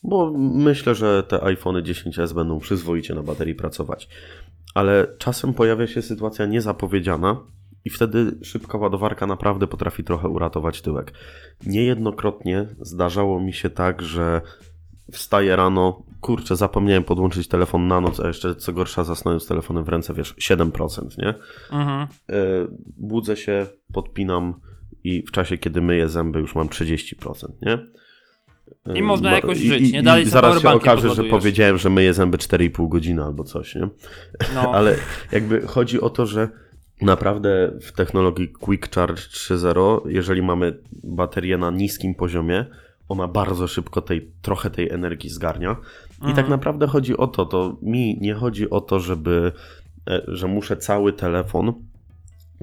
Bo 0.04 0.34
myślę, 0.38 0.96
że 0.96 1.24
te 1.24 1.44
iPhony 1.44 1.82
10s 1.82 2.34
będą 2.34 2.60
przyzwoicie 2.60 3.16
na 3.16 3.24
baterii 3.24 3.56
pracować. 3.56 4.10
Ale 4.74 5.08
czasem 5.18 5.54
pojawia 5.54 5.88
się 5.88 6.02
sytuacja 6.02 6.46
niezapowiedziana 6.46 7.38
i 7.86 7.90
wtedy 7.90 8.32
szybka 8.44 8.78
ładowarka 8.78 9.28
naprawdę 9.28 9.68
potrafi 9.68 10.04
trochę 10.04 10.28
uratować 10.28 10.82
tyłek. 10.82 11.14
Niejednokrotnie 11.66 12.66
zdarzało 12.82 13.40
mi 13.40 13.54
się 13.54 13.70
tak, 13.70 14.02
że 14.02 14.42
wstaję 15.12 15.56
rano, 15.56 16.04
kurczę, 16.22 16.56
zapomniałem 16.56 17.04
podłączyć 17.04 17.48
telefon 17.48 17.88
na 17.88 18.02
noc, 18.02 18.20
a 18.20 18.28
jeszcze 18.28 18.56
co 18.56 18.74
gorsza 18.74 19.04
zasnąłem 19.04 19.40
z 19.40 19.48
telefonem 19.48 19.84
w 19.84 19.90
ręce, 19.90 20.14
wiesz, 20.14 20.36
7%, 20.36 21.18
nie? 21.18 21.34
Mhm. 21.72 22.00
E, 22.00 22.08
budzę 22.98 23.38
się, 23.38 23.68
podpinam 23.94 24.54
i 25.04 25.24
w 25.24 25.32
czasie, 25.32 25.58
kiedy 25.58 25.82
myję 25.82 26.10
zęby, 26.10 26.40
już 26.40 26.56
mam 26.56 26.68
30%, 26.68 27.48
nie? 27.62 27.78
I 28.96 29.02
można 29.02 29.30
ba- 29.30 29.36
jakoś 29.36 29.58
żyć, 29.58 29.90
i- 29.90 29.94
nie? 29.94 30.04
Dalej 30.04 30.24
I 30.24 30.30
zaraz 30.30 30.62
się 30.62 30.70
okaże, 30.70 31.10
że 31.16 31.24
powiedziałem, 31.24 31.78
że 31.78 31.90
myję 31.90 32.14
zęby 32.14 32.38
4,5 32.38 32.90
godziny 32.90 33.24
albo 33.24 33.44
coś, 33.44 33.76
nie? 33.76 33.88
No. 34.56 34.62
Ale 34.76 34.96
jakby 35.32 35.62
chodzi 35.68 36.02
o 36.02 36.10
to, 36.10 36.26
że 36.26 36.50
naprawdę 37.02 37.72
w 37.82 37.92
technologii 37.92 38.48
Quick 38.50 38.96
Charge 38.96 39.22
3.0, 39.22 40.02
jeżeli 40.10 40.42
mamy 40.42 40.78
baterię 41.04 41.58
na 41.58 41.72
niskim 41.72 42.16
poziomie, 42.16 42.66
ona 43.10 43.28
bardzo 43.28 43.68
szybko 43.68 44.02
tej, 44.02 44.32
trochę 44.42 44.70
tej 44.70 44.90
energii 44.90 45.30
zgarnia. 45.30 45.76
I 46.12 46.16
Mhm. 46.20 46.36
tak 46.36 46.50
naprawdę 46.50 46.88
chodzi 46.88 47.18
o 47.18 47.28
to, 47.28 47.46
to 47.46 47.78
mi 47.82 48.18
nie 48.22 48.34
chodzi 48.34 48.70
o 48.70 48.82
to, 48.82 49.00
żeby, 49.00 49.52
e, 50.10 50.22
że 50.28 50.48
muszę 50.48 50.78
cały 50.78 51.14
telefon 51.14 51.74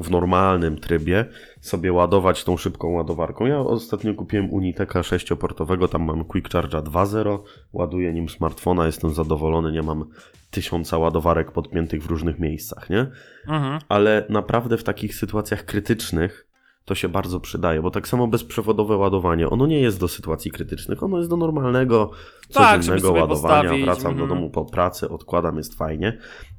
w 0.03 0.11
normalnym 0.11 0.81
trybie 0.81 1.25
sobie 1.61 1.93
ładować 1.93 2.45
tą 2.45 2.57
szybką 2.57 2.89
ładowarką. 2.89 3.47
Ja 3.47 3.59
ostatnio 3.59 4.15
kupiłem 4.15 4.51
Uniteka 4.53 5.01
6-portowego, 5.01 5.89
tam 5.89 6.03
mam 6.03 6.25
Quick 6.25 6.49
Charge'a 6.49 6.83
2.0, 6.83 7.39
ładuję 7.73 8.13
nim 8.13 8.29
smartfona, 8.29 8.87
jestem 8.87 9.11
zadowolony, 9.11 9.73
nie 9.73 9.83
mam 9.83 10.05
tysiąca 10.51 10.99
ładowarek 10.99 11.53
podpiętych 11.53 12.03
w 12.03 12.07
różnych 12.07 12.39
miejscach, 12.39 12.91
nie? 12.91 13.07
Mhm. 13.49 13.81
Ale 13.89 14.27
naprawdę 14.29 14.77
w 14.77 14.85
takich 14.85 15.15
sytuacjach 15.15 15.65
krytycznych 15.65 16.50
to 16.85 16.95
się 16.95 17.09
bardzo 17.09 17.41
przydaje, 17.41 17.83
bo 17.83 17.91
tak 17.91 18.09
samo 18.09 18.27
bezprzewodowe 18.27 18.97
ładowanie, 18.97 19.49
ono 19.49 19.67
nie 19.67 19.81
jest 19.81 20.01
do 20.01 20.09
sytuacji 20.09 20.51
krytycznych, 20.51 21.03
ono 21.03 21.19
jest 21.19 21.31
do 21.31 21.37
normalnego, 21.37 22.11
Tak, 22.53 22.81
codziennego 22.81 23.13
ładowania, 23.13 23.63
postawić, 23.63 23.85
wracam 23.85 24.17
do 24.17 24.23
mhm. 24.23 24.29
domu 24.29 24.51
po 24.51 24.65
pracy, 24.65 25.09
odkładam, 25.09 25.57
jest 25.57 25.75
fajnie, 25.75 26.19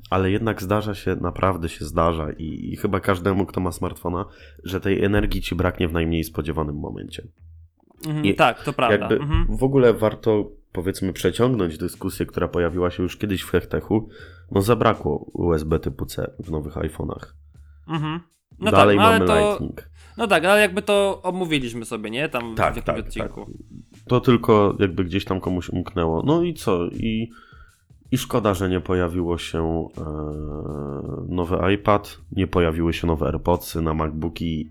ale 0.09 0.31
jednak 0.31 0.61
zdarza 0.61 0.95
się, 0.95 1.15
naprawdę 1.15 1.69
się 1.69 1.85
zdarza 1.85 2.31
i, 2.31 2.69
i 2.73 2.77
chyba 2.77 2.99
każdemu, 2.99 3.45
kto 3.45 3.61
ma 3.61 3.71
smartfona, 3.71 4.25
że 4.63 4.81
tej 4.81 5.03
energii 5.03 5.41
ci 5.41 5.55
braknie 5.55 5.87
w 5.87 5.93
najmniej 5.93 6.23
spodziewanym 6.23 6.75
momencie. 6.75 7.27
Mhm. 8.07 8.25
I 8.25 8.35
tak, 8.35 8.63
to 8.63 8.73
prawda. 8.73 9.07
Mhm. 9.07 9.57
w 9.57 9.63
ogóle 9.63 9.93
warto, 9.93 10.51
powiedzmy, 10.71 11.13
przeciągnąć 11.13 11.77
dyskusję, 11.77 12.25
która 12.25 12.47
pojawiła 12.47 12.91
się 12.91 13.03
już 13.03 13.17
kiedyś 13.17 13.41
w 13.41 13.49
Hechtechu, 13.49 14.09
no 14.51 14.61
zabrakło 14.61 15.17
USB 15.33 15.79
typu 15.79 16.05
C 16.05 16.31
w 16.39 16.51
nowych 16.51 16.73
iPhone'ach. 16.73 17.25
Mhm. 17.87 18.19
No 18.59 18.71
Dalej 18.71 18.97
tak, 18.97 19.05
no 19.05 19.11
mamy 19.11 19.25
to, 19.25 19.35
Lightning. 19.35 19.90
No 20.21 20.27
tak, 20.27 20.45
ale 20.45 20.61
jakby 20.61 20.81
to 20.81 21.21
omówiliśmy 21.23 21.85
sobie, 21.85 22.09
nie? 22.09 22.29
Tam 22.29 22.55
Tak, 22.55 22.73
w 22.73 22.77
jakimś 22.77 22.85
tak, 22.85 23.05
odcinku. 23.05 23.51
To 24.07 24.21
tylko 24.21 24.77
jakby 24.79 25.03
gdzieś 25.03 25.25
tam 25.25 25.41
komuś 25.41 25.69
umknęło. 25.69 26.23
No 26.25 26.43
i 26.43 26.53
co? 26.53 26.87
I, 26.87 27.31
i 28.11 28.17
szkoda, 28.17 28.53
że 28.53 28.69
nie 28.69 28.81
pojawiło 28.81 29.37
się 29.37 29.87
e, 29.97 30.03
nowy 31.29 31.57
iPad, 31.73 32.17
nie 32.31 32.47
pojawiły 32.47 32.93
się 32.93 33.07
nowe 33.07 33.25
AirPodsy 33.25 33.81
na 33.81 33.93
MacBooki. 33.93 34.69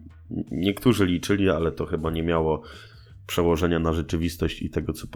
Niektórzy 0.50 1.06
liczyli, 1.06 1.50
ale 1.50 1.72
to 1.72 1.86
chyba 1.86 2.10
nie 2.10 2.22
miało 2.22 2.62
przełożenia 3.26 3.78
na 3.78 3.92
rzeczywistość 3.92 4.62
i 4.62 4.70
tego, 4.70 4.92
co, 4.92 5.06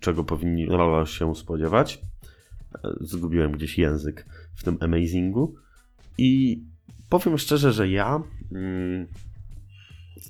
czego 0.00 0.24
powinni 0.24 0.68
się 1.04 1.34
spodziewać. 1.34 2.00
E, 2.74 2.88
Zgubiłem 3.00 3.52
gdzieś 3.52 3.78
język 3.78 4.26
w 4.54 4.64
tym 4.64 4.78
amazingu. 4.80 5.54
I 6.18 6.62
powiem 7.08 7.38
szczerze, 7.38 7.72
że 7.72 7.88
ja 7.88 8.22
mm, 8.52 9.06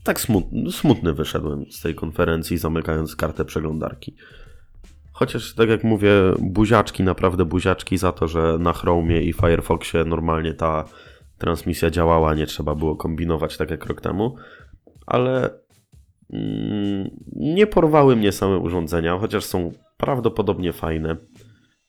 tak 0.02 0.20
smutny, 0.20 0.72
smutny 0.72 1.12
wyszedłem 1.12 1.64
z 1.70 1.80
tej 1.80 1.94
konferencji, 1.94 2.58
zamykając 2.58 3.16
kartę 3.16 3.44
przeglądarki. 3.44 4.14
Chociaż, 5.12 5.54
tak 5.54 5.68
jak 5.68 5.84
mówię, 5.84 6.10
buziaczki, 6.40 7.02
naprawdę 7.02 7.44
buziaczki 7.44 7.98
za 7.98 8.12
to, 8.12 8.28
że 8.28 8.56
na 8.60 8.72
Chromie 8.72 9.22
i 9.22 9.32
Firefoxie 9.32 10.04
normalnie 10.04 10.54
ta 10.54 10.84
transmisja 11.38 11.90
działała, 11.90 12.34
nie 12.34 12.46
trzeba 12.46 12.74
było 12.74 12.96
kombinować 12.96 13.56
tak 13.56 13.70
jak 13.70 13.86
rok 13.86 14.00
temu, 14.00 14.36
ale 15.06 15.50
mm, 16.32 17.10
nie 17.36 17.66
porwały 17.66 18.16
mnie 18.16 18.32
same 18.32 18.58
urządzenia, 18.58 19.18
chociaż 19.18 19.44
są 19.44 19.72
prawdopodobnie 19.96 20.72
fajne. 20.72 21.16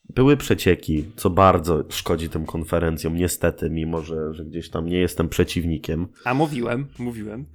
Były 0.10 0.38
przecieki, 0.38 1.06
co 1.16 1.30
bardzo 1.30 1.84
szkodzi 1.90 2.30
tym 2.30 2.46
konferencjom, 2.46 3.16
niestety, 3.16 3.70
mimo 3.70 4.02
że, 4.02 4.34
że 4.34 4.46
gdzieś 4.46 4.70
tam 4.70 4.86
nie 4.86 4.98
jestem 4.98 5.30
przeciwnikiem. 5.30 6.08
A 6.26 6.34
mówiłem, 6.34 6.88
mówiłem. 7.00 7.46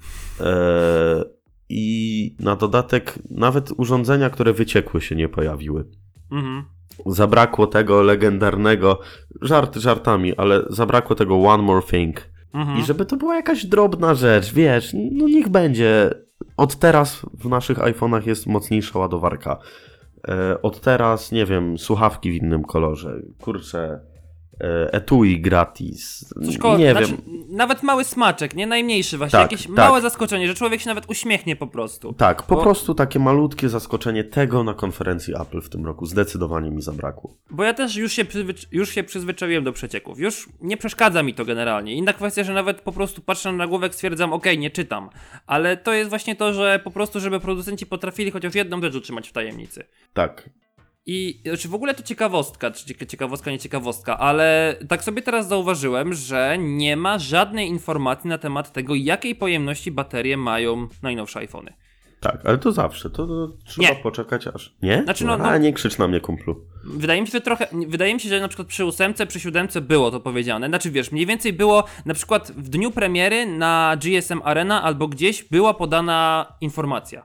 Eee, 0.40 1.24
I 1.68 2.36
na 2.40 2.56
dodatek 2.56 3.18
nawet 3.30 3.70
urządzenia, 3.76 4.30
które 4.30 4.52
wyciekły 4.52 5.00
się 5.00 5.16
nie 5.16 5.28
pojawiły. 5.28 5.84
Mhm. 6.32 6.64
Zabrakło 7.06 7.66
tego 7.66 8.02
legendarnego, 8.02 9.00
żarty 9.42 9.80
żartami, 9.80 10.36
ale 10.36 10.64
zabrakło 10.70 11.16
tego 11.16 11.42
one 11.42 11.62
more 11.62 11.82
thing. 11.82 12.28
Mhm. 12.54 12.78
I 12.78 12.84
żeby 12.84 13.06
to 13.06 13.16
była 13.16 13.36
jakaś 13.36 13.66
drobna 13.66 14.14
rzecz, 14.14 14.52
wiesz, 14.52 14.94
no 15.12 15.28
niech 15.28 15.48
będzie. 15.48 16.10
Od 16.56 16.76
teraz 16.76 17.22
w 17.34 17.48
naszych 17.48 17.78
iPhone'ach 17.78 18.26
jest 18.26 18.46
mocniejsza 18.46 18.98
ładowarka. 18.98 19.58
E, 20.28 20.62
od 20.62 20.80
teraz, 20.80 21.32
nie 21.32 21.46
wiem, 21.46 21.78
słuchawki 21.78 22.32
w 22.32 22.34
innym 22.34 22.64
kolorze. 22.64 23.20
Kurczę, 23.40 24.00
etui 24.92 25.40
gratis. 25.40 26.24
Coś 26.44 26.58
koło, 26.58 26.78
nie 26.78 26.90
znaczy, 26.92 27.06
wiem. 27.06 27.44
Nawet 27.50 27.82
mały 27.82 28.04
smaczek, 28.04 28.54
nie? 28.54 28.66
Najmniejszy 28.66 29.18
właśnie. 29.18 29.38
Tak, 29.38 29.52
Jakieś 29.52 29.66
tak. 29.66 29.76
małe 29.76 30.00
zaskoczenie, 30.00 30.48
że 30.48 30.54
człowiek 30.54 30.80
się 30.80 30.88
nawet 30.88 31.10
uśmiechnie 31.10 31.56
po 31.56 31.66
prostu. 31.66 32.12
Tak, 32.12 32.42
po 32.42 32.56
Bo- 32.56 32.62
prostu 32.62 32.94
takie 32.94 33.18
malutkie 33.18 33.68
zaskoczenie 33.68 34.24
tego 34.24 34.64
na 34.64 34.74
konferencji 34.74 35.34
Apple 35.40 35.60
w 35.60 35.68
tym 35.68 35.86
roku 35.86 36.06
zdecydowanie 36.06 36.70
mi 36.70 36.82
zabrakło. 36.82 37.34
Bo 37.50 37.64
ja 37.64 37.74
też 37.74 37.96
już 37.96 38.12
się, 38.12 38.24
przyzwycz- 38.24 38.66
już 38.72 38.90
się 38.90 39.02
przyzwyczaiłem 39.04 39.64
do 39.64 39.72
przecieków. 39.72 40.18
Już 40.18 40.48
nie 40.60 40.76
przeszkadza 40.76 41.22
mi 41.22 41.34
to 41.34 41.44
generalnie. 41.44 41.94
Inna 41.94 42.12
kwestia, 42.12 42.44
że 42.44 42.52
nawet 42.54 42.80
po 42.80 42.92
prostu 42.92 43.20
patrzę 43.22 43.52
na 43.52 43.58
nagłówek, 43.58 43.94
stwierdzam, 43.94 44.32
okej, 44.32 44.58
nie 44.58 44.70
czytam. 44.70 45.10
Ale 45.46 45.76
to 45.76 45.92
jest 45.92 46.10
właśnie 46.10 46.36
to, 46.36 46.52
że 46.54 46.80
po 46.84 46.90
prostu, 46.90 47.20
żeby 47.20 47.40
producenci 47.40 47.86
potrafili 47.86 48.30
chociaż 48.30 48.54
jedną 48.54 48.82
rzecz 48.82 48.94
utrzymać 48.94 49.28
w 49.28 49.32
tajemnicy. 49.32 49.84
Tak, 50.14 50.50
I 51.10 51.40
czy 51.58 51.68
w 51.68 51.74
ogóle 51.74 51.94
to 51.94 52.02
ciekawostka, 52.02 52.70
czy 52.70 52.86
cieka- 52.86 53.06
ciekawostka, 53.06 53.50
nie 53.50 53.58
ciekawostka, 53.58 54.18
ale 54.18 54.76
tak 54.88 55.04
sobie 55.04 55.22
teraz 55.22 55.48
zauważyłem, 55.48 56.14
że 56.14 56.56
nie 56.60 56.96
ma 56.96 57.18
żadnej 57.18 57.68
informacji 57.68 58.28
na 58.30 58.38
temat 58.38 58.72
tego, 58.72 58.94
jakiej 58.94 59.34
pojemności 59.34 59.90
baterie 59.92 60.36
mają 60.36 60.88
najnowsze 61.02 61.38
iPhony. 61.40 61.72
tak, 62.20 62.40
ale 62.46 62.58
to 62.58 62.72
zawsze, 62.72 63.10
to, 63.10 63.26
to 63.26 63.48
trzeba 63.66 63.88
Nie. 63.88 63.94
poczekać 63.96 64.46
aż. 64.46 64.74
Nie? 64.82 65.02
Znaczy, 65.02 65.24
no- 65.24 65.32
A 65.34 65.36
no- 65.36 65.58
nie 65.58 65.72
krzycz 65.72 65.98
na 65.98 66.08
mnie, 66.08 66.20
kumplu. 66.20 66.64
Wydaje 66.84 67.20
mi 67.20 67.26
się, 67.26 67.30
że 67.32 67.40
trochę. 67.40 67.66
Wydaje 67.88 68.14
mi 68.14 68.20
się, 68.20 68.28
że 68.28 68.40
na 68.40 68.48
przykład 68.48 68.68
przy 68.68 68.84
ósemce, 68.84 69.26
przy 69.26 69.40
siódemce 69.40 69.80
było 69.80 70.10
to 70.10 70.20
powiedziane. 70.20 70.68
Znaczy 70.68 70.90
wiesz, 70.90 71.12
mniej 71.12 71.26
więcej 71.26 71.52
było 71.52 71.84
na 72.06 72.14
przykład 72.14 72.52
w 72.52 72.68
dniu 72.68 72.90
premiery 72.90 73.46
na 73.46 73.96
GSM 74.02 74.40
Arena 74.44 74.82
albo 74.82 75.08
gdzieś 75.08 75.44
była 75.44 75.74
podana 75.74 76.46
informacja. 76.60 77.24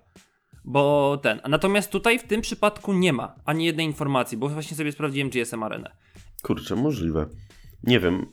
Bo 0.66 1.18
ten. 1.24 1.40
Natomiast 1.50 1.92
tutaj 1.92 2.20
w 2.20 2.24
tym 2.24 2.42
przypadku 2.42 2.94
nie 2.94 3.14
ma 3.14 3.36
ani 3.46 3.66
jednej 3.66 3.86
informacji, 3.86 4.38
bo 4.38 4.50
właśnie 4.50 4.78
sobie 4.78 4.92
sprawdziłem 4.92 5.30
GSM 5.30 5.64
Arenę. 5.64 5.92
Kurczę, 6.44 6.76
możliwe. 6.76 7.26
Nie 7.84 8.00
wiem. 8.00 8.26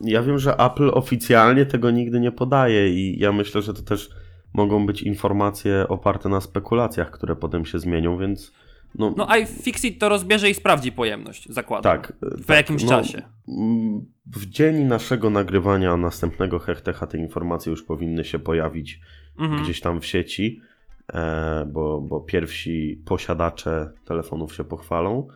Ja 0.00 0.22
wiem, 0.22 0.38
że 0.38 0.56
Apple 0.56 0.90
oficjalnie 0.94 1.66
tego 1.66 1.90
nigdy 1.90 2.20
nie 2.20 2.32
podaje 2.32 2.90
i 2.94 3.18
ja 3.18 3.32
myślę, 3.32 3.62
że 3.62 3.74
to 3.74 3.82
też 3.82 4.10
mogą 4.54 4.86
być 4.86 5.02
informacje 5.02 5.88
oparte 5.88 6.28
na 6.28 6.40
spekulacjach, 6.40 7.10
które 7.10 7.36
potem 7.36 7.64
się 7.64 7.78
zmienią, 7.78 8.18
więc 8.18 8.52
no, 8.98 9.14
No 9.16 9.28
iFixit 9.36 9.98
to 10.00 10.08
rozbierze 10.08 10.50
i 10.50 10.54
sprawdzi 10.54 10.92
pojemność, 10.92 11.48
zakładam. 11.48 11.92
tak. 11.92 12.12
W 12.22 12.48
jakimś 12.48 12.84
czasie. 12.84 13.22
mm, 13.48 14.00
W 14.26 14.46
dzień 14.46 14.84
naszego 14.84 15.30
nagrywania 15.30 15.96
następnego 15.96 16.58
hechtecha 16.58 17.06
te 17.06 17.18
informacje 17.18 17.70
już 17.70 17.82
powinny 17.82 18.24
się 18.24 18.38
pojawić 18.38 19.00
Mhm. 19.38 19.62
gdzieś 19.62 19.80
tam 19.80 20.00
w 20.00 20.06
sieci, 20.06 20.60
bo, 21.66 22.00
bo 22.00 22.20
pierwsi 22.20 23.02
posiadacze 23.06 23.92
telefonów 24.04 24.54
się 24.54 24.64
pochwalą. 24.64 25.28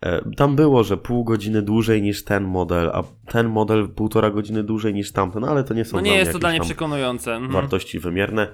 E, 0.00 0.30
Tam 0.36 0.56
było, 0.56 0.84
że 0.84 0.96
pół 0.96 1.24
godziny 1.24 1.62
dłużej 1.62 2.02
niż 2.02 2.24
ten 2.24 2.44
model, 2.44 2.90
a 2.92 3.02
ten 3.26 3.48
model 3.48 3.88
półtora 3.88 4.30
godziny 4.30 4.62
dłużej 4.64 4.94
niż 4.94 5.12
tamten, 5.12 5.44
ale 5.44 5.64
to 5.64 5.74
nie 5.74 5.84
są 5.84 5.96
No 5.96 6.02
nie 6.02 6.16
jest 6.16 6.32
to 6.32 6.38
dla 6.38 6.50
mnie 6.50 6.60
przekonujące. 6.60 7.32
Mhm. 7.32 7.52
wartości 7.52 7.98
wymierne. 7.98 8.48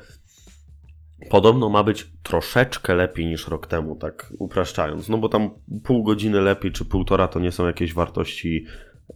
Podobno 1.30 1.68
ma 1.68 1.82
być 1.82 2.10
troszeczkę 2.22 2.94
lepiej 2.94 3.26
niż 3.26 3.48
rok 3.48 3.66
temu, 3.66 3.96
tak 3.96 4.32
upraszczając. 4.38 5.08
No 5.08 5.18
bo 5.18 5.28
tam 5.28 5.50
pół 5.84 6.02
godziny 6.02 6.40
lepiej 6.40 6.72
czy 6.72 6.84
półtora 6.84 7.28
to 7.28 7.40
nie 7.40 7.52
są 7.52 7.66
jakieś 7.66 7.94
wartości 7.94 8.66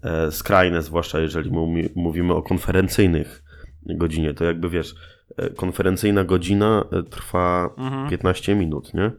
e, 0.03 0.33
skrajne, 0.33 0.83
zwłaszcza 0.83 1.21
jeżeli 1.21 1.51
mówimy 1.95 2.35
o 2.35 2.43
konferencyjnych 2.43 3.45
godzinie. 3.87 4.35
To 4.35 4.45
jakby 4.45 4.69
wiesz, 4.69 4.91
e, 4.93 5.14
konferencyjna 5.57 6.25
godzina 6.25 6.85
e, 6.93 7.03
trwa 7.03 7.75
Mhm. 7.77 8.11
15 8.11 8.55
minut, 8.55 8.95
nie? 8.95 9.11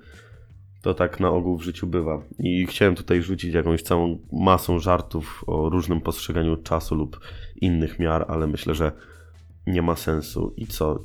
To 0.81 0.93
tak 0.93 1.19
na 1.19 1.29
ogół 1.29 1.57
w 1.57 1.63
życiu 1.63 1.87
bywa. 1.87 2.21
I 2.39 2.65
chciałem 2.65 2.95
tutaj 2.95 3.21
rzucić 3.21 3.53
jakąś 3.53 3.81
całą 3.81 4.19
masą 4.31 4.79
żartów 4.79 5.43
o 5.47 5.69
różnym 5.69 6.01
postrzeganiu 6.01 6.57
czasu 6.57 6.95
lub 6.95 7.19
innych 7.61 7.99
miar, 7.99 8.25
ale 8.27 8.47
myślę, 8.47 8.75
że 8.75 8.91
nie 9.67 9.81
ma 9.81 9.95
sensu. 9.95 10.53
I 10.57 10.67
co? 10.67 10.99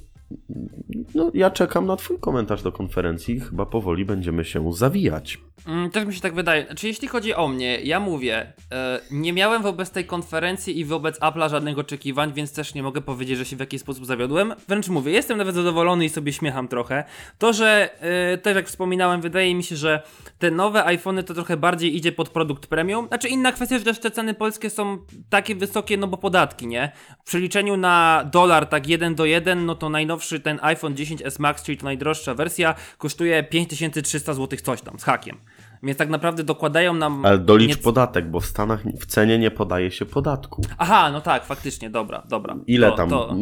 No, 1.14 1.31
ja 1.35 1.51
czekam 1.51 1.87
na 1.87 1.97
Twój 1.97 2.18
komentarz 2.18 2.62
do 2.62 2.72
konferencji. 2.72 3.41
Chyba 3.41 3.66
powoli 3.66 4.05
będziemy 4.05 4.45
się 4.45 4.72
zawijać. 4.72 5.39
Mm, 5.66 5.91
Też 5.91 6.07
mi 6.07 6.14
się 6.14 6.20
tak 6.20 6.35
wydaje. 6.35 6.66
Znaczy, 6.66 6.87
jeśli 6.87 7.09
chodzi 7.09 7.35
o 7.35 7.49
mnie, 7.49 7.81
ja 7.81 8.01
mówię, 8.01 8.53
e, 8.72 9.01
nie 9.11 9.33
miałem 9.33 9.62
wobec 9.62 9.91
tej 9.91 10.05
konferencji 10.05 10.78
i 10.78 10.85
wobec 10.85 11.20
Apple'a 11.20 11.51
żadnych 11.51 11.78
oczekiwań, 11.78 12.33
więc 12.33 12.53
też 12.53 12.74
nie 12.74 12.83
mogę 12.83 13.01
powiedzieć, 13.01 13.39
że 13.39 13.45
się 13.45 13.57
w 13.57 13.61
jakiś 13.61 13.81
sposób 13.81 14.07
zawiodłem. 14.07 14.55
Wręcz 14.68 14.89
mówię, 14.89 15.12
jestem 15.12 15.39
nawet 15.39 15.55
zadowolony 15.55 16.05
i 16.05 16.09
sobie 16.09 16.33
śmiecham 16.33 16.68
trochę. 16.68 17.05
To, 17.39 17.53
że 17.53 17.91
e, 18.01 18.39
też 18.39 18.57
jak 18.57 18.66
wspominałem, 18.68 19.20
wydaje 19.20 19.55
mi 19.55 19.62
się, 19.64 19.76
że 19.76 20.03
te 20.39 20.51
nowe 20.51 20.85
iPhony 20.85 21.22
to 21.22 21.35
trochę 21.35 21.57
bardziej 21.57 21.97
idzie 21.97 22.12
pod 22.12 22.28
produkt 22.28 22.66
premium. 22.66 23.07
Znaczy, 23.09 23.28
inna 23.28 23.53
kwestia, 23.53 23.78
że 23.78 23.85
też 23.85 23.99
te 23.99 24.11
ceny 24.11 24.35
polskie 24.35 24.70
są 24.70 24.99
takie 25.31 25.55
wysokie, 25.55 25.97
no 25.97 26.07
bo 26.07 26.16
podatki, 26.16 26.66
nie? 26.66 26.93
W 27.20 27.26
przeliczeniu 27.26 27.76
na 27.76 28.24
dolar, 28.33 28.66
tak 28.66 28.89
1 28.89 29.14
do 29.14 29.24
1, 29.24 29.66
no 29.66 29.74
to 29.74 29.89
najnowszy 30.21 30.41
ten 30.41 30.59
iPhone 30.62 30.95
10s 30.95 31.41
Max, 31.41 31.62
czyli 31.62 31.79
to 31.79 31.85
najdroższa 31.85 32.35
wersja, 32.35 32.75
kosztuje 32.99 33.43
5300 33.43 34.35
zł 34.35 34.59
coś 34.62 34.83
tam 34.83 34.99
z 34.99 35.05
hakiem. 35.05 35.37
Więc 35.83 35.99
tak 35.99 36.09
naprawdę 36.09 36.45
dokładają 36.45 36.95
nam. 36.95 37.25
Ale 37.27 37.39
dolicz 37.39 37.68
nie- 37.68 37.77
podatek, 37.77 38.31
bo 38.31 38.41
w 38.41 38.47
Stanach 38.47 38.83
w 39.01 39.07
cenie 39.07 39.39
nie 39.39 39.51
podaje 39.51 39.91
się 39.91 40.05
podatku. 40.07 40.62
Aha, 40.79 41.11
no 41.12 41.21
tak, 41.21 41.45
faktycznie, 41.45 41.91
dobra, 41.91 42.23
dobra. 42.29 42.57
Ile 42.66 42.91
To- 42.91 42.97
tam? 42.97 43.11
To... 43.11 43.37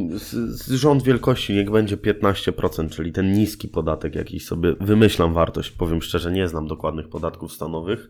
Rząd 0.70 1.03
wielkości 1.03 1.53
niech 1.55 1.70
będzie 1.70 1.97
15%, 1.97 2.91
czyli 2.91 3.12
ten 3.12 3.33
niski 3.33 3.68
podatek 3.68 4.14
jakiś 4.14 4.45
sobie 4.47 4.74
wymyślam 4.81 5.33
wartość. 5.35 5.70
Powiem 5.70 6.03
szczerze, 6.03 6.33
nie 6.33 6.49
znam 6.49 6.66
dokładnych 6.66 7.09
podatków 7.09 7.53
stanowych. 7.53 8.09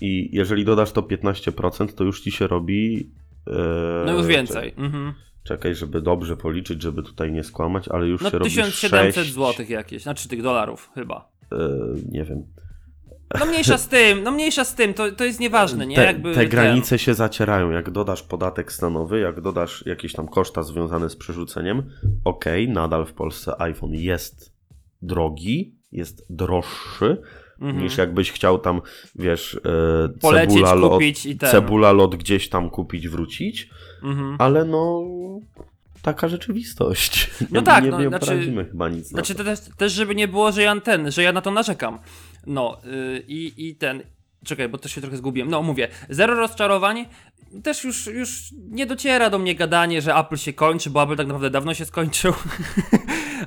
I 0.00 0.36
jeżeli 0.36 0.64
dodasz 0.64 0.92
to 0.92 1.02
15%, 1.02 1.92
to 1.94 2.04
już 2.04 2.20
ci 2.20 2.30
się 2.30 2.46
robi. 2.46 3.10
e, 3.46 4.02
No 4.06 4.12
już 4.12 4.26
więcej. 4.26 4.74
Mhm. 4.76 5.12
Czekaj, 5.48 5.74
żeby 5.74 6.00
dobrze 6.02 6.36
policzyć, 6.36 6.82
żeby 6.82 7.02
tutaj 7.02 7.32
nie 7.32 7.44
skłamać, 7.44 7.88
ale 7.88 8.06
już 8.06 8.22
No 8.22 8.30
się 8.30 8.38
robi 8.38 8.50
1700 8.50 9.14
6, 9.24 9.34
zł 9.34 9.66
jakieś, 9.68 10.02
znaczy 10.02 10.28
tych 10.28 10.42
dolarów 10.42 10.90
chyba. 10.94 11.28
E, 11.52 11.56
nie 12.12 12.24
wiem. 12.24 12.46
No 13.40 13.46
mniejsza 13.46 13.78
z 13.78 13.88
tym, 13.88 14.22
no 14.22 14.30
mniejsza 14.30 14.64
z 14.64 14.74
tym, 14.74 14.94
to, 14.94 15.12
to 15.12 15.24
jest 15.24 15.40
nieważne, 15.40 15.86
nie? 15.86 15.96
Te, 15.96 16.04
Jakby 16.04 16.34
te 16.34 16.40
ten- 16.40 16.48
granice 16.48 16.98
się 16.98 17.14
zacierają. 17.14 17.70
Jak 17.70 17.90
dodasz 17.90 18.22
podatek 18.22 18.72
stanowy, 18.72 19.20
jak 19.20 19.40
dodasz 19.40 19.86
jakieś 19.86 20.12
tam 20.12 20.28
koszta 20.28 20.62
związane 20.62 21.10
z 21.10 21.16
przerzuceniem, 21.16 21.82
okej, 22.24 22.68
nadal 22.68 23.06
w 23.06 23.12
Polsce 23.12 23.60
iPhone 23.62 23.94
jest 23.94 24.52
drogi, 25.02 25.74
jest 25.92 26.26
droższy 26.30 27.22
Mhm. 27.60 27.82
niż 27.84 27.96
jakbyś 27.98 28.32
chciał 28.32 28.58
tam, 28.58 28.80
wiesz, 29.14 29.60
e, 29.64 30.08
Polecieć, 30.20 30.52
cebula, 30.54 30.74
lot, 30.74 30.92
kupić 30.92 31.26
i 31.26 31.36
ten. 31.36 31.50
cebula 31.50 31.92
lot 31.92 32.16
gdzieś 32.16 32.48
tam 32.48 32.70
kupić, 32.70 33.08
wrócić, 33.08 33.70
Mhm. 34.02 34.36
ale 34.38 34.64
no 34.64 35.04
taka 36.02 36.28
rzeczywistość. 36.28 37.30
No 37.50 37.62
tak, 37.62 37.84
nie, 37.84 37.90
no, 37.90 38.00
nie 38.00 38.08
znaczy- 38.08 38.66
chyba 38.70 38.88
nic 38.88 39.08
Znaczy 39.08 39.32
na 39.32 39.38
to 39.38 39.44
też, 39.44 39.60
też, 39.76 39.92
żeby 39.92 40.14
nie 40.14 40.28
było, 40.28 40.52
że 40.52 40.62
ja 40.62 40.80
ten, 40.80 41.10
że 41.10 41.22
ja 41.22 41.32
na 41.32 41.40
to 41.40 41.50
narzekam. 41.50 41.98
No 42.46 42.78
yy, 42.84 43.24
i, 43.28 43.68
i 43.68 43.74
ten. 43.74 44.02
Czekaj, 44.44 44.68
bo 44.68 44.78
to 44.78 44.88
się 44.88 45.00
trochę 45.00 45.16
zgubiłem. 45.16 45.50
No 45.50 45.62
mówię, 45.62 45.88
zero 46.08 46.34
rozczarowań. 46.34 47.06
Też 47.62 47.84
już, 47.84 48.06
już 48.06 48.54
nie 48.70 48.86
dociera 48.86 49.30
do 49.30 49.38
mnie 49.38 49.54
gadanie, 49.54 50.02
że 50.02 50.14
Apple 50.14 50.36
się 50.36 50.52
kończy, 50.52 50.90
bo 50.90 51.02
Apple 51.02 51.16
tak 51.16 51.26
naprawdę 51.26 51.50
dawno 51.50 51.74
się 51.74 51.84
skończył. 51.84 52.32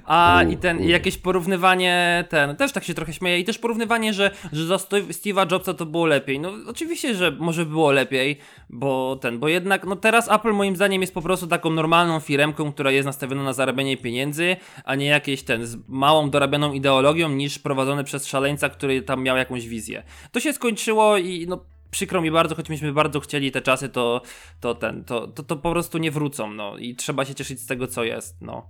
A 0.06 0.44
i 0.50 0.58
ten, 0.58 0.84
i 0.84 0.88
jakieś 0.88 1.18
porównywanie, 1.18 2.26
ten, 2.30 2.56
też 2.56 2.72
tak 2.72 2.84
się 2.84 2.94
trochę 2.94 3.14
śmieję. 3.14 3.40
I 3.40 3.44
też 3.44 3.58
porównywanie, 3.58 4.14
że, 4.14 4.32
że 4.54 4.66
za 4.66 4.76
Steve- 4.76 5.08
Steve'a 5.08 5.52
Jobsa 5.52 5.74
to 5.74 5.86
było 5.86 6.06
lepiej. 6.06 6.40
No 6.40 6.52
oczywiście, 6.68 7.16
że 7.16 7.32
może 7.32 7.66
było 7.66 7.92
lepiej, 7.92 8.38
bo 8.70 9.16
ten, 9.22 9.40
bo 9.40 9.48
jednak, 9.48 9.86
no 9.86 9.96
teraz 9.96 10.32
Apple 10.32 10.54
moim 10.54 10.76
zdaniem 10.76 11.02
jest 11.02 11.14
po 11.14 11.22
prostu 11.22 11.48
taką 11.48 11.70
normalną 11.70 12.20
firmką, 12.20 12.72
która 12.72 12.92
jest 12.92 13.06
nastawiona 13.06 13.44
na 13.44 13.54
zarabianie 13.54 13.98
pieniędzy, 13.98 14.56
a 14.86 14.96
nie 14.96 15.06
jakieś 15.06 15.44
ten, 15.44 15.66
z 15.66 15.78
małą 15.88 16.30
dorabianą 16.30 16.74
ideologią, 16.74 17.30
niż 17.30 17.60
prowadzony 17.60 18.04
przez 18.04 18.28
szaleńca, 18.28 18.70
który 18.70 19.02
tam 19.02 19.24
miał 19.24 19.38
jakąś 19.38 19.68
wizję. 19.68 20.04
To 20.32 20.40
się 20.40 20.54
skończyło 20.54 21.18
i 21.18 21.46
no 21.48 21.66
przykro 21.92 22.22
mi 22.22 22.32
bardzo, 22.32 22.56
choć 22.56 22.70
myśmy 22.70 22.94
bardzo 22.94 23.20
chcieli 23.20 23.52
te 23.52 23.62
czasy, 23.62 23.90
to, 23.90 24.22
to 24.60 24.76
ten, 24.76 25.04
to, 25.04 25.28
to, 25.28 25.44
to 25.44 25.56
po 25.56 25.72
prostu 25.72 25.98
nie 25.98 26.12
wrócą, 26.12 26.54
no 26.54 26.78
i 26.78 26.96
trzeba 26.96 27.26
się 27.26 27.36
cieszyć 27.36 27.60
z 27.60 27.66
tego, 27.66 27.88
co 27.88 28.04
jest, 28.04 28.42
no. 28.42 28.68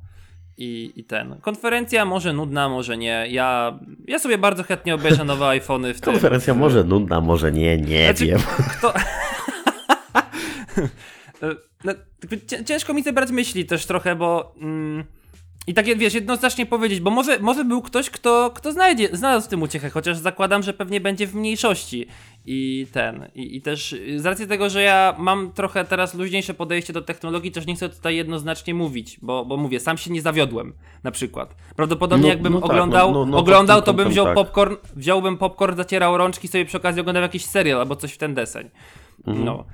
I, 0.58 0.93
I 0.95 1.04
ten. 1.04 1.36
Konferencja 1.41 2.06
może 2.06 2.34
nudna, 2.34 2.70
może 2.70 2.97
nie. 2.97 3.26
Ja, 3.30 3.80
ja 4.08 4.20
sobie 4.20 4.38
bardzo 4.38 4.64
chętnie 4.64 4.95
obejrzę 4.95 5.24
nowe 5.24 5.47
iPhony 5.58 5.93
w 5.93 6.02
tym. 6.02 6.14
Konferencja 6.14 6.54
może 6.54 6.84
nudna, 6.84 7.22
może 7.22 7.52
nie, 7.52 7.78
nie 7.78 8.06
Znaczy, 8.06 8.26
wiem. 8.26 8.39
Kto... 8.78 8.93
E, 11.43 11.56
no, 11.84 11.93
ciężko 12.66 12.93
mi 12.93 13.04
zebrać 13.04 13.32
myśli 13.32 13.66
też 13.66 13.86
trochę, 13.86 14.16
bo. 14.16 14.56
Mm, 14.62 15.04
I 15.68 15.74
tak 15.74 15.86
wiesz, 15.97 16.14
jednoznacznie 16.14 16.66
powiedzieć, 16.66 16.99
bo 16.99 17.12
może, 17.12 17.39
może 17.39 17.66
był 17.66 17.82
ktoś, 17.82 18.09
kto, 18.09 18.51
kto 18.55 18.72
znajdzie, 18.72 19.09
znalazł 19.14 19.45
w 19.45 19.49
tym 19.49 19.62
uciechę, 19.62 19.89
chociaż 19.89 20.18
zakładam, 20.18 20.64
że 20.64 20.74
pewnie 20.74 21.01
będzie 21.01 21.28
w 21.28 21.36
mniejszości. 21.36 22.07
I 22.45 22.88
ten. 22.91 23.28
I, 23.36 23.55
I 23.55 23.62
też 23.62 23.95
z 24.16 24.26
racji 24.26 24.47
tego, 24.47 24.70
że 24.70 24.82
ja 24.82 25.16
mam 25.18 25.51
trochę 25.51 25.86
teraz 25.86 26.14
luźniejsze 26.14 26.53
podejście 26.53 26.93
do 26.93 27.01
technologii, 27.01 27.51
też 27.51 27.68
nie 27.68 27.76
chcę 27.76 27.89
tutaj 27.89 28.16
jednoznacznie 28.16 28.74
mówić, 28.74 29.20
bo, 29.22 29.45
bo 29.45 29.57
mówię, 29.57 29.80
sam 29.80 29.97
się 29.97 30.12
nie 30.12 30.22
zawiodłem 30.22 30.74
na 31.03 31.12
przykład. 31.12 31.55
Prawdopodobnie 31.76 32.24
No- 32.24 32.30
jakbym 32.30 32.53
no 32.53 32.62
tak, 32.62 32.70
oglądał, 32.70 33.12
no- 33.12 33.20
no- 33.20 33.32
no 33.32 33.38
oglądał 33.38 33.78
pod 33.78 33.86
to 33.86 33.91
tym 33.91 33.97
bym 33.97 34.09
wziął 34.09 34.26
tak. 34.26 34.36
popcorn, 34.36 34.76
wziąłbym 34.95 35.38
popcorn, 35.38 35.78
zacierał 35.78 36.18
rączki 36.18 36.47
sobie 36.47 36.66
przy 36.66 36.78
okazji 36.78 37.01
oglądał 37.01 37.24
jakiś 37.24 37.45
serial 37.45 37.80
albo 37.80 37.95
coś 37.95 38.14
w 38.14 38.18
ten 38.18 38.34
deseń. 38.34 38.70
Mhm. 39.28 39.45
No. 39.45 39.66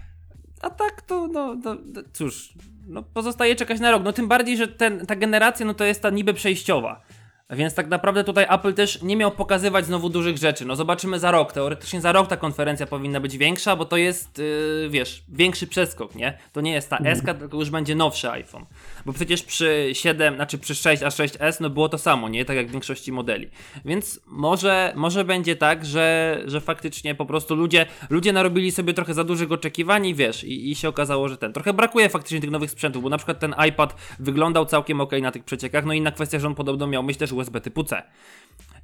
A 0.62 0.70
tak 0.70 1.02
to, 1.02 1.28
no, 1.28 1.56
no, 1.56 1.76
no 1.94 2.02
cóż, 2.14 2.54
no 2.88 3.04
pozostaje 3.04 3.56
czekać 3.56 3.80
na 3.80 3.92
rok. 3.92 4.04
No 4.04 4.14
tym 4.14 4.28
bardziej, 4.28 4.58
że 4.58 4.68
ten, 4.68 5.06
ta 5.06 5.16
generacja, 5.16 5.66
no 5.66 5.74
to 5.74 5.84
jest 5.84 6.02
ta 6.02 6.10
niby 6.10 6.34
przejściowa. 6.34 7.02
Więc 7.50 7.74
tak 7.74 7.88
naprawdę 7.88 8.24
tutaj 8.24 8.46
Apple 8.50 8.74
też 8.74 9.02
nie 9.02 9.16
miał 9.16 9.32
pokazywać 9.32 9.86
znowu 9.86 10.10
dużych 10.10 10.38
rzeczy. 10.38 10.66
No 10.66 10.76
zobaczymy 10.76 11.20
za 11.20 11.32
rok. 11.32 11.54
Teoretycznie 11.54 12.02
za 12.02 12.12
rok 12.12 12.28
ta 12.28 12.38
konferencja 12.38 12.88
powinna 12.88 13.20
być 13.20 13.38
większa, 13.38 13.76
bo 13.76 13.86
to 13.86 13.98
jest, 13.98 14.38
yy, 14.38 14.90
wiesz, 14.90 15.24
większy 15.30 15.68
przeskok, 15.68 16.16
nie? 16.16 16.38
To 16.54 16.62
nie 16.62 16.74
jest 16.74 16.90
ta 16.90 16.98
S, 16.98 17.22
tylko 17.40 17.58
już 17.58 17.70
będzie 17.70 17.96
nowszy 17.96 18.32
iPhone. 18.32 18.66
Bo 19.08 19.14
przecież 19.14 19.44
przy 19.44 19.90
7, 19.94 20.36
znaczy 20.36 20.58
przy 20.58 20.76
6 20.76 21.04
a 21.04 21.08
6S, 21.08 21.62
no 21.62 21.70
było 21.70 21.90
to 21.90 21.98
samo, 21.98 22.30
nie? 22.30 22.46
Tak 22.46 22.58
jak 22.58 22.68
w 22.68 22.72
większości 22.72 23.12
modeli. 23.12 23.50
Więc 23.86 24.20
może, 24.26 24.94
może 24.96 25.26
będzie 25.26 25.56
tak, 25.56 25.86
że, 25.86 26.40
że 26.46 26.62
faktycznie 26.62 27.16
po 27.16 27.26
prostu 27.26 27.56
ludzie, 27.56 27.86
ludzie 28.10 28.34
narobili 28.34 28.72
sobie 28.72 28.94
trochę 28.94 29.14
za 29.14 29.24
dużych 29.24 29.52
oczekiwań 29.52 30.06
i 30.06 30.16
wiesz, 30.16 30.44
i, 30.44 30.72
i 30.72 30.76
się 30.76 30.90
okazało, 30.90 31.30
że 31.30 31.38
ten. 31.38 31.54
Trochę 31.54 31.74
brakuje 31.74 32.10
faktycznie 32.10 32.42
tych 32.42 32.52
nowych 32.52 32.72
sprzętów, 32.72 33.04
bo 33.04 33.10
na 33.10 33.18
przykład 33.18 33.40
ten 33.40 33.56
iPad 33.70 33.96
wyglądał 34.20 34.66
całkiem 34.66 35.02
ok 35.02 35.12
na 35.22 35.32
tych 35.32 35.44
przeciekach, 35.44 35.86
no 35.86 35.94
i 35.94 35.98
inna 35.98 36.12
kwestia, 36.12 36.40
że 36.40 36.48
on 36.48 36.56
podobno 36.56 36.88
miał 36.88 37.04
mieć 37.04 37.18
też 37.18 37.32
USB 37.32 37.62
typu 37.62 37.84
C. 37.84 38.04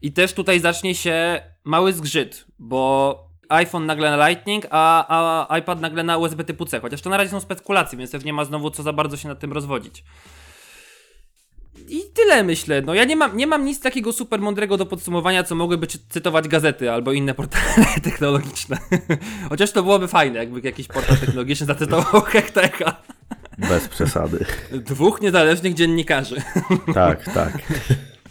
I 0.01 0.11
też 0.11 0.33
tutaj 0.33 0.59
zacznie 0.59 0.95
się 0.95 1.41
mały 1.63 1.93
zgrzyt, 1.93 2.45
bo 2.59 3.32
iPhone 3.49 3.85
nagle 3.85 4.17
na 4.17 4.27
Lightning, 4.29 4.65
a, 4.69 5.47
a 5.49 5.57
iPad 5.57 5.81
nagle 5.81 6.03
na 6.03 6.17
USB 6.17 6.43
typu 6.43 6.65
C. 6.65 6.79
Chociaż 6.79 7.01
to 7.01 7.09
na 7.09 7.17
razie 7.17 7.29
są 7.31 7.39
spekulacje, 7.39 7.97
więc 7.97 8.11
też 8.11 8.23
nie 8.23 8.33
ma 8.33 8.45
znowu 8.45 8.71
co 8.71 8.83
za 8.83 8.93
bardzo 8.93 9.17
się 9.17 9.27
nad 9.27 9.39
tym 9.39 9.53
rozwodzić. 9.53 10.03
I 11.89 12.01
tyle 12.13 12.43
myślę. 12.43 12.81
No 12.81 12.93
ja 12.93 13.03
nie 13.05 13.15
mam, 13.15 13.37
nie 13.37 13.47
mam 13.47 13.65
nic 13.65 13.79
takiego 13.79 14.13
super 14.13 14.39
mądrego 14.39 14.77
do 14.77 14.85
podsumowania, 14.85 15.43
co 15.43 15.55
mogłyby 15.55 15.87
czy- 15.87 15.97
cytować 16.09 16.47
gazety 16.47 16.91
albo 16.91 17.11
inne 17.11 17.33
portale 17.39 17.85
technologiczne. 18.03 18.77
Chociaż 19.49 19.71
to 19.71 19.83
byłoby 19.83 20.07
fajne, 20.07 20.39
jakby 20.39 20.61
jakiś 20.61 20.87
portal 20.87 21.17
technologiczny 21.17 21.65
zacytował 21.65 22.21
Hektecha. 22.31 22.95
Bez 23.57 23.87
przesady. 23.87 24.45
Dwóch 24.71 25.21
niezależnych 25.21 25.73
dziennikarzy. 25.73 26.41
Tak, 26.93 27.23
tak. 27.33 27.53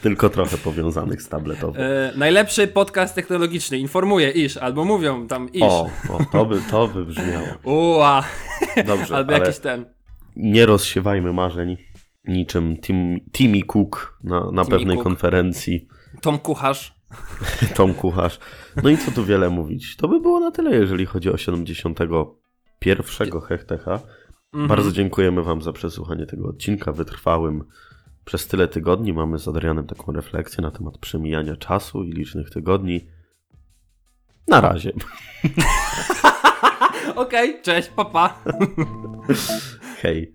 Tylko 0.02 0.30
trochę 0.30 0.58
powiązanych 0.58 1.22
z 1.22 1.28
tabletowym. 1.28 1.82
E, 1.82 2.12
najlepszy 2.16 2.66
podcast 2.66 3.14
technologiczny 3.14 3.78
informuje 3.78 4.30
iż, 4.30 4.56
albo 4.56 4.84
mówią 4.84 5.26
tam 5.26 5.52
iż. 5.52 5.62
O, 5.62 5.90
o 6.08 6.24
to, 6.32 6.46
by, 6.46 6.60
to 6.70 6.88
by 6.88 7.04
brzmiało. 7.04 7.46
Ua. 7.64 8.24
Dobrze, 8.86 9.16
albo 9.16 9.32
jakiś 9.32 9.58
ten. 9.58 9.84
nie 10.36 10.66
rozsiewajmy 10.66 11.32
marzeń 11.32 11.76
niczym 12.24 12.76
Tim, 12.76 13.20
Timmy 13.32 13.62
Cook 13.62 14.18
na, 14.24 14.50
na 14.50 14.64
Timmy 14.64 14.78
pewnej 14.78 14.96
Cook. 14.96 15.04
konferencji. 15.04 15.88
Tom 16.20 16.38
Kucharz. 16.38 16.94
Tom 17.76 17.94
Kucharz. 17.94 18.38
No 18.82 18.90
i 18.90 18.98
co 18.98 19.10
tu 19.10 19.24
wiele 19.24 19.50
mówić. 19.50 19.96
To 19.96 20.08
by 20.08 20.20
było 20.20 20.40
na 20.40 20.50
tyle, 20.50 20.70
jeżeli 20.70 21.06
chodzi 21.06 21.30
o 21.30 21.36
71 21.36 23.40
Hechtecha. 23.40 24.00
Mhm. 24.52 24.68
Bardzo 24.68 24.92
dziękujemy 24.92 25.42
Wam 25.42 25.62
za 25.62 25.72
przesłuchanie 25.72 26.26
tego 26.26 26.48
odcinka 26.48 26.92
wytrwałym 26.92 27.64
przez 28.24 28.46
tyle 28.46 28.68
tygodni. 28.68 29.12
Mamy 29.12 29.38
z 29.38 29.48
Adrianem 29.48 29.86
taką 29.86 30.12
refleksję 30.12 30.62
na 30.62 30.70
temat 30.70 30.98
przemijania 30.98 31.56
czasu 31.56 32.04
i 32.04 32.12
licznych 32.12 32.50
tygodni. 32.50 33.06
Na 34.48 34.60
razie. 34.60 34.92
Okej, 37.14 37.62
cześć, 37.62 37.88
papa. 37.88 38.38
Hej. 40.02 40.34